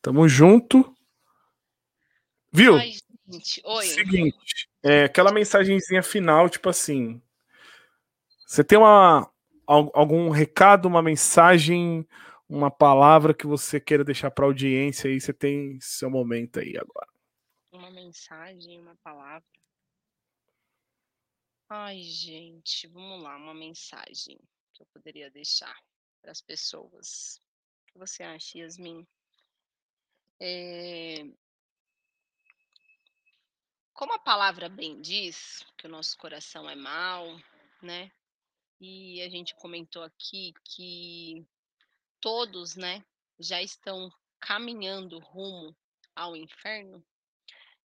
Tamo 0.00 0.28
junto. 0.28 0.94
Viu? 2.52 2.76
Ai, 2.76 2.92
gente. 3.30 3.60
Oi. 3.64 3.86
Seguinte, 3.86 4.68
é, 4.82 5.04
aquela 5.04 5.32
mensagenzinha 5.32 6.02
final, 6.02 6.48
tipo 6.48 6.68
assim. 6.68 7.20
Você 8.46 8.64
tem 8.64 8.78
uma, 8.78 9.30
al- 9.66 9.90
algum 9.94 10.30
recado, 10.30 10.86
uma 10.86 11.02
mensagem, 11.02 12.06
uma 12.48 12.70
palavra 12.70 13.34
que 13.34 13.46
você 13.46 13.80
queira 13.80 14.04
deixar 14.04 14.30
para 14.30 14.46
audiência 14.46 15.10
aí? 15.10 15.20
Você 15.20 15.32
tem 15.32 15.78
seu 15.80 16.10
momento 16.10 16.60
aí 16.60 16.76
agora. 16.76 17.08
Uma 17.72 17.90
mensagem, 17.90 18.80
uma 18.80 18.96
palavra. 18.96 19.46
Ai, 21.68 22.00
gente, 22.02 22.86
vamos 22.88 23.22
lá, 23.22 23.36
uma 23.36 23.54
mensagem 23.54 24.38
que 24.72 24.82
eu 24.82 24.86
poderia 24.86 25.30
deixar 25.30 25.76
para 26.22 26.32
as 26.32 26.40
pessoas. 26.40 27.40
O 27.82 27.92
que 27.92 27.98
você 27.98 28.22
acha, 28.22 28.58
Yasmin? 28.58 29.06
É, 30.40 31.26
Como 33.98 34.14
a 34.14 34.18
palavra 34.20 34.68
bem 34.68 35.00
diz, 35.00 35.66
que 35.76 35.88
o 35.88 35.90
nosso 35.90 36.16
coração 36.18 36.70
é 36.70 36.76
mau, 36.76 37.36
né? 37.82 38.12
E 38.80 39.20
a 39.22 39.28
gente 39.28 39.56
comentou 39.56 40.04
aqui 40.04 40.54
que 40.62 41.44
todos, 42.20 42.76
né, 42.76 43.04
já 43.38 43.62
estão 43.62 44.10
caminhando 44.40 45.18
rumo 45.18 45.76
ao 46.14 46.36
inferno. 46.36 47.04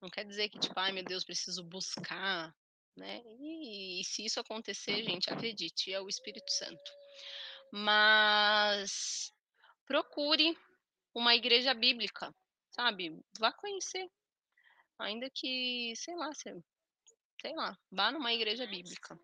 Não 0.01 0.09
quer 0.09 0.26
dizer 0.26 0.49
que, 0.49 0.59
tipo, 0.59 0.80
ai 0.80 0.91
meu 0.91 1.03
Deus, 1.03 1.24
preciso 1.24 1.63
buscar, 1.63 2.55
né? 2.95 3.22
E, 3.39 4.01
e 4.01 4.03
se 4.03 4.26
isso 4.26 4.39
acontecer, 4.39 5.03
gente, 5.03 5.32
acredite, 5.32 5.93
é 5.93 6.01
o 6.01 6.09
Espírito 6.09 6.51
Santo. 6.51 6.91
Mas 7.72 9.32
procure 9.86 10.57
uma 11.13 11.36
igreja 11.36 11.74
bíblica, 11.74 12.34
sabe? 12.72 13.19
Vá 13.39 13.51
conhecer. 13.51 14.09
Ainda 14.99 15.30
que, 15.30 15.93
sei 15.95 16.15
lá, 16.15 16.34
você, 16.34 16.55
sei 17.41 17.55
lá, 17.55 17.78
vá 17.91 18.11
numa 18.11 18.34
igreja 18.34 18.65
bíblica. 18.67 19.19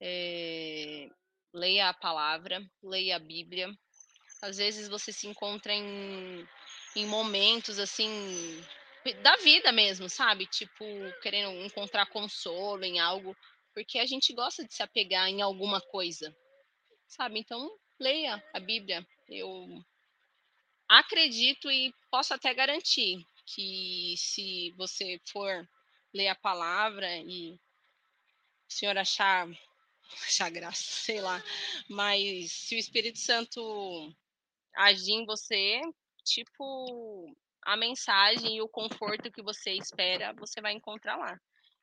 É, 0.00 1.08
leia 1.52 1.88
a 1.88 1.94
palavra, 1.94 2.60
leia 2.82 3.16
a 3.16 3.18
Bíblia. 3.18 3.68
Às 4.40 4.56
vezes 4.56 4.88
você 4.88 5.12
se 5.12 5.26
encontra 5.26 5.72
em, 5.74 6.46
em 6.94 7.06
momentos 7.06 7.78
assim 7.78 8.64
da 9.22 9.36
vida 9.36 9.72
mesmo, 9.72 10.08
sabe? 10.08 10.46
Tipo, 10.46 10.84
querendo 11.22 11.50
encontrar 11.64 12.06
consolo 12.06 12.84
em 12.84 12.98
algo, 12.98 13.36
porque 13.74 13.98
a 13.98 14.06
gente 14.06 14.32
gosta 14.32 14.64
de 14.64 14.74
se 14.74 14.82
apegar 14.82 15.28
em 15.28 15.40
alguma 15.40 15.80
coisa, 15.80 16.34
sabe? 17.06 17.40
Então, 17.40 17.70
leia 17.98 18.42
a 18.52 18.60
Bíblia. 18.60 19.06
Eu 19.28 19.66
acredito 20.88 21.70
e 21.70 21.92
posso 22.10 22.34
até 22.34 22.52
garantir 22.54 23.24
que 23.46 24.14
se 24.16 24.72
você 24.76 25.20
for 25.30 25.68
ler 26.12 26.28
a 26.28 26.34
palavra 26.34 27.16
e 27.18 27.54
o 27.54 27.58
senhor 28.72 28.96
achar, 28.96 29.48
achar 30.26 30.50
graça, 30.50 30.82
sei 30.82 31.20
lá, 31.20 31.42
mas 31.88 32.52
se 32.52 32.74
o 32.74 32.78
Espírito 32.78 33.18
Santo 33.18 34.14
agir 34.78 35.12
em 35.12 35.26
você, 35.26 35.80
tipo, 36.24 37.34
a 37.62 37.76
mensagem 37.76 38.56
e 38.56 38.62
o 38.62 38.68
conforto 38.68 39.30
que 39.30 39.42
você 39.42 39.72
espera, 39.72 40.32
você 40.34 40.60
vai 40.60 40.72
encontrar 40.72 41.16
lá. 41.16 41.36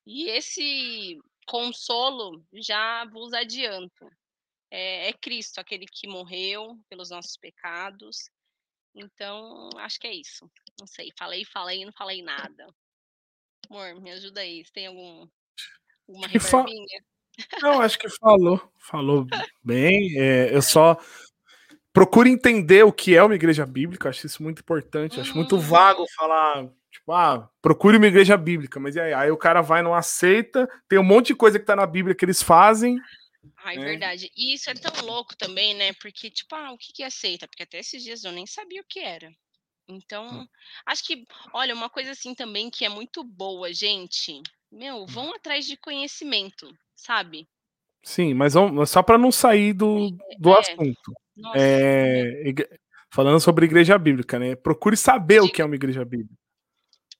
E 0.07 0.29
esse 0.29 1.17
consolo 1.45 2.41
já 2.53 3.05
vos 3.05 3.33
adianto. 3.33 4.09
É, 4.71 5.09
é 5.09 5.13
Cristo, 5.13 5.59
aquele 5.59 5.85
que 5.85 6.07
morreu 6.07 6.77
pelos 6.89 7.09
nossos 7.09 7.35
pecados. 7.37 8.29
Então, 8.95 9.69
acho 9.77 9.99
que 9.99 10.07
é 10.07 10.13
isso. 10.13 10.49
Não 10.79 10.87
sei, 10.87 11.09
falei, 11.17 11.43
falei, 11.45 11.83
não 11.83 11.91
falei 11.91 12.21
nada. 12.23 12.65
Amor, 13.69 13.99
me 14.01 14.11
ajuda 14.11 14.41
aí. 14.41 14.63
Você 14.63 14.71
tem 14.71 14.87
algum, 14.87 15.27
alguma 16.07 16.29
fa- 16.39 16.63
reverbinha? 16.63 17.05
Não, 17.61 17.81
acho 17.81 17.99
que 17.99 18.09
falou. 18.09 18.71
Falou 18.79 19.25
bem. 19.63 20.17
É, 20.17 20.55
eu 20.55 20.61
só 20.61 20.97
procuro 21.95 22.27
entender 22.27 22.83
o 22.83 22.91
que 22.91 23.15
é 23.15 23.23
uma 23.23 23.33
igreja 23.35 23.65
bíblica. 23.65 24.09
Acho 24.09 24.27
isso 24.27 24.43
muito 24.43 24.59
importante. 24.59 25.19
Acho 25.19 25.33
muito 25.33 25.55
Uhum. 25.55 25.61
vago 25.61 26.05
falar, 26.15 26.67
tipo, 26.91 27.11
ah, 27.13 27.49
procure 27.61 27.97
uma 27.97 28.05
igreja 28.07 28.35
bíblica. 28.37 28.79
Mas 28.79 28.95
e 28.95 28.99
aí? 28.99 29.13
Aí 29.13 29.31
o 29.31 29.37
cara 29.37 29.61
vai, 29.61 29.81
não 29.81 29.95
aceita. 29.95 30.69
Tem 30.89 30.99
um 30.99 31.03
monte 31.03 31.27
de 31.27 31.35
coisa 31.35 31.57
que 31.57 31.65
tá 31.65 31.75
na 31.75 31.85
Bíblia 31.87 32.13
que 32.13 32.25
eles 32.25 32.41
fazem. 32.43 32.99
Ai, 33.63 33.77
É. 33.77 33.79
verdade. 33.79 34.29
E 34.35 34.53
isso 34.53 34.69
é 34.69 34.73
tão 34.73 35.05
louco 35.05 35.35
também, 35.37 35.73
né? 35.73 35.93
Porque, 36.01 36.29
tipo, 36.29 36.53
ah, 36.53 36.71
o 36.73 36.77
que 36.77 36.91
que 36.93 37.03
aceita? 37.03 37.47
Porque 37.47 37.63
até 37.63 37.79
esses 37.79 38.03
dias 38.03 38.23
eu 38.23 38.31
nem 38.33 38.45
sabia 38.45 38.81
o 38.81 38.85
que 38.87 38.99
era. 38.99 39.31
Então, 39.87 40.47
acho 40.85 41.03
que, 41.05 41.23
olha, 41.53 41.73
uma 41.73 41.89
coisa 41.89 42.11
assim 42.11 42.33
também 42.35 42.69
que 42.71 42.83
é 42.83 42.89
muito 42.89 43.23
boa, 43.23 43.71
gente. 43.71 44.41
Meu, 44.71 45.05
vão 45.05 45.33
atrás 45.33 45.65
de 45.65 45.77
conhecimento, 45.77 46.67
sabe? 46.95 47.47
Sim, 48.03 48.33
mas 48.33 48.53
só 48.87 49.01
para 49.03 49.17
não 49.17 49.31
sair 49.31 49.73
do, 49.73 50.09
do 50.39 50.53
É. 50.53 50.59
assunto. 50.59 51.13
É, 51.55 52.53
falando 53.11 53.39
sobre 53.39 53.65
igreja 53.65 53.97
bíblica, 53.97 54.39
né? 54.39 54.55
Procure 54.55 54.95
saber 54.97 55.41
o 55.41 55.49
que 55.49 55.61
é 55.61 55.65
uma 55.65 55.75
igreja 55.75 56.03
bíblica. 56.05 56.33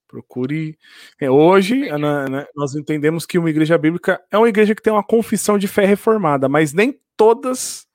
Procure. 0.08 0.78
é, 1.20 1.28
hoje, 1.30 1.88
na- 1.98 2.28
na- 2.28 2.46
nós 2.54 2.74
entendemos 2.76 3.26
que 3.26 3.38
uma 3.38 3.50
igreja 3.50 3.76
bíblica 3.76 4.22
é 4.30 4.38
uma 4.38 4.48
igreja 4.48 4.74
que 4.74 4.80
tem 4.82 4.92
uma 4.92 5.02
confissão 5.04 5.58
de 5.58 5.66
fé 5.66 5.84
reformada, 5.84 6.48
mas 6.48 6.72
nem 6.72 6.98
todas 7.16 7.86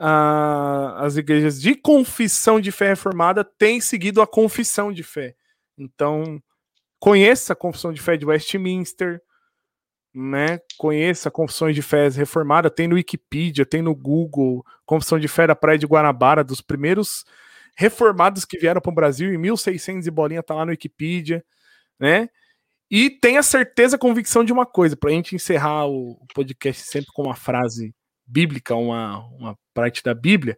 ah, 0.00 0.96
as 1.04 1.16
igrejas 1.16 1.60
de 1.60 1.74
confissão 1.74 2.60
de 2.60 2.70
fé 2.72 2.88
reformada 2.88 3.44
têm 3.44 3.80
seguido 3.80 4.20
a 4.22 4.26
confissão 4.26 4.92
de 4.92 5.02
fé. 5.02 5.34
Então, 5.76 6.40
conheça 7.00 7.52
a 7.52 7.56
confissão 7.56 7.92
de 7.92 8.00
fé 8.00 8.16
de 8.16 8.26
Westminster, 8.26 9.20
né? 10.14 10.58
Conheça 10.76 11.30
confissões 11.30 11.74
de 11.74 11.82
fé 11.82 12.08
reformada, 12.08 12.70
tem 12.70 12.88
no 12.88 12.94
Wikipedia, 12.94 13.66
tem 13.66 13.82
no 13.82 13.94
Google, 13.94 14.64
confissão 14.84 15.18
de 15.18 15.28
fé 15.28 15.46
da 15.46 15.54
Praia 15.54 15.78
de 15.78 15.86
Guanabara, 15.86 16.42
dos 16.42 16.60
primeiros 16.60 17.24
reformados 17.76 18.44
que 18.44 18.58
vieram 18.58 18.80
para 18.80 18.90
o 18.90 18.94
Brasil 18.94 19.32
em 19.32 19.38
1600 19.38 20.06
e 20.06 20.10
bolinha, 20.10 20.42
tá 20.42 20.54
lá 20.54 20.64
no 20.64 20.72
Wikipedia, 20.72 21.44
né? 21.98 22.28
E 22.90 23.10
tenha 23.10 23.42
certeza, 23.42 23.98
convicção 23.98 24.42
de 24.42 24.52
uma 24.52 24.64
coisa, 24.64 24.96
para 24.96 25.10
a 25.10 25.12
gente 25.12 25.34
encerrar 25.34 25.86
o 25.86 26.18
podcast 26.34 26.82
sempre 26.84 27.12
com 27.12 27.22
uma 27.22 27.36
frase 27.36 27.94
bíblica, 28.26 28.74
uma, 28.74 29.18
uma 29.28 29.58
parte 29.74 30.02
da 30.02 30.14
Bíblia. 30.14 30.56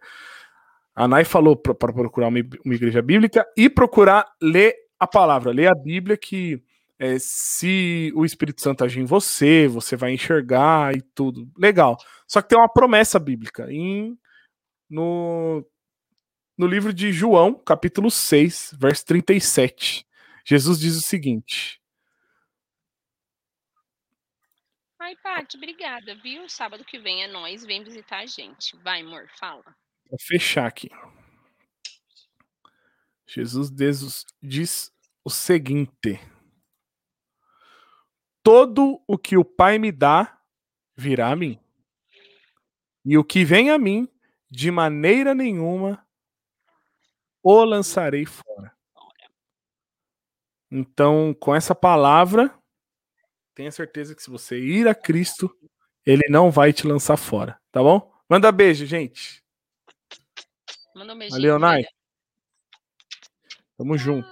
A 0.95 1.07
Nai 1.07 1.25
falou 1.25 1.55
para 1.55 1.75
procurar 1.75 2.27
uma, 2.27 2.39
uma 2.65 2.75
igreja 2.75 3.01
bíblica 3.01 3.45
e 3.57 3.69
procurar 3.69 4.25
ler 4.41 4.73
a 4.99 5.07
palavra, 5.07 5.51
ler 5.51 5.67
a 5.67 5.75
Bíblia 5.75 6.17
que 6.17 6.61
é, 7.01 7.17
se 7.17 8.11
o 8.13 8.23
Espírito 8.23 8.61
Santo 8.61 8.83
agir 8.83 8.99
em 8.99 9.05
você, 9.05 9.67
você 9.67 9.95
vai 9.95 10.13
enxergar 10.13 10.95
e 10.95 11.01
tudo. 11.01 11.51
Legal. 11.57 11.97
Só 12.27 12.43
que 12.43 12.49
tem 12.49 12.57
uma 12.59 12.71
promessa 12.71 13.17
bíblica 13.17 13.65
em, 13.71 14.15
no, 14.87 15.67
no 16.55 16.67
livro 16.67 16.93
de 16.93 17.11
João, 17.11 17.55
capítulo 17.55 18.11
6, 18.11 18.75
verso 18.79 19.03
37. 19.07 20.05
Jesus 20.45 20.79
diz 20.79 20.95
o 20.95 21.01
seguinte: 21.01 21.81
Ai, 24.99 25.15
Paty, 25.23 25.57
obrigada, 25.57 26.13
viu? 26.21 26.47
Sábado 26.47 26.85
que 26.85 26.99
vem 26.99 27.23
é 27.23 27.27
nós, 27.27 27.65
vem 27.65 27.83
visitar 27.83 28.19
a 28.19 28.25
gente. 28.27 28.77
Vai, 28.83 29.01
amor, 29.01 29.27
fala. 29.39 29.75
Vou 30.07 30.19
fechar 30.19 30.67
aqui. 30.67 30.87
Jesus 33.25 33.71
diz, 33.71 34.23
diz 34.39 34.93
o 35.25 35.31
seguinte: 35.31 36.19
Todo 38.43 39.01
o 39.07 39.17
que 39.17 39.37
o 39.37 39.45
Pai 39.45 39.77
me 39.77 39.91
dá 39.91 40.39
virá 40.95 41.31
a 41.31 41.35
mim. 41.35 41.59
E 43.05 43.17
o 43.17 43.23
que 43.23 43.43
vem 43.43 43.69
a 43.69 43.77
mim, 43.77 44.07
de 44.49 44.69
maneira 44.69 45.33
nenhuma 45.33 46.05
o 47.43 47.63
lançarei 47.63 48.25
fora. 48.25 48.75
Então, 50.69 51.35
com 51.39 51.53
essa 51.53 51.75
palavra, 51.75 52.53
tenha 53.53 53.71
certeza 53.71 54.15
que 54.15 54.23
se 54.23 54.29
você 54.29 54.57
ir 54.59 54.87
a 54.87 54.95
Cristo, 54.95 55.53
ele 56.05 56.23
não 56.29 56.49
vai 56.49 56.71
te 56.71 56.87
lançar 56.87 57.17
fora, 57.17 57.59
tá 57.71 57.81
bom? 57.81 58.11
Manda 58.29 58.51
beijo, 58.51 58.85
gente. 58.85 59.43
Manda 60.95 61.13
um 61.13 61.17
beijinho. 61.17 61.41
Valeu, 61.41 61.59
Nai. 61.59 61.83
Tamo 63.77 63.97
junto. 63.97 64.27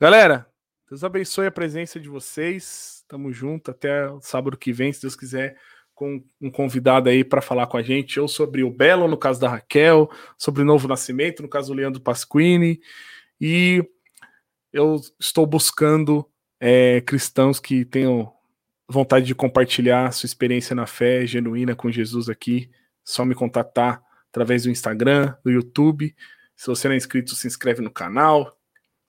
Galera, 0.00 0.50
Deus 0.88 1.02
abençoe 1.02 1.46
a 1.46 1.50
presença 1.50 1.98
de 1.98 2.08
vocês. 2.08 3.04
Tamo 3.08 3.32
junto 3.32 3.72
até 3.72 4.08
sábado 4.20 4.56
que 4.56 4.72
vem, 4.72 4.92
se 4.92 5.02
Deus 5.02 5.16
quiser, 5.16 5.58
com 5.92 6.22
um 6.40 6.48
convidado 6.48 7.08
aí 7.08 7.24
para 7.24 7.42
falar 7.42 7.66
com 7.66 7.76
a 7.76 7.82
gente, 7.82 8.20
ou 8.20 8.28
sobre 8.28 8.62
o 8.62 8.70
Belo, 8.70 9.08
no 9.08 9.16
caso 9.16 9.40
da 9.40 9.48
Raquel, 9.48 10.08
sobre 10.38 10.62
o 10.62 10.64
Novo 10.64 10.86
Nascimento, 10.86 11.42
no 11.42 11.48
caso 11.48 11.72
do 11.72 11.74
Leandro 11.74 12.00
Pasquini. 12.00 12.80
E 13.40 13.84
eu 14.72 15.00
estou 15.18 15.44
buscando 15.44 16.24
é, 16.60 17.00
cristãos 17.00 17.58
que 17.58 17.84
tenham 17.84 18.32
vontade 18.88 19.26
de 19.26 19.34
compartilhar 19.34 20.12
sua 20.12 20.26
experiência 20.26 20.76
na 20.76 20.86
fé 20.86 21.26
genuína 21.26 21.74
com 21.74 21.90
Jesus 21.90 22.28
aqui. 22.28 22.70
Só 23.02 23.24
me 23.24 23.34
contatar 23.34 24.00
através 24.28 24.62
do 24.62 24.70
Instagram, 24.70 25.34
do 25.44 25.50
YouTube. 25.50 26.14
Se 26.54 26.68
você 26.68 26.86
não 26.86 26.94
é 26.94 26.96
inscrito, 26.96 27.34
se 27.34 27.48
inscreve 27.48 27.82
no 27.82 27.90
canal 27.90 28.56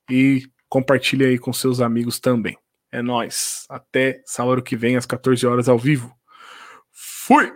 e 0.10 0.50
compartilhe 0.78 1.26
aí 1.26 1.40
com 1.40 1.52
seus 1.52 1.82
amigos 1.82 2.20
também. 2.20 2.56
É 2.92 3.02
nós. 3.02 3.66
Até 3.68 4.22
sábado 4.28 4.62
que 4.62 4.76
vem 4.76 4.96
às 4.96 5.08
14 5.08 5.46
horas 5.48 5.68
ao 5.68 5.78
vivo. 5.78 6.16
Fui! 6.92 7.52